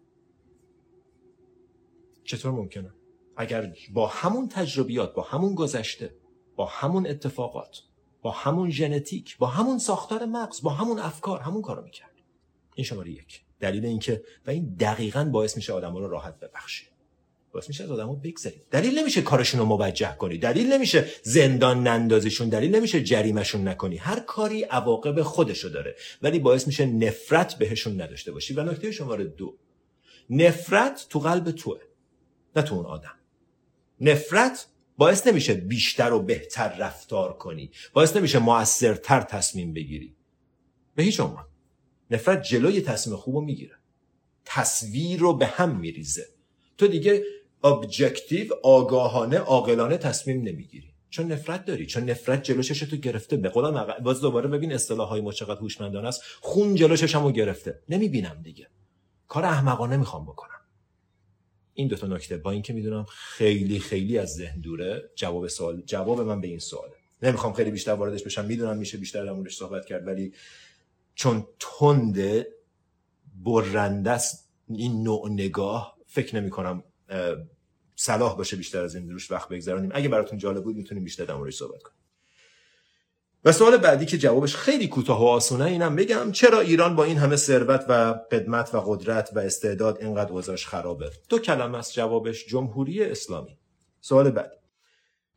چطور 2.23 2.51
ممکنه؟ 2.51 2.93
اگر 3.37 3.73
با 3.93 4.07
همون 4.07 4.47
تجربیات 4.47 5.13
با 5.13 5.21
همون 5.21 5.55
گذشته 5.55 6.15
با 6.55 6.65
همون 6.65 7.07
اتفاقات 7.07 7.83
با 8.21 8.31
همون 8.31 8.69
ژنتیک 8.69 9.37
با 9.37 9.47
همون 9.47 9.77
ساختار 9.77 10.25
مغز 10.25 10.61
با 10.61 10.69
همون 10.69 10.99
افکار 10.99 11.39
همون 11.39 11.61
کارو 11.61 11.83
می‌کرد. 11.83 12.11
این 12.75 12.85
شماره 12.85 13.11
یک. 13.11 13.45
دلیل 13.59 13.85
اینکه 13.85 14.23
و 14.45 14.49
این 14.49 14.75
دقیقا 14.79 15.29
باعث 15.33 15.55
میشه 15.55 15.73
آدم 15.73 15.95
رو 15.95 16.07
راحت 16.07 16.39
ببخشه 16.39 16.85
باعث 17.51 17.67
میشه 17.67 17.83
از 17.83 17.91
آدمو 17.91 18.15
بگذرید 18.15 18.61
دلیل 18.71 18.99
نمیشه 18.99 19.21
کارشون 19.21 19.59
رو 19.59 19.65
موجه 19.65 20.15
کنی. 20.17 20.37
دلیل 20.37 20.73
نمیشه 20.73 21.05
زندان 21.23 21.87
نندازیشون 21.87 22.49
دلیل 22.49 22.75
نمیشه 22.75 23.03
جریمشون 23.03 23.67
نکنی. 23.67 23.97
هر 23.97 24.19
کاری 24.19 24.63
عواقب 24.63 25.21
خودشو 25.21 25.69
داره. 25.69 25.95
ولی 26.21 26.39
باعث 26.39 26.67
میشه 26.67 26.85
نفرت 26.85 27.57
بهشون 27.57 28.01
نداشته 28.01 28.31
باشی. 28.31 28.53
و 28.53 28.63
نکته 28.63 28.91
شماره 28.91 29.23
دو. 29.23 29.57
نفرت 30.29 31.05
تو 31.09 31.19
قلب 31.19 31.51
توه. 31.51 31.79
نه 32.55 32.61
تو 32.61 32.75
اون 32.75 32.85
آدم. 32.85 33.15
نفرت 34.01 34.67
باعث 34.97 35.27
نمیشه 35.27 35.53
بیشتر 35.53 36.13
و 36.13 36.19
بهتر 36.19 36.77
رفتار 36.77 37.37
کنی. 37.37 37.71
باعث 37.93 38.15
نمیشه 38.15 38.39
موثرتر 38.39 39.21
تصمیم 39.21 39.73
بگیری. 39.73 40.15
به 40.95 41.03
هیچ 41.03 41.19
عنوان. 41.19 41.45
نفرت 42.11 42.43
جلوی 42.43 42.81
تصمیم 42.81 43.15
خوب 43.15 43.35
رو 43.35 43.41
می‌گیره. 43.41 43.75
تصویر 44.45 45.19
رو 45.19 45.33
به 45.33 45.45
هم 45.45 45.79
میریزه. 45.79 46.36
تو 46.77 46.87
دیگه 46.87 47.23
ابجکتیو 47.63 48.47
آگاهانه 48.63 49.37
عاقلانه 49.37 49.97
تصمیم 49.97 50.41
نمی‌گیری. 50.41 50.93
چون 51.09 51.31
نفرت 51.31 51.65
داری. 51.65 51.85
چون 51.85 52.09
نفرت 52.09 52.43
جلو 52.43 52.61
تو 52.63 52.95
گرفته. 52.95 53.37
به 53.37 53.49
قولم 53.49 53.95
باز 54.03 54.21
دوباره 54.21 54.47
ببین 54.47 54.73
اصطلاح 54.73 55.07
های 55.07 55.21
ما 55.21 55.31
چقدر 55.31 55.59
هوشمندانه 55.59 56.07
است. 56.07 56.21
خون 56.41 56.75
جلو 56.75 56.95
چشمو 56.95 57.31
گرفته. 57.31 57.79
نمی‌بینم 57.89 58.41
دیگه. 58.43 58.67
کار 59.27 59.45
احمقانه 59.45 59.97
می‌خوام 59.97 60.25
بکنم. 60.25 60.59
این 61.73 61.87
دوتا 61.87 62.07
نکته. 62.07 62.37
با 62.37 62.51
اینکه 62.51 62.73
می‌دونم 62.73 63.05
خیلی 63.09 63.79
خیلی 63.79 64.17
از 64.17 64.33
ذهن 64.33 64.59
دوره. 64.59 65.09
جواب 65.15 65.47
سوال 65.47 65.81
جواب 65.81 66.21
من 66.21 66.41
به 66.41 66.47
این 66.47 66.59
سواله. 66.59 66.93
نمی‌خوام 67.21 67.53
خیلی 67.53 67.71
بیشتر 67.71 67.91
واردش 67.91 68.23
بشم. 68.23 68.45
می‌دونم 68.45 68.77
میشه 68.77 68.97
بیشتر 68.97 69.25
در 69.25 69.31
موردش 69.31 69.55
صحبت 69.55 69.85
کرد 69.85 70.07
ولی 70.07 70.33
چون 71.15 71.47
تنده 71.59 72.47
برنده 73.35 74.11
است 74.11 74.49
این 74.69 75.03
نوع 75.03 75.29
نگاه 75.29 75.96
فکر 76.17 76.35
نمی 76.35 76.49
کنم 76.49 76.83
صلاح 77.95 78.37
باشه 78.37 78.57
بیشتر 78.57 78.83
از 78.83 78.95
این 78.95 79.11
روش 79.11 79.31
وقت 79.31 79.49
بگذرانیم. 79.49 79.91
اگه 79.93 80.09
براتون 80.09 80.37
جالب 80.37 80.63
بود 80.63 80.75
می‌تونیم 80.75 81.03
بیشتر 81.03 81.25
در 81.25 81.35
موردش 81.35 81.55
صحبت 81.55 81.83
کنیم. 81.83 81.97
و 83.45 83.51
سوال 83.51 83.77
بعدی 83.77 84.05
که 84.05 84.17
جوابش 84.17 84.55
خیلی 84.55 84.87
کوتاه 84.87 85.21
و 85.21 85.25
آسونه 85.25 85.65
اینم 85.65 85.95
بگم 85.95 86.31
چرا 86.31 86.59
ایران 86.59 86.95
با 86.95 87.03
این 87.03 87.17
همه 87.17 87.35
ثروت 87.35 87.85
و 87.89 87.93
قدمت 88.31 88.75
و 88.75 88.79
قدرت 88.79 89.29
و 89.35 89.39
استعداد 89.39 89.97
اینقدر 90.01 90.31
اوضاعش 90.31 90.67
خرابه؟ 90.67 91.11
دو 91.29 91.39
کلمه 91.39 91.77
است 91.77 91.93
جوابش 91.93 92.45
جمهوری 92.45 93.03
اسلامی. 93.03 93.57
سوال 94.01 94.29
بعد. 94.29 94.51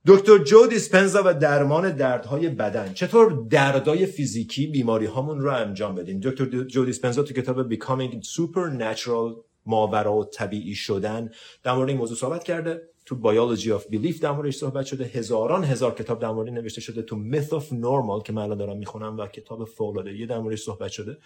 دکتر 0.07 0.39
جو 0.39 0.67
دیسپنزا 0.67 1.23
و 1.27 1.35
درمان 1.35 1.91
دردهای 1.97 2.49
بدن 2.49 2.93
چطور 2.93 3.47
دردای 3.51 4.07
فیزیکی 4.07 4.67
بیماری 4.67 5.07
هامون 5.07 5.41
رو 5.41 5.53
انجام 5.53 5.95
بدیم؟ 5.95 6.21
دکتر 6.21 6.45
جو 6.45 6.85
دیسپنزا 6.85 7.23
تو 7.23 7.35
کتاب 7.35 7.75
Becoming 7.75 8.13
Supernatural 8.13 9.50
ماوراء 9.71 10.25
طبیعی 10.25 10.75
شدن. 10.75 11.31
در 11.63 11.75
مورد 11.75 11.89
این 11.89 11.99
موضوع 11.99 12.17
صحبت 12.17 12.45
کرده. 12.45 12.83
تو 13.07 13.17
Biology 13.17 13.73
of 13.73 13.87
Belief 13.87 14.21
در 14.21 14.33
موردش 14.33 14.57
صحبت 14.57 14.87
شده. 14.87 15.05
هزاران 15.05 15.65
هزار 15.65 15.95
کتاب 15.95 16.21
در 16.21 16.31
مورد 16.31 16.49
نوشته 16.49 16.81
شده. 16.81 17.03
تو 17.03 17.17
Myth 17.17 17.53
of 17.53 17.73
Normal 17.73 18.23
که 18.23 18.33
من 18.33 18.43
الان 18.43 18.59
دارم 18.59 18.77
می‌خونم 18.77 19.19
و 19.19 19.27
کتاب 19.27 19.65
فوق 19.65 20.03
در 20.29 20.39
موردش 20.39 20.63
صحبت 20.63 20.91
شده. 20.91 21.19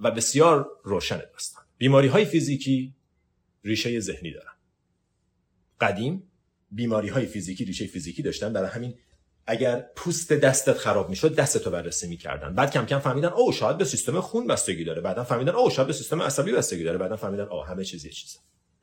و 0.00 0.10
بسیار 0.10 0.70
روشن 0.84 1.20
داستان. 1.32 1.64
بیماری 1.78 2.08
های 2.08 2.24
فیزیکی 2.24 2.94
ریشه 3.64 4.00
ذهنی 4.00 4.32
دارن. 4.32 4.52
قدیم 5.80 6.22
بیماری 6.70 7.08
های 7.08 7.26
فیزیکی 7.26 7.64
ریشه 7.64 7.86
فیزیکی 7.86 8.22
داشتن. 8.22 8.52
برای 8.52 8.70
همین 8.70 8.94
اگر 9.46 9.86
پوست 9.96 10.32
دستت 10.32 10.78
خراب 10.78 11.10
می‌شد 11.10 11.34
دستتو 11.34 11.70
بررسی 11.70 12.08
می‌کردن. 12.08 12.54
بعد 12.54 12.70
کم 12.70 12.86
کم 12.86 12.98
فهمیدن 12.98 13.28
او 13.28 13.52
شاید 13.52 13.78
به 13.78 13.84
سیستم 13.84 14.20
خون 14.20 14.46
بستگی 14.46 14.84
داره. 14.84 15.00
بعدا 15.00 15.24
فهمیدن 15.24 15.52
او 15.52 15.70
شاید 15.70 15.86
به 15.86 15.92
سیستم 15.92 16.22
عصبی 16.22 16.52
بستگی 16.52 16.84
داره. 16.84 16.98
بعدا 16.98 17.16
فهمیدن 17.16 17.44
او 17.44 17.64
همه 17.64 17.84
چیز 17.84 18.04
یه 18.04 18.10
چیزه. 18.10 18.38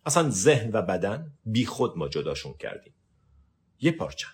اصلا 0.06 0.30
ذهن 0.30 0.72
و 0.74 0.82
بدن 0.82 1.34
بی 1.46 1.66
خود 1.66 1.98
ما 1.98 2.10
جداشون 2.10 2.54
کردیم. 2.54 2.94
یه 3.82 3.92
پارچه. 3.92 4.28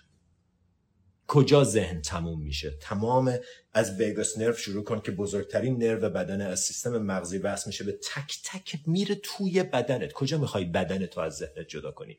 کجا 1.28 1.63
ذهن 1.63 2.01
تموم 2.01 2.41
میشه؟ 2.41 2.78
تمام 2.82 3.34
از 3.73 4.01
وگاس 4.01 4.38
نرو 4.38 4.53
شروع 4.53 4.84
کن 4.84 5.01
که 5.01 5.11
بزرگترین 5.11 5.84
نرو 5.84 6.09
بدن 6.09 6.41
از 6.41 6.59
سیستم 6.59 6.97
مغزی 6.97 7.38
وصل 7.38 7.63
میشه 7.67 7.84
به 7.84 7.91
تک 7.91 8.39
تک 8.43 8.80
میره 8.88 9.15
توی 9.15 9.63
بدنت. 9.63 10.13
کجا 10.13 10.38
می‌خوای 10.38 10.65
بدنت 10.65 11.09
تو 11.09 11.21
از 11.21 11.36
ذهنت 11.36 11.67
جدا 11.67 11.91
کنی؟ 11.91 12.17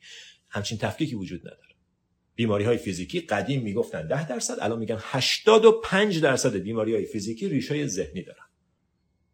همچین 0.49 0.79
تفکیکی 0.79 1.15
وجود 1.15 1.41
نداره. 1.41 1.66
بیماری 2.37 2.65
های 2.65 2.77
فیزیکی 2.77 3.21
قدیم 3.21 3.63
می‌گفتن 3.63 4.07
10 4.07 4.29
درصد 4.29 4.57
الان 4.61 4.79
میگن 4.79 4.99
85 5.01 6.23
درصد 6.23 6.57
بیماری 6.57 6.95
های 6.95 7.05
فیزیکی 7.05 7.49
ریشه 7.49 7.87
ذهنی 7.87 8.23
دارن. 8.23 8.47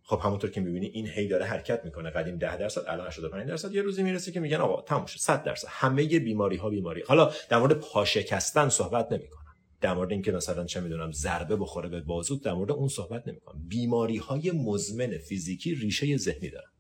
خب 0.03 0.21
همونطور 0.25 0.51
که 0.51 0.61
می‌بینی 0.61 0.87
این 0.87 1.09
هی 1.09 1.29
داره 1.29 1.45
حرکت 1.45 1.85
می‌کنه. 1.85 2.11
قدیم 2.11 2.39
10 2.39 2.57
درصد 2.57 2.85
الان 2.89 3.07
85 3.07 3.49
درصد. 3.49 3.75
یه 3.75 3.83
روزی 3.83 4.03
می‌رسه 4.03 4.33
که 4.33 4.41
میگن 4.41 4.57
آقا 4.57 4.83
تموم 4.83 5.07
شد 5.07 5.19
100 5.19 5.45
درصد. 5.45 5.69
همه 5.71 6.07
بیماری 6.19 6.57
ها 6.57 6.71
بیماری. 6.71 7.03
حالا 7.03 7.33
در 7.49 7.59
مورد 7.59 7.73
پاشکستن 7.73 8.69
صحبت 8.69 9.13
نمی‌کنم. 9.13 9.43
در 9.81 9.95
مورد 9.95 10.13
اینکه 10.13 10.33
مثلا 10.33 10.65
چه 10.65 10.81
می‌دونم 10.81 11.13
ضربه 11.13 11.57
بخوره 11.57 11.89
به 11.89 12.01
بازوت 12.01 12.45
در 12.45 12.53
مورد 12.53 12.71
اون 12.71 12.89
صحبت 12.89 13.29
نمی‌کنم. 13.29 13.63
بیماری 13.69 14.17
های 14.17 14.51
مزمن 14.51 15.19
فیزیکی 15.19 15.75
ریشه 15.75 16.17
ذهنی 16.17 16.51
دارن. 16.51 16.72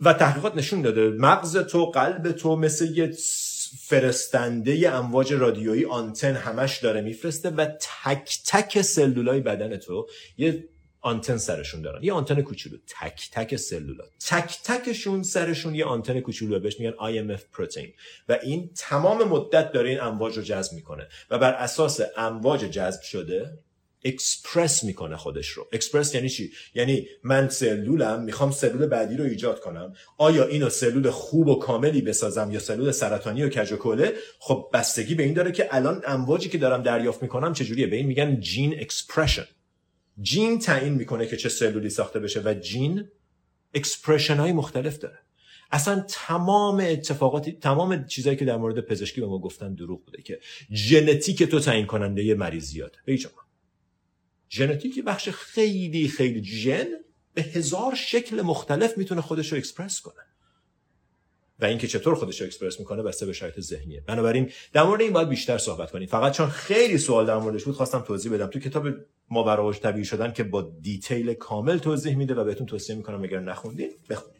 و 0.00 0.12
تحقیقات 0.12 0.56
نشون 0.56 0.82
داده. 0.82 1.10
مغز 1.10 1.56
تو 1.56 1.86
قلب 1.86 2.32
تو 2.32 2.56
مثل 2.56 2.98
یه 2.98 3.12
فرستنده 3.80 4.90
امواج 4.94 5.32
رادیویی 5.32 5.84
آنتن 5.84 6.34
همش 6.34 6.78
داره 6.78 7.00
میفرسته 7.00 7.50
و 7.50 7.66
تک 8.04 8.38
تک 8.46 8.82
سلولای 8.82 9.40
بدن 9.40 9.76
تو 9.76 10.06
یه 10.38 10.68
آنتن 11.00 11.36
سرشون 11.36 11.82
دارن. 11.82 12.02
یه 12.02 12.12
آنتن 12.12 12.42
کوچولو. 12.42 12.76
تک 13.00 13.30
تک 13.32 13.56
سلولا. 13.56 14.04
تک 14.26 14.58
تکشون 14.64 15.22
سرشون 15.22 15.74
یه 15.74 15.84
آنتن 15.84 16.20
کوچولو 16.20 16.60
بهش 16.60 16.80
میگن 16.80 16.92
IMP 16.92 17.40
پروتئین 17.52 17.92
و 18.28 18.38
این 18.42 18.70
تمام 18.76 19.24
مدت 19.24 19.72
داره 19.72 19.88
این 19.88 20.00
امواج 20.00 20.36
رو 20.36 20.42
جذب 20.42 20.72
می‌کنه. 20.72 21.08
و 21.30 21.38
بر 21.38 21.52
اساس 21.52 22.00
امواج 22.16 22.60
جذب 22.60 23.02
شده 23.02 23.58
اکسپرس 24.06 24.84
می‌کنه 24.84 25.16
خودش 25.16 25.48
رو. 25.48 25.66
اکسپرس 25.72 26.14
یعنی 26.14 26.28
چی؟ 26.28 26.50
یعنی 26.74 27.06
من 27.22 27.48
سلولم 27.48 28.22
می‌خوام 28.22 28.50
سلول 28.50 28.86
بعدی 28.86 29.16
رو 29.16 29.24
ایجاد 29.24 29.60
کنم. 29.60 29.92
آیا 30.18 30.46
اینو 30.46 30.70
سلول 30.70 31.10
خوب 31.10 31.48
و 31.48 31.58
کاملی 31.58 32.02
بسازم 32.02 32.50
یا 32.52 32.58
سلول 32.58 32.90
سرطانی 32.90 33.42
و 33.42 33.48
کج 33.48 33.72
و 33.72 33.76
خب 34.38 34.70
بستگی 34.72 35.14
به 35.14 35.22
این 35.22 35.34
داره 35.34 35.52
که 35.52 35.68
الان 35.70 36.02
امواجی 36.06 36.48
که 36.48 36.58
دارم 36.58 36.82
دریافت 36.82 37.22
می‌کنم 37.22 37.52
چجوریه؟ 37.52 37.86
به 37.86 37.96
این 37.96 38.06
میگن 38.06 38.40
gene 38.40 38.80
expression 38.80 39.46
gene 40.20 40.58
تعیین 40.58 40.94
می‌کنه 40.94 41.26
که 41.26 41.36
چه 41.36 41.48
سلولی 41.48 41.90
ساخته 41.90 42.20
بشه 42.20 42.40
و 42.44 42.54
gene 42.60 43.08
expression 43.74 44.36
های 44.36 44.52
مختلف 44.52 44.98
داره. 44.98 45.18
اصلا 45.70 46.04
تمام 46.08 46.80
اتفاقاتی 46.80 47.52
تمام 47.52 48.06
چیزایی 48.06 48.36
که 48.36 48.44
در 48.44 48.56
مورد 48.56 48.80
پزشکی 48.80 49.20
به 49.20 49.26
ما 49.26 49.38
گفتن 49.38 49.74
دروغ 49.74 50.04
بوده 50.04 50.22
که 50.22 50.40
ژنتیک 50.72 51.42
تو 51.42 51.60
تعیین 51.60 51.86
کننده 51.86 52.34
مریضیات 52.34 52.92
به 53.06 53.12
هیچ 53.12 53.26
ژنتیک 54.50 55.04
بخش 55.04 55.28
خیلی 55.28 56.08
خیلی 56.08 56.44
ژن 56.44 56.86
به 57.34 57.42
هزار 57.42 57.94
شکل 57.94 58.42
مختلف 58.42 58.98
می‌تونه 58.98 59.20
خودش 59.20 59.52
رو 59.52 59.58
اکسپرس 59.58 60.00
کنه. 60.00 60.14
و 61.58 61.64
اینکه 61.64 61.86
چطور 61.86 62.14
خودش 62.14 62.40
رو 62.40 62.46
اکسپرس 62.46 62.80
می‌کنه 62.80 63.02
بسته 63.02 63.26
به 63.26 63.32
شرایط 63.32 63.60
ذهنیه. 63.60 64.00
بنابراین 64.06 64.50
در 64.72 64.82
مورد 64.82 65.00
این 65.00 65.12
باید 65.12 65.28
بیشتر 65.28 65.58
صحبت 65.58 65.90
کنیم. 65.90 66.08
فقط 66.08 66.32
چون 66.32 66.48
خیلی 66.48 66.98
سوال 66.98 67.26
در 67.26 67.36
موردش 67.36 67.64
بود 67.64 67.74
خواستم 67.74 68.00
توضیح 68.00 68.32
بدم. 68.32 68.46
تو 68.46 68.58
کتاب 68.58 68.88
ماوراء 69.30 69.72
طبیعی 69.72 70.04
شدن 70.04 70.32
که 70.32 70.44
با 70.44 70.72
detail 70.80 71.34
کامل 71.34 71.78
توضیح 71.78 72.16
میده 72.16 72.34
و 72.34 72.44
بهتون 72.44 72.66
توصیه 72.66 72.96
می‌کنم 72.96 73.22
اگر 73.22 73.40
نخوندین 73.40 73.90
بخونید 74.10 74.35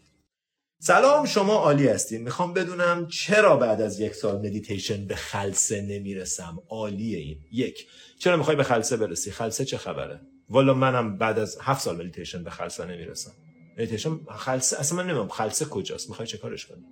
سلام 0.78 1.26
شما 1.26 1.54
عالی 1.54 1.88
هستین. 1.88 2.22
می‌خوام 2.22 2.54
بدونم 2.54 3.08
چرا 3.08 3.56
بعد 3.56 3.80
از 3.80 4.00
یک 4.00 4.14
سال 4.14 4.38
مدیتیشن 4.38 5.06
به 5.06 5.14
خلسه 5.14 5.82
نمی‌رسم؟ 5.82 6.62
عالیه 6.68 7.18
این. 7.18 7.38
یک 7.52 7.86
چرا 8.18 8.36
می‌خوای 8.36 8.56
به 8.56 8.62
خلسه 8.62 8.96
برسی؟ 8.96 9.30
خلسه 9.30 9.64
چه 9.64 9.76
خبره؟ 9.76 10.20
والا 10.48 10.74
منم 10.74 11.18
بعد 11.18 11.38
از 11.38 11.58
هفت 11.60 11.82
سال 11.82 11.96
مدیتیشن 11.96 12.44
به 12.44 12.50
خلسه 12.50 12.84
نمی‌رسم. 12.84 13.32
مدیتیشن 13.72 14.18
خلسه 14.36 14.80
اصلا 14.80 14.96
من 14.96 15.04
نمی‌دونم 15.04 15.28
خلسه 15.28 15.64
کجاست. 15.64 16.08
می‌خوای 16.08 16.28
چه 16.28 16.38
کارش 16.38 16.66
کنی؟ 16.66 16.84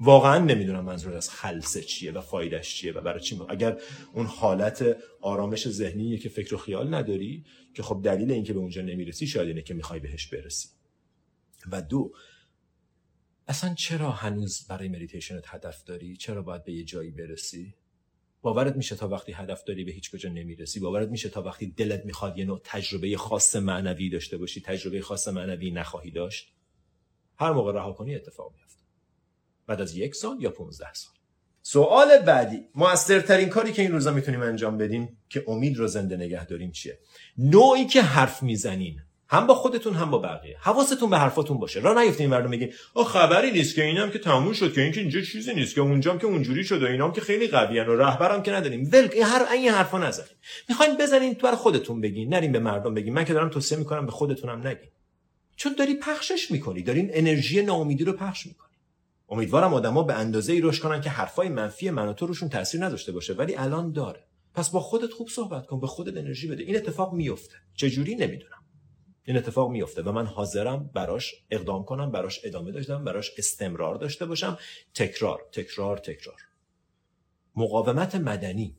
واقعا 0.00 0.38
نمی‌دونم 0.38 0.84
منظور 0.84 1.14
از 1.14 1.30
خلسه 1.30 1.82
چیه 1.82 2.12
و 2.12 2.20
فایدهش 2.20 2.74
چیه 2.74 2.92
و 2.92 3.00
برای 3.00 3.20
چی 3.20 3.40
اگر 3.48 3.80
اون 4.12 4.26
حالت 4.26 4.96
آرامش 5.20 5.68
ذهنیه 5.68 6.18
که 6.18 6.28
فکر 6.28 6.54
و 6.54 6.58
خیال 6.58 6.94
نداری 6.94 7.44
که 7.74 7.82
خب 7.82 8.00
دلیل 8.04 8.32
اینکه 8.32 8.52
به 8.52 8.58
اونجا 8.58 8.82
نمی‌رسی 8.82 9.26
شاید 9.26 9.48
اینه 9.48 9.62
که 9.62 9.74
می‌خوای 9.74 10.00
بهش 10.00 10.26
برسی. 10.26 10.68
و 11.72 11.82
دو 11.82 12.12
اصلا 13.48 13.74
چرا 13.74 14.10
هنوز 14.10 14.66
برای 14.68 14.88
مدیتیشنت 14.88 15.44
هدف 15.46 15.84
داری؟ 15.84 16.16
چرا 16.16 16.42
باید 16.42 16.64
به 16.64 16.72
یه 16.72 16.84
جایی 16.84 17.10
برسی؟ 17.10 17.74
باورت 18.42 18.76
میشه 18.76 18.96
تا 18.96 19.08
وقتی 19.08 19.32
هدف 19.32 19.64
داری 19.64 19.84
به 19.84 19.92
هیچ 19.92 20.10
کجا 20.10 20.28
نمی‌رسی. 20.28 20.80
باورت 20.80 21.08
میشه 21.08 21.28
تا 21.28 21.42
وقتی 21.42 21.66
دلت 21.66 22.04
می‌خواد 22.04 22.38
یه 22.38 22.44
نوع 22.44 22.60
تجربه 22.64 23.16
خاص 23.16 23.56
معنوی 23.56 24.10
داشته 24.10 24.36
باشی 24.36 24.60
تجربه 24.60 25.00
خاص 25.00 25.28
معنوی 25.28 25.70
نخواهی 25.70 26.10
داشت. 26.10 26.52
هر 27.36 27.52
موقع 27.52 27.72
رها 27.72 27.92
کنی 27.92 28.14
اتفاق 28.14 28.54
میفته 28.56 28.82
بعد 29.66 29.80
از 29.80 29.96
یک 29.96 30.14
سال 30.14 30.36
یا 30.40 30.50
15 30.50 30.92
سال. 30.92 31.14
سوال 31.62 32.18
بعدی. 32.18 32.60
موثرترین 32.74 33.48
کاری 33.48 33.72
که 33.72 33.82
این 33.82 33.92
روزا 33.92 34.12
می‌تونیم 34.12 34.42
انجام 34.42 34.78
بدیم 34.78 35.18
که 35.28 35.44
امید 35.48 35.76
رو 35.76 35.86
زنده 35.86 36.16
نگه 36.16 36.46
داریم 36.46 36.70
چیه؟ 36.70 36.98
نوعی 37.38 37.86
که 37.86 38.02
حرف 38.02 38.42
می‌زنین. 38.42 39.02
هم 39.32 39.46
با 39.46 39.54
خودتون 39.54 39.94
هم 39.94 40.10
با 40.10 40.18
بقیه. 40.18 40.56
حواستون 40.60 41.10
به 41.10 41.18
حرفاتون 41.18 41.58
باشه. 41.58 41.80
را 41.80 42.02
نیفتین 42.02 42.30
مردم 42.30 42.50
بگین 42.50 42.72
آ 42.94 43.04
خبری 43.04 43.50
نیست 43.50 43.74
که 43.74 43.84
اینم 43.84 44.10
که 44.10 44.18
تموم 44.18 44.52
شد 44.52 44.72
که 44.72 44.80
این 44.80 44.92
که 44.92 45.00
اینجا 45.00 45.20
چیزی 45.20 45.54
نیست 45.54 45.74
که 45.74 45.80
اونجام 45.80 46.18
که 46.18 46.26
اونجوری 46.26 46.64
شده 46.64 46.90
اینام 46.90 47.12
که 47.12 47.20
خیلی 47.20 47.48
قویان 47.48 47.88
و 47.88 47.96
رهبرم 47.96 48.42
که 48.42 48.52
نداریم. 48.52 48.90
ول 48.92 49.08
هر 49.22 49.46
این 49.52 49.68
حرفا 49.68 49.98
نزنین. 49.98 50.28
می‌خواین 50.68 50.96
بزنین 50.96 51.34
تو 51.34 51.56
خودتون 51.56 52.00
بگین 52.00 52.34
نرین 52.34 52.52
به 52.52 52.58
مردم 52.58 52.94
بگین. 52.94 53.14
من 53.14 53.24
که 53.24 53.32
دارم 53.32 53.48
توصیه 53.48 53.78
می‌کنم 53.78 54.06
به 54.06 54.12
خودتونم 54.12 54.66
نگین. 54.66 54.90
چون 55.56 55.74
داری 55.78 55.94
پخشش 55.94 56.50
می‌کنی 56.50 56.82
دارین 56.82 57.10
انرژی 57.12 57.62
ناامیدی 57.62 58.04
رو 58.04 58.12
پخش 58.12 58.46
می‌کنی. 58.46 58.72
امیدوارم 59.28 59.74
آدما 59.74 60.02
به 60.02 60.14
اندازه 60.14 60.52
ای 60.52 60.60
رشد 60.60 60.82
کنن 60.82 61.00
که 61.00 61.10
حرفای 61.10 61.48
منفی 61.48 61.90
من 61.90 62.08
و 62.08 62.12
تو 62.12 62.26
روشون 62.26 62.48
تاثیر 62.48 62.84
نداشته 62.84 63.12
باشه 63.12 63.32
ولی 63.32 63.56
الان 63.56 63.92
داره. 63.92 64.24
پس 64.54 64.70
با 64.70 64.80
خودت 64.80 65.12
خوب 65.12 65.28
صحبت 65.28 65.66
کن 65.66 65.80
به 65.80 65.86
خودت 65.86 66.16
انرژی 66.16 66.48
بده. 66.48 66.62
این 66.62 66.76
اتفاق 66.76 67.12
میفته 67.12 67.54
چجوری؟ 67.74 68.14
نمی‌دونم. 68.14 68.61
این 69.24 69.36
اتفاق 69.36 69.70
میفته 69.70 70.02
و 70.02 70.12
من 70.12 70.26
حاضرم 70.26 70.90
براش 70.94 71.34
اقدام 71.50 71.84
کنم 71.84 72.10
براش 72.10 72.40
ادامه 72.44 72.72
داشتم 72.72 73.04
براش 73.04 73.32
استمرار 73.38 73.94
داشته 73.94 74.26
باشم. 74.26 74.58
تکرار 74.94 75.48
تکرار 75.52 75.98
تکرار. 75.98 76.40
مقاومت 77.56 78.14
مدنی. 78.14 78.76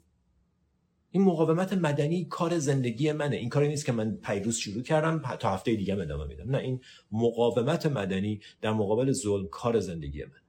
این 1.12 1.24
مقاومت 1.24 1.74
مدنی 1.74 2.26
کار 2.26 2.60
زندگی 2.60 3.12
منه. 3.12 3.36
این 3.36 3.50
کاری 3.50 3.68
نیست 3.68 3.86
که 3.86 3.92
من 3.92 4.16
پیروز 4.16 4.58
شروع 4.58 4.84
کردم 4.84 5.38
تا 5.40 5.50
هفته 5.50 5.76
دیگه 5.76 5.94
ادامه 5.94 6.26
میدم. 6.26 6.50
نه 6.50 6.58
این 6.58 6.82
مقاومت 7.12 7.86
مدنی 7.86 8.42
در 8.62 8.74
مقابل 8.74 9.12
ظلم 9.12 9.48
کار 9.48 9.80
زندگی 9.80 10.24
من 10.24 10.42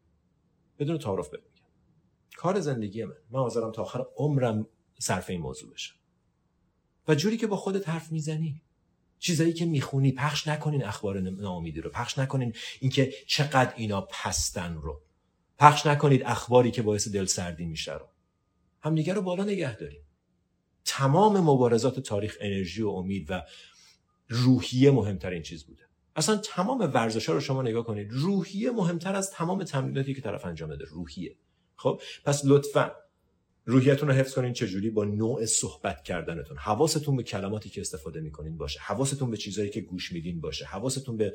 بدون 0.78 0.98
تعارف 0.98 1.28
بگم 1.28 1.42
کار 2.36 2.60
زندگی 2.60 3.04
من 3.04 3.14
من 3.30 3.40
حاضرم 3.40 3.72
تا 3.72 3.82
آخر 3.82 4.06
عمرم 4.16 4.66
صرف 4.98 5.30
این 5.30 5.40
موضوع 5.40 5.72
بشم. 5.72 5.94
و 7.08 7.14
جوری 7.14 7.36
که 7.36 7.46
با 7.46 7.56
خودت 7.56 7.88
حرف 7.88 8.12
می‌زنی. 8.12 8.62
چیزایی 9.24 9.52
که 9.52 9.66
می‌خونی 9.66 10.12
پخش 10.12 10.48
نکنین 10.48 10.84
اخبار 10.84 11.20
ناامیدی 11.20 11.80
رو. 11.80 11.90
پخش 11.90 12.18
نکنین 12.18 12.54
اینکه 12.80 13.12
چقدر 13.26 13.74
اینا 13.76 14.00
پستن 14.00 14.74
رو. 14.74 15.02
پخش 15.58 15.86
نکنید 15.86 16.22
اخباری 16.24 16.70
که 16.70 16.82
باعث 16.82 17.08
دلسردی 17.08 17.64
میشه 17.64 17.94
رو. 17.94 18.08
همدیگه 18.80 19.12
رو 19.12 19.22
بالا 19.22 19.44
نگه 19.44 19.76
داریم. 19.76 20.00
تمام 20.84 21.40
مبارزات 21.40 22.00
تاریخ 22.00 22.36
انرژی 22.40 22.82
و 22.82 22.88
امید 22.88 23.30
و 23.30 23.42
روحیه 24.28 24.90
مهمترین 24.90 25.42
چیز 25.42 25.64
بوده. 25.64 25.82
اصلا 26.16 26.36
تمام 26.36 26.90
ورزش 26.94 27.28
ها 27.28 27.34
رو 27.34 27.40
شما 27.40 27.62
نگاه 27.62 27.84
کنید. 27.84 28.08
روحیه 28.10 28.70
مهمتر 28.70 29.14
از 29.14 29.30
تمام 29.30 29.64
تمریناتی 29.64 30.14
که 30.14 30.20
طرف 30.20 30.44
انجام 30.44 30.68
داده. 30.68 30.84
روحیه. 30.84 31.36
خب؟ 31.76 32.00
پس 32.24 32.42
لطفا 32.44 32.92
روحیتون 33.66 34.08
رو 34.08 34.14
حفظ 34.14 34.34
کنین 34.34 34.52
چجوری 34.52 34.90
با 34.90 35.04
نوع 35.04 35.44
صحبت 35.46 36.02
کردنتون. 36.02 36.56
حواستون 36.56 37.16
به 37.16 37.22
کلماتی 37.22 37.68
که 37.68 37.80
استفاده 37.80 38.20
می‌کنین 38.20 38.56
باشه. 38.56 38.80
حواستون 38.80 39.30
به 39.30 39.36
چیزایی 39.36 39.70
که 39.70 39.80
گوش 39.80 40.12
میدین 40.12 40.40
باشه. 40.40 40.64
حواستون 40.64 41.16
به 41.16 41.34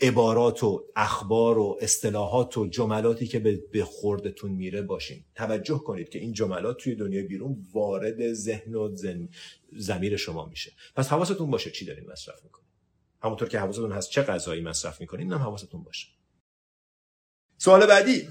عبارات 0.00 0.64
و 0.64 0.84
اخبار 0.96 1.58
و 1.58 1.78
اصطلاحات 1.80 2.58
و 2.58 2.66
جملاتی 2.66 3.26
که 3.26 3.38
به 3.72 3.84
خوردتون 3.84 4.50
میره 4.50 4.82
باشین. 4.82 5.24
توجه 5.34 5.78
کنید 5.78 6.08
که 6.08 6.18
این 6.18 6.32
جملات 6.32 6.76
توی 6.76 6.94
دنیای 6.94 7.22
بیرون 7.22 7.66
وارد 7.72 8.32
ذهن 8.32 8.74
و 8.74 8.96
ضمیر 9.72 10.16
شما 10.16 10.46
میشه. 10.46 10.72
پس 10.96 11.08
حواستون 11.08 11.50
باشه 11.50 11.70
چی 11.70 11.84
دارین 11.84 12.10
مصرف 12.10 12.44
می‌کنین. 12.44 12.68
همونطور 13.22 13.48
که 13.48 13.58
حواستون 13.58 13.92
هست 13.92 14.10
چه 14.10 14.22
غذایی 14.22 14.62
مصرف 14.62 15.00
می‌کنین 15.00 15.32
هم 15.32 15.38
حواستون 15.38 15.82
باشه. 15.82 16.08
سوال 17.58 17.86
بعدی. 17.86 18.28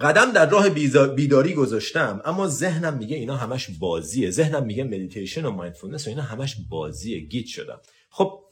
قدم 0.00 0.32
در 0.32 0.50
راه 0.50 0.68
بیداری 1.14 1.54
گذاشتم 1.54 2.22
اما 2.24 2.48
ذهنم 2.48 2.96
میگه 2.96 3.16
اینا 3.16 3.36
همش 3.36 3.70
بازیه. 3.70 4.30
ذهنم 4.30 4.66
میگه 4.66 4.84
مدیتیشن 4.84 5.44
و 5.44 5.50
mindfulness 5.50 6.06
و 6.06 6.10
اینا 6.10 6.22
همش 6.22 6.56
بازیه. 6.68 7.20
گیج 7.20 7.46
شدم. 7.46 7.80
خب 8.10 8.44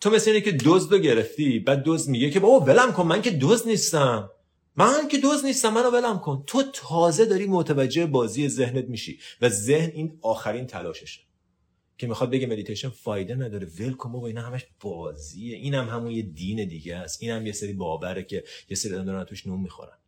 تو 0.00 0.10
مثل 0.10 0.30
اینه 0.30 0.40
که 0.40 0.52
دزد 0.52 0.92
رو 0.92 0.98
گرفتی 0.98 1.58
بعد 1.58 1.82
دزد 1.86 2.10
میگه 2.10 2.30
که 2.30 2.40
بابا 2.40 2.66
ولم 2.66 2.92
کن 2.92 3.06
من 3.06 3.22
که 3.22 3.30
دزد 3.30 3.68
نیستم. 3.68 4.30
من 4.76 5.08
که 5.08 5.18
دزد 5.18 5.46
نیستم 5.46 5.72
منو 5.72 5.90
ولم 5.90 6.18
کن. 6.18 6.44
تو 6.46 6.62
تازه 6.72 7.24
داری 7.24 7.46
متوجه 7.46 8.06
بازی 8.06 8.48
ذهنت 8.48 8.84
میشی 8.84 9.18
و 9.40 9.48
ذهن 9.48 9.90
این 9.94 10.18
آخرین 10.22 10.66
تلاششه 10.66 11.20
که 11.98 12.06
می‌خواد 12.06 12.30
بگه 12.30 12.46
مدیتیشن 12.46 12.88
فایده 12.88 13.34
نداره. 13.34 13.66
ول 13.78 13.92
کن 13.92 14.12
بابا 14.12 14.26
اینا 14.26 14.42
همش 14.42 14.66
بازیه. 14.80 15.56
اینم 15.56 15.88
هم 15.88 15.96
همون 15.96 16.10
یه 16.10 16.22
دین 16.22 16.68
دیگه 16.68 16.96
است. 16.96 17.22
اینم 17.22 17.46
یه 17.46 17.52
سری 17.52 17.72
باوره 17.72 18.22
که 18.22 18.44
یه 18.70 18.76
سری 18.76 18.90
دارن 18.90 19.24
توش 19.24 19.46
نون 19.46 19.60
می‌خورن. 19.60 19.98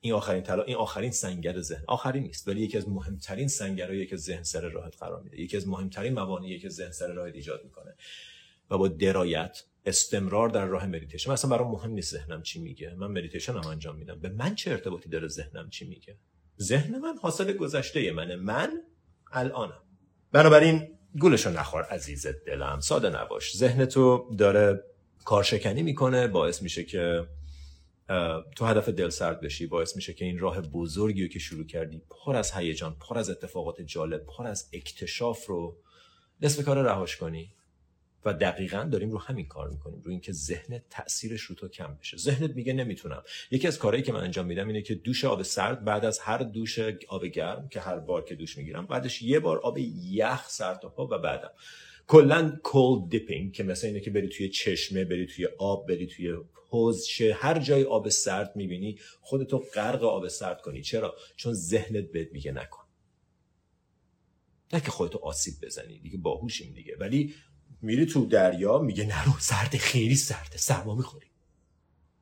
این 0.00 0.12
آخرین 0.12 0.42
تلا 0.42 0.62
این 0.62 0.76
آخرین 0.76 1.10
سنگر 1.10 1.60
ذهن. 1.60 1.84
آخرین 1.86 2.22
نیست 2.22 2.48
ولی 2.48 2.60
یکی 2.60 2.78
از 2.78 2.88
مهمترین 2.88 3.48
سنگرهایی 3.48 4.06
که 4.06 4.16
ذهن 4.16 4.42
سر 4.42 4.60
راهت 4.60 4.96
قرار 5.00 5.22
میده 5.22 5.40
یکی 5.40 5.56
از 5.56 5.68
مهمترین 5.68 6.12
موانعی 6.12 6.58
که 6.58 6.68
ذهن 6.68 6.90
سر 6.90 7.12
راهت 7.12 7.34
ایجاد 7.34 7.64
می‌کنه 7.64 7.94
و 8.70 8.78
با 8.78 8.88
درایت 8.88 9.62
استمرار 9.86 10.48
در 10.48 10.66
راه 10.66 10.86
مدیتیشن. 10.86 11.32
مثلا 11.32 11.50
برام 11.50 11.70
مهم 11.70 11.90
نیست 11.90 12.12
ذهنم 12.12 12.42
چی 12.42 12.60
میگه. 12.60 12.94
من 12.94 13.06
مدیتیشن 13.06 13.52
هم 13.52 13.66
انجام 13.66 13.96
میدم. 13.96 14.20
به 14.20 14.28
من 14.28 14.54
چه 14.54 14.70
ارتباطی 14.70 15.08
داره 15.08 15.28
ذهنم 15.28 15.70
چی 15.70 15.88
میگه؟ 15.88 16.16
ذهن 16.60 16.98
من 16.98 17.16
حاصل 17.22 17.52
گذشته 17.52 18.12
منه. 18.12 18.36
من 18.36 18.82
الانم. 19.32 19.82
بنابراین 20.32 20.98
گولشو 21.18 21.50
نخور 21.50 21.82
عزیز 21.82 22.26
دلم. 22.46 22.80
ساده 22.80 23.10
نباش. 23.10 23.56
ذهن 23.56 23.84
تو 23.84 24.34
داره 24.38 24.84
کارشکنی 25.24 25.82
می‌کنه. 25.82 26.28
باعث 26.28 26.62
میشه 26.62 26.84
که 26.84 27.26
تو 28.56 28.64
هدف 28.64 28.88
دل 28.88 29.08
سرد 29.08 29.40
بشی 29.40 29.66
باعث 29.66 29.96
میشه 29.96 30.12
که 30.12 30.24
این 30.24 30.38
راه 30.38 30.60
بزرگی 30.60 31.22
رو 31.22 31.28
که 31.28 31.38
شروع 31.38 31.66
کردی 31.66 32.02
پر 32.10 32.36
از 32.36 32.52
هیجان 32.52 32.96
پر 33.00 33.18
از 33.18 33.30
اتفاقات 33.30 33.80
جالب 33.80 34.24
پر 34.24 34.46
از 34.46 34.68
اکتشاف 34.72 35.46
رو 35.46 35.76
نصف 36.42 36.64
کار 36.64 36.82
رهاش 36.82 37.16
کنی 37.16 37.54
و 38.24 38.34
دقیقا 38.34 38.88
داریم 38.92 39.10
رو 39.10 39.18
همین 39.18 39.46
کار 39.46 39.68
می‌کنیم 39.68 40.02
رو 40.04 40.10
اینکه 40.10 40.32
ذهن 40.32 40.82
تاثیرش 40.90 41.42
رو 41.42 41.54
تو 41.54 41.68
کم 41.68 41.96
بشه. 42.00 42.16
ذهنت 42.16 42.50
میگه 42.50 42.72
نمی‌تونم. 42.72 43.22
یکی 43.50 43.68
از 43.68 43.78
کارهایی 43.78 44.02
که 44.02 44.12
من 44.12 44.20
انجام 44.20 44.46
میدم 44.46 44.66
اینه 44.66 44.82
که 44.82 44.94
دوش 44.94 45.24
آب 45.24 45.42
سرد 45.42 45.84
بعد 45.84 46.04
از 46.04 46.18
هر 46.18 46.38
دوش 46.38 46.78
آب 47.08 47.26
گرم 47.26 47.68
که 47.68 47.80
هر 47.80 47.98
بار 47.98 48.24
که 48.24 48.34
دوش 48.34 48.58
می‌گیرم 48.58 48.86
بعدش 48.86 49.22
یه 49.22 49.40
بار 49.40 49.58
آب 49.58 49.78
یخ 49.78 50.50
سر 50.50 50.74
تا 50.74 50.88
پا 50.88 51.06
و 51.06 51.18
بعدم. 51.18 51.50
کلا 52.08 52.58
cold 52.62 53.10
dipping 53.10 53.52
که 53.52 53.62
مثلا 53.62 53.88
اینه 53.88 54.00
که 54.00 54.10
بری 54.10 54.28
توی 54.28 54.48
چشمه 54.48 55.04
بری 55.04 55.26
توی 55.26 55.48
آب 55.58 55.88
بری 55.88 56.06
توی 56.06 56.34
حوض 56.70 57.06
هر 57.34 57.58
جای 57.58 57.84
آب 57.84 58.08
سرد 58.08 58.56
می‌بینی 58.56 58.98
خودتو 59.20 59.58
غرق 59.58 60.04
آب 60.04 60.28
سرد 60.28 60.60
کنی. 60.60 60.82
چرا؟ 60.82 61.16
چون 61.36 61.54
ذهنت 61.54 62.04
بهت 62.12 62.32
میگه 62.32 62.52
نکن. 62.52 62.82
نه 64.72 64.80
که 64.80 64.90
خودتو 64.90 65.18
آسیب 65.18 65.54
بزنی 65.62 65.98
دیگه 65.98 66.18
باهوشیم 66.18 66.72
دیگه. 66.74 66.96
ولی 67.00 67.34
میری 67.82 68.06
تو 68.06 68.26
دریا 68.26 68.78
میگه 68.78 69.06
نرو 69.06 69.32
سرد 69.40 69.76
خیلی 69.76 70.16
سرده 70.16 70.56
سرما 70.56 70.94
می‌خوری. 70.94 71.26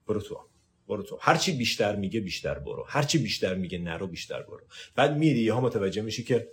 برو 0.06 0.20
تو 0.20 0.40
برو 0.88 1.02
تو 1.02 1.18
هرچی 1.20 1.52
بیشتر 1.52 1.96
میگه 1.96 2.20
بیشتر 2.20 2.58
برو. 2.58 2.84
هرچی 2.88 3.18
بیشتر 3.18 3.54
میگه 3.54 3.78
نرو 3.78 4.06
بیشتر 4.06 4.42
برو. 4.42 4.66
بعد 4.94 5.16
میری 5.16 5.48
ها 5.48 5.60
متوجه 5.60 6.02
میشی 6.02 6.24
که. 6.24 6.48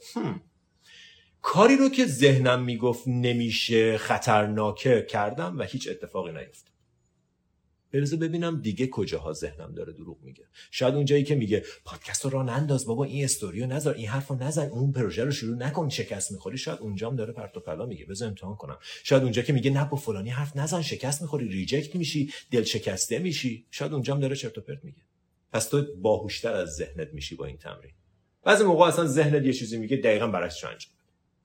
کاری 1.44 1.76
رو 1.76 1.90
که 1.90 2.06
ذهنم 2.06 2.64
می‌گفت 2.64 3.08
نمیشه 3.08 3.98
خطرناکه 3.98 5.06
کردم 5.10 5.60
و 5.60 5.64
هیچ 5.64 5.88
اتفاقی 5.88 6.32
نیفتاد 6.32 6.74
بذار 7.94 8.20
ببینم 8.20 8.62
دیگه 8.62 8.88
کجاها 8.88 9.34
ذهنم 9.34 9.74
داره 9.76 9.94
دروغ 9.94 10.18
میگه. 10.22 10.44
شاید 10.72 10.96
اونجایی 10.96 11.24
که 11.24 11.36
میگه 11.36 11.64
پادکست 11.86 12.26
رو 12.26 12.32
راه 12.32 12.46
ننداز 12.46 12.86
بابا 12.86 13.04
این 13.04 13.24
استوریو 13.24 13.66
نذار 13.66 13.94
این 13.94 14.08
حرفو 14.08 14.36
نزن 14.36 14.70
اون 14.70 14.92
پروژه 14.92 15.24
رو 15.24 15.32
شروع 15.32 15.58
نکن 15.58 15.90
شکست 15.90 16.32
می‌خوری. 16.32 16.58
شاید 16.58 16.80
اونجام 16.80 17.16
داره 17.16 17.34
پرت 17.34 17.58
و 17.58 17.60
پلا 17.60 17.86
میگه. 17.86 18.06
بذار 18.06 18.28
امتحان 18.28 18.56
کنم. 18.56 18.78
شاید 19.04 19.24
اونجا 19.24 19.42
که 19.42 19.54
میگه 19.54 19.72
نه 19.72 19.90
با 19.90 19.98
فلانی 19.98 20.30
حرف 20.30 20.58
نزن 20.58 20.82
شکست 20.82 21.22
می‌خوری 21.22 21.48
ریجکت 21.48 21.96
میشی 21.96 22.34
دل 22.52 22.64
شکسته 22.64 23.20
میشی. 23.20 23.66
شاید 23.72 23.94
اونجام 23.94 24.20
داره 24.20 24.36
چرت 24.36 24.58
و 24.58 24.62
پرت 24.62 24.84
میگه. 24.84 25.02
پس 25.52 25.68
تو 25.68 25.86
باهوشتر 26.02 26.54
از 26.54 26.76
ذهنت 26.76 27.14
میشی 27.14 27.36
با 27.36 27.46
این 27.46 27.58
تمرین. 27.58 27.92
بعضی 28.44 28.64
موقع 28.64 28.86
اصلا 28.86 29.06
ذهنت 29.06 29.46
یه 29.46 29.54
چیزی 29.54 29.78
میگه 29.78 29.98
دقیقا 29.98 30.28
برعکسش 30.28 30.64
انجام 30.64 30.92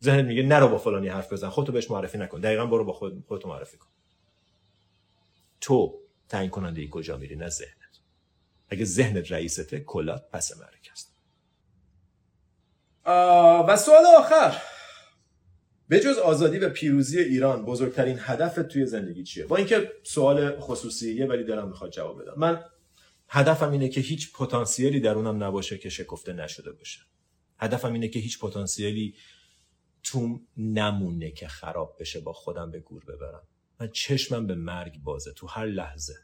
ذهنت 0.05 0.25
میگه 0.25 0.43
نرو 0.43 0.69
با 0.69 0.79
فلانی 0.79 1.09
حرف 1.09 1.33
بزن 1.33 1.49
خودتو 1.49 1.73
بهش 1.73 1.91
معرفی 1.91 2.19
نکن. 2.19 2.41
دقیقا 2.41 2.67
برو 2.67 2.85
با 2.85 2.93
خود 2.93 3.25
خودت 3.29 3.47
معرفی 3.47 3.77
کن. 3.77 3.89
تو 5.61 6.01
تعیین 6.29 6.51
کننده 6.51 6.89
کجا 6.89 7.17
میری؟ 7.17 7.37
نه 7.37 7.49
ذهنت. 7.49 8.01
اگه 8.69 8.85
ذهنت 8.85 9.33
رئیسته 9.33 9.81
کلات 9.81 10.29
پس 10.33 10.57
مرک 10.57 10.91
است. 10.93 11.15
و 13.69 13.77
سوال 13.77 14.07
آخر. 14.19 14.63
به 15.89 16.01
جز 16.01 16.19
آزادی 16.19 16.59
و 16.59 16.69
پیروزی 16.69 17.19
ایران 17.19 17.65
بزرگترین 17.65 18.19
هدف 18.21 18.55
توی 18.55 18.87
زندگی 18.87 19.23
چیه؟ 19.25 19.47
با 19.47 19.57
اینکه 19.57 19.93
سوال 20.03 20.61
خصوصیه 20.61 21.27
ولی 21.27 21.45
دلم 21.45 21.69
می‌خواد 21.69 21.91
جواب 21.91 22.23
بدم. 22.23 22.35
من 22.37 22.65
هدفم 23.29 23.71
اینه 23.71 23.89
که 23.89 24.01
هیچ 24.01 24.33
پتانسیلی 24.33 25.01
درونم 25.01 25.45
نباشه 25.45 25.79
که 25.79 25.89
شکفته 25.89 26.33
نشده 26.33 26.73
باشه. 26.73 27.01
هدفم 27.59 27.93
اینه 27.93 28.09
که 28.09 28.19
هیچ 28.19 28.39
پتانسیلی 28.39 29.15
توم 30.03 30.47
نمونه 30.57 31.31
که 31.31 31.49
خراب 31.49 31.97
بشه 32.01 32.21
با 32.21 32.33
خودم 32.33 32.71
به 32.71 32.81
گور 32.81 33.05
ببرم. 33.05 33.43
من 33.81 33.89
چشمم 33.89 34.47
به 34.47 34.55
مرگ 34.55 34.99
بازه 35.03 35.33
تو 35.33 35.47
هر 35.47 35.67
لحظه. 35.67 36.15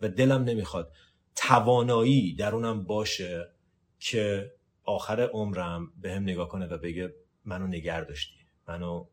و 0.00 0.08
دلم 0.08 0.44
نمی‌خواد 0.44 0.92
توانایی 1.36 2.34
درونم 2.34 2.84
باشه 2.84 3.52
که 3.98 4.52
آخر 4.84 5.20
عمرم 5.20 5.92
به 6.00 6.12
هم 6.14 6.22
نگاه 6.22 6.48
کنه 6.48 6.66
و 6.66 6.78
بگه 6.78 7.14
منو 7.44 7.66
نگر 7.66 8.00
داشتی. 8.00 8.34
منو 8.68 9.06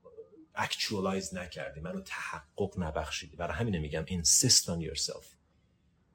actualize 0.55 1.33
نکردی. 1.33 1.79
منو 1.79 2.01
تحقق 2.01 2.73
نبخشیدی. 2.77 3.35
برای 3.35 3.53
همینه 3.53 3.79
میگم 3.79 4.05
insist 4.05 4.63
on 4.63 4.81
yourself. 4.81 5.25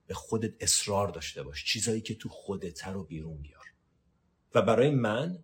به 0.07 0.15
خودت 0.15 0.53
اصرار 0.61 1.09
داشته 1.09 1.43
باش. 1.43 1.65
چیزایی 1.65 2.01
که 2.01 2.15
تو 2.15 2.29
خودت 2.29 2.87
رو 2.87 3.05
بیرون 3.05 3.37
بیار. 3.37 3.65
و 4.55 4.63
برای 4.63 4.91
من 4.91 5.39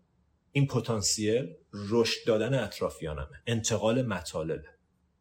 این 0.52 0.66
پتانسیل 0.66 1.54
رشد 1.72 2.26
دادن 2.26 2.64
اطرافیانمه. 2.64 3.42
انتقال 3.46 4.06
مطالبه 4.06 4.68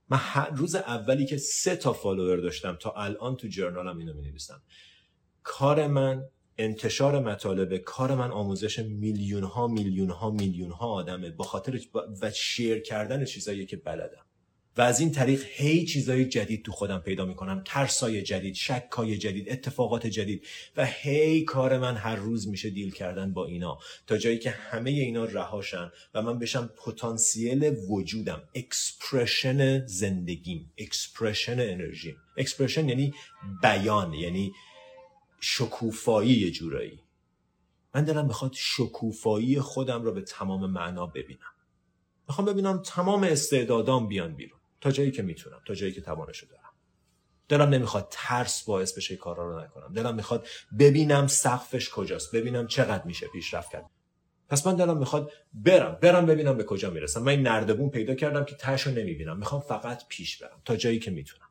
من 0.09 0.19
روز 0.55 0.75
اولی 0.75 1.25
که 1.25 1.37
سه 1.37 1.75
تا 1.75 1.93
فالوور 1.93 2.37
داشتم 2.37 2.75
تا 2.75 2.91
الان 2.91 3.35
تو 3.35 3.47
جرنالم 3.47 3.97
اینو 3.97 4.13
می 4.13 4.21
نویسم 4.21 4.61
کار 5.43 5.87
من 5.87 6.25
انتشار 6.57 7.19
مطالبه 7.19 7.79
کار 7.79 8.15
من 8.15 8.31
آموزش 8.31 8.79
میلیون 8.79 9.43
ها 9.43 9.67
میلیون 9.67 10.09
ها 10.09 10.29
میلیون 10.29 10.71
ها 10.71 10.87
آدمه. 10.87 11.31
با 11.31 11.45
خاطر 11.45 11.79
و 12.21 12.31
share 12.31 12.79
کردن 12.79 13.25
چیزایی 13.25 13.65
که 13.65 13.77
بلدم. 13.77 14.25
و 14.77 14.81
از 14.81 14.99
این 14.99 15.11
طریق 15.11 15.43
هی 15.47 15.85
چیزای 15.85 16.25
جدید 16.25 16.65
تو 16.65 16.71
خودم 16.71 16.99
پیدا 16.99 17.25
می‌کنم. 17.25 17.61
ترسای 17.65 18.21
جدید 18.21 18.55
شکای 18.55 19.17
جدید 19.17 19.49
اتفاقات 19.49 20.07
جدید 20.07 20.47
و 20.77 20.85
هی 20.85 21.41
کار 21.41 21.77
من 21.77 21.95
هر 21.95 22.15
روز 22.15 22.47
میشه 22.47 22.69
deal 22.69 22.91
کردن 22.91 23.33
با 23.33 23.45
اینا. 23.45 23.79
تا 24.07 24.17
جایی 24.17 24.39
که 24.39 24.49
همه 24.49 24.89
اینا 24.89 25.25
رهاشن 25.25 25.91
و 26.13 26.21
من 26.21 26.39
بشم 26.39 26.69
پتانسیل 26.85 27.75
وجودم. 27.89 28.43
expression 28.55 29.87
زندگیم 29.87 30.73
expression 30.77 31.59
انرژیم. 31.59 32.15
expression 32.37 32.89
یعنی 32.89 33.13
بیان 33.61 34.13
یعنی 34.13 34.51
شکوفایی 35.39 36.33
یه 36.33 36.51
جورایی. 36.51 36.99
من 37.95 38.03
دلم 38.03 38.25
می‌خواد 38.25 38.53
شکوفایی 38.55 39.59
خودم 39.59 40.03
رو 40.03 40.11
به 40.11 40.21
تمام 40.21 40.71
معنا 40.71 41.05
ببینم. 41.05 41.53
می‌خوام 42.27 42.47
ببینم 42.47 42.81
تمام 42.85 43.23
استعدادام 43.23 44.07
بیان 44.07 44.35
بیرون. 44.35 44.56
تا 44.81 44.91
جایی 44.91 45.11
که 45.11 45.21
می‌تونم 45.21 45.61
تا 45.67 45.73
جایی 45.73 45.91
که 45.91 46.01
توانشو 46.01 46.47
دارم. 46.47 46.61
دلم 47.49 47.69
نمی‌خواد 47.69 48.07
ترس 48.11 48.63
باعث 48.63 48.97
بشه 48.97 49.15
کارا 49.15 49.49
رو 49.51 49.61
نکنم. 49.63 49.93
دلم 49.93 50.15
می‌خواد 50.15 50.47
ببینم 50.79 51.27
سقفش 51.27 51.89
کجاست 51.89 52.35
ببینم 52.35 52.67
چقدر 52.67 53.03
میشه 53.03 53.27
پیشرفت 53.27 53.71
کرد. 53.71 53.85
پس 54.49 54.67
من 54.67 54.75
دلم 54.75 54.97
می‌خواد 54.97 55.31
برم 55.53 55.97
برم 56.01 56.25
ببینم 56.25 56.57
به 56.57 56.63
کجا 56.63 56.89
می‌رسم. 56.89 57.21
من 57.21 57.31
این 57.31 57.41
نردبون 57.41 57.89
پیدا 57.89 58.15
کردم 58.15 58.45
که 58.45 58.55
تاشو 58.55 58.91
نمی‌بینم. 58.91 59.37
می‌خوام 59.37 59.61
فقط 59.61 60.07
پیش 60.07 60.37
برم 60.37 60.61
تا 60.65 60.75
جایی 60.75 60.99
که 60.99 61.11
می‌تونم. 61.11 61.46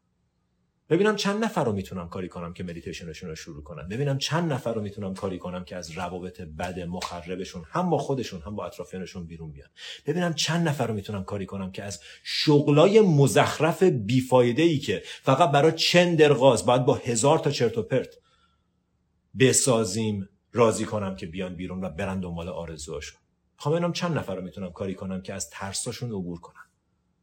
ببینم 0.91 1.16
چند 1.16 1.45
نفر 1.45 1.64
رو 1.64 1.72
می‌تونم 1.72 2.09
کاری 2.09 2.28
کنم 2.28 2.53
که 2.53 2.64
مدیتیشنشون 2.64 3.28
رو 3.28 3.34
شروع 3.34 3.62
کنم 3.62 3.89
ببینم 3.89 4.18
چند 4.18 4.53
نفر 4.53 4.74
رو 4.74 4.80
می‌تونم 4.80 5.14
کاری 5.14 5.39
کنم 5.39 5.64
که 5.64 5.76
از 5.76 5.91
روابط 5.91 6.41
بد 6.41 6.80
مخربشون 6.80 7.64
هم 7.70 7.91
با 7.91 7.99
خودشون 7.99 8.41
هم 8.41 8.57
با 8.57 8.66
اطرافیانشون 8.66 9.26
بیرون 9.26 9.53
بیان. 9.53 9.68
ببینم 10.07 10.34
چند 10.34 10.68
نفر 10.68 10.87
رو 10.87 10.95
می‌تونم 10.95 11.24
کاری 11.24 11.47
کنم 11.47 11.72
که 11.72 11.82
از 11.82 12.01
شغلای 12.24 13.01
مزخرف 13.01 13.82
بیفایده 13.82 14.62
ای 14.62 14.78
که 14.78 15.03
فقط 15.05 15.51
برای 15.51 15.72
چند 15.72 16.18
درغاز 16.18 16.66
باید 16.66 16.84
با 16.84 16.95
هزار 16.95 17.39
تا 17.39 17.51
چرت 17.51 17.78
و 17.78 17.82
پرت 17.82 18.14
بسازیم 19.39 20.28
راضی 20.53 20.84
کنم 20.84 21.16
که 21.16 21.26
بیان 21.26 21.57
بیرون 21.57 21.84
و 21.84 21.91
برن 21.91 22.20
دنبال 22.20 22.49
آرزوهاشون. 22.49 23.20
خب 23.57 23.70
ببینم 23.70 23.93
چند 23.93 24.18
نفر 24.18 24.34
رو 24.34 24.43
می‌تونم 24.43 24.72
کاری 24.72 24.95
کنم 24.95 25.22
که 25.22 25.34
از 25.34 25.51
ترساشون 25.51 26.11
عبور 26.11 26.41
کنم 26.41 26.66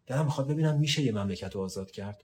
دلم 0.08 0.26
می‌خواد 0.26 0.48
ببینم 0.48 0.80
میشه 0.80 1.02
یه 1.02 1.12
مملکت 1.12 1.56
رو 1.56 1.62
آزاد 1.62 1.92
کرد؟ 1.92 2.24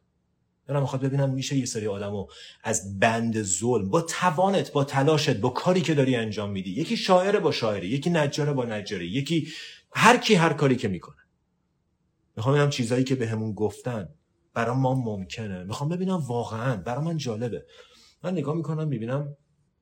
دارم 0.70 0.82
می‌خواد 0.82 1.02
ببینم 1.02 1.30
میشه 1.34 1.58
یه 1.58 1.66
سری 1.66 1.88
آدمو 1.88 2.28
از 2.64 3.00
بند 3.00 3.42
ظلم 3.42 3.90
با 3.90 4.02
توانت 4.02 4.72
با 4.72 4.84
تلاشت 4.84 5.38
با 5.38 5.50
کاری 5.50 5.82
که 5.82 5.94
داری 5.94 6.16
انجام 6.16 6.52
میدی. 6.52 6.70
یکی 6.70 6.98
شاعر 6.98 7.40
با 7.40 7.52
شاعری 7.52 7.88
یکی 7.88 8.10
نجار 8.10 8.54
با 8.54 8.66
نجاری 8.66 9.08
یکی 9.08 9.48
هر 9.94 10.18
کی 10.18 10.36
هر 10.36 10.54
کاری 10.54 10.76
که 10.76 10.88
می‌کنه. 10.88 11.16
می‌خوام 12.38 12.56
ببینم 12.56 12.70
چیزایی 12.70 13.04
که 13.04 13.16
بهمون 13.16 13.50
به 13.50 13.56
گفتن 13.56 14.10
برای 14.54 14.76
ما 14.76 14.94
ممکنه. 14.96 15.64
می‌خوام 15.64 15.90
ببینم 15.90 16.18
واقعا 16.18 16.78
برای 16.78 17.06
من 17.06 17.18
جالبه. 17.18 17.66
من 18.24 18.32
نگاه 18.32 18.56
می‌کنم 18.56 18.88
می‌بینم 18.88 19.36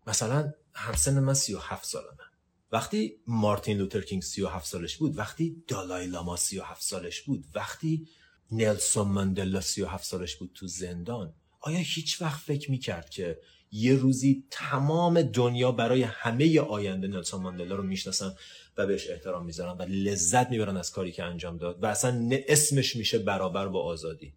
مثلا 0.07 0.51
همسن 0.73 1.19
من 1.19 1.33
37 1.33 1.85
سالمه. 1.85 2.23
وقتی 2.71 3.13
مارتین 3.27 3.77
لوتر 3.77 4.01
کینگ 4.01 4.21
37 4.21 4.67
سالش 4.67 4.97
بود 4.97 5.17
وقتی 5.17 5.63
دالای 5.67 6.07
لاما 6.07 6.35
37 6.35 6.83
سالش 6.83 7.21
بود 7.21 7.45
وقتی 7.55 8.07
نلسون 8.51 9.07
ماندلا 9.07 9.61
37 9.61 10.05
سالش 10.05 10.35
بود 10.35 10.51
تو 10.53 10.67
زندان. 10.67 11.33
آیا 11.61 11.77
هیچ 11.77 12.21
وقت 12.21 12.39
فکر 12.39 12.71
می‌کرد 12.71 13.09
که 13.09 13.39
یه 13.71 13.95
روزی 13.95 14.43
تمام 14.51 15.21
دنیا 15.21 15.71
برای 15.71 16.01
همه 16.03 16.59
آینده 16.59 17.07
نلسون 17.07 17.41
ماندلا 17.41 17.75
رو 17.75 17.83
می‌شناسن 17.83 18.35
و 18.77 18.87
بهش 18.87 19.09
احترام 19.09 19.45
می‌ذارن 19.45 19.77
و 19.77 19.81
لذت 19.81 20.49
می‌برن 20.49 20.77
از 20.77 20.91
کاری 20.91 21.11
که 21.11 21.23
انجام 21.23 21.57
داد 21.57 21.83
و 21.83 21.85
اصلا 21.85 22.29
اسمش 22.47 22.95
میشه 22.95 23.19
برابر 23.19 23.67
با 23.67 23.83
آزادی. 23.83 24.33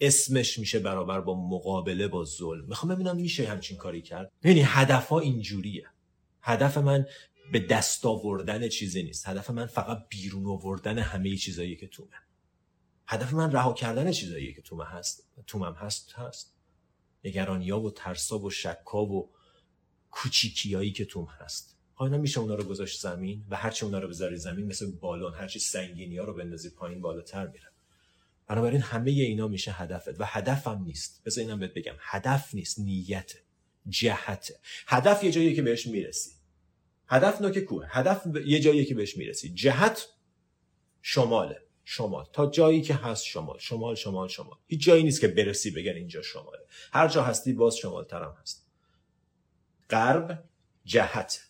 اسمش 0.00 0.58
میشه 0.58 0.78
برابر 0.78 1.20
با 1.20 1.48
مقابله 1.48 2.08
با 2.08 2.24
ظلم. 2.24 2.64
می‌خوام 2.64 2.94
ببینم 2.94 3.16
میشه 3.16 3.48
همچین 3.48 3.76
کاری 3.76 4.02
کرد؟ 4.02 4.32
یعنی 4.44 4.62
هدف 4.64 5.12
اینجوریه. 5.12 5.86
هدف 6.42 6.78
من 6.78 7.06
به 7.52 7.60
دست 7.60 8.06
آوردن 8.06 8.68
چیزی 8.68 9.02
نیست. 9.02 9.28
هدف 9.28 9.50
من 9.50 9.66
فقط 9.66 9.98
بیرون 10.08 10.46
آوردن 10.46 10.98
همه 10.98 11.36
چیزایی 11.36 11.76
که 11.76 11.86
تو 11.86 12.02
من. 12.02 12.29
هدف 13.10 13.32
من 13.32 13.52
رها 13.52 13.72
کردن 13.72 14.10
چیزایی 14.10 14.54
که 14.54 14.62
تو 14.62 14.82
هست. 14.82 15.28
تومم 15.46 15.72
هست 15.72 16.12
هست. 16.12 16.54
نگرانیا 17.24 17.80
و 17.80 17.90
ترسا 17.90 18.38
و 18.38 18.50
شکا 18.50 19.04
و 19.04 19.30
کوچیکیایی 20.10 20.92
که 20.92 21.04
توم 21.04 21.24
هست. 21.24 21.76
حالا 21.94 22.18
میشه 22.18 22.40
اونا 22.40 22.54
رو 22.54 22.64
گذاشت 22.64 23.00
زمین 23.00 23.46
و 23.48 23.56
هرچی 23.56 23.84
اونا 23.84 23.98
رو 23.98 24.08
بذاری 24.08 24.36
زمین 24.36 24.66
مثل 24.66 24.90
بالون 24.90 25.34
هرچی 25.34 25.58
سنگینی 25.58 26.16
ها 26.16 26.24
رو 26.24 26.34
بندازی 26.34 26.70
پایین 26.70 27.00
بالاتر 27.00 27.46
میره. 27.46 27.72
بنابراین 28.46 28.80
همه 28.80 29.10
اینا 29.10 29.48
میشه 29.48 29.72
هدفت 29.72 30.20
و 30.20 30.24
هدفم 30.24 30.82
نیست. 30.84 31.22
بذار 31.24 31.44
اینم 31.44 31.58
بهت 31.58 31.74
بگم 31.74 31.94
هدف 32.00 32.54
نیست 32.54 32.78
نیت 32.78 33.32
جهت. 33.88 34.52
هدف 34.86 35.24
یه 35.24 35.30
جایی 35.30 35.54
که 35.54 35.62
بهش 35.62 35.86
می‌رسی. 35.86 36.30
هدف 37.08 37.40
نوک 37.40 37.58
کوه 37.58 37.86
هدف 37.88 38.26
یه 38.46 38.60
جایی 38.60 38.84
که 38.84 38.94
بهش 38.94 39.16
می‌رسی. 39.16 39.48
جهت 39.48 40.08
شماله. 41.02 41.69
شمال 41.92 42.24
تا 42.32 42.46
جایی 42.46 42.82
که 42.82 42.94
هست 42.94 43.24
شمال 43.24 43.58
شمال 43.58 43.94
شمال 43.94 44.28
شمال 44.28 44.56
هیچ 44.66 44.84
جایی 44.84 45.02
نیست 45.02 45.20
که 45.20 45.28
برسی 45.28 45.70
بگن 45.70 45.92
اینجا 45.92 46.22
شماله. 46.22 46.58
هر 46.92 47.08
جا 47.08 47.22
هستی 47.22 47.52
باز 47.52 47.76
شمال 47.76 48.04
ترم 48.04 48.36
هست. 48.40 48.66
غرب 49.90 50.44
جهت. 50.84 51.40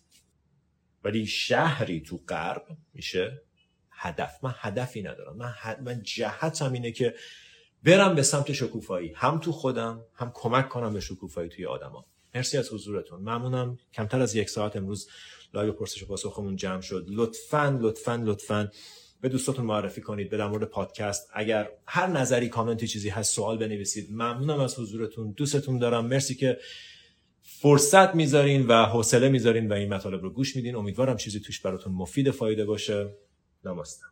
ولی 1.04 1.26
شهری 1.26 2.00
تو 2.00 2.20
غرب 2.28 2.66
میشه 2.94 3.42
هدف. 3.90 4.44
من 4.44 4.54
هدفی 4.56 5.02
ندارم. 5.02 5.36
من, 5.36 5.54
من 5.84 6.02
جهتم 6.02 6.72
اینه 6.72 6.92
که 6.92 7.14
برم 7.84 8.14
به 8.14 8.22
سمت 8.22 8.52
شکوفایی. 8.52 9.12
هم 9.16 9.38
تو 9.38 9.52
خودم 9.52 10.04
هم 10.14 10.30
کمک 10.34 10.68
کنم 10.68 10.92
به 10.92 11.00
شکوفایی 11.00 11.48
توی 11.48 11.66
آدما. 11.66 12.06
مرسی 12.34 12.58
از 12.58 12.72
حضورتون. 12.72 13.20
ممنونم. 13.20 13.78
کمتر 13.92 14.20
از 14.20 14.34
یک 14.34 14.50
ساعت 14.50 14.76
امروز 14.76 15.08
live 15.54 15.72
پرسش 15.72 16.02
و 16.02 16.06
پاسخمون 16.06 16.56
جمع 16.56 16.80
شد. 16.80 17.06
لطفا 17.08 17.78
لطفا 17.80 18.22
لطفا 18.24 18.70
به 19.20 19.28
دوستاتون 19.28 19.64
معرفی 19.64 20.00
کنید 20.00 20.30
به 20.30 20.36
در 20.36 20.46
مورد 20.46 20.64
پادکست. 20.64 21.30
اگر 21.32 21.70
هر 21.86 22.06
نظری 22.06 22.48
کامنتی 22.48 22.86
چیزی 22.86 23.08
هست 23.08 23.34
سوال 23.34 23.58
بنویسید. 23.58 24.12
ممنونم 24.12 24.60
از 24.60 24.78
حضورتون. 24.78 25.32
دوستتون 25.32 25.78
دارم. 25.78 26.06
مرسی 26.06 26.34
که 26.34 26.58
فرصت 27.42 28.14
می‌ذارین 28.14 28.66
و 28.66 28.84
حوصله 28.84 29.28
می‌ذارین 29.28 29.68
و 29.68 29.72
این 29.72 29.94
مطالب 29.94 30.22
رو 30.22 30.30
گوش 30.30 30.56
میدین. 30.56 30.74
امیدوارم 30.74 31.16
چیزی 31.16 31.40
توش 31.40 31.60
براتون 31.60 31.92
مفید 31.92 32.30
فایده 32.30 32.64
باشه. 32.64 33.10
نماستم 33.64 34.06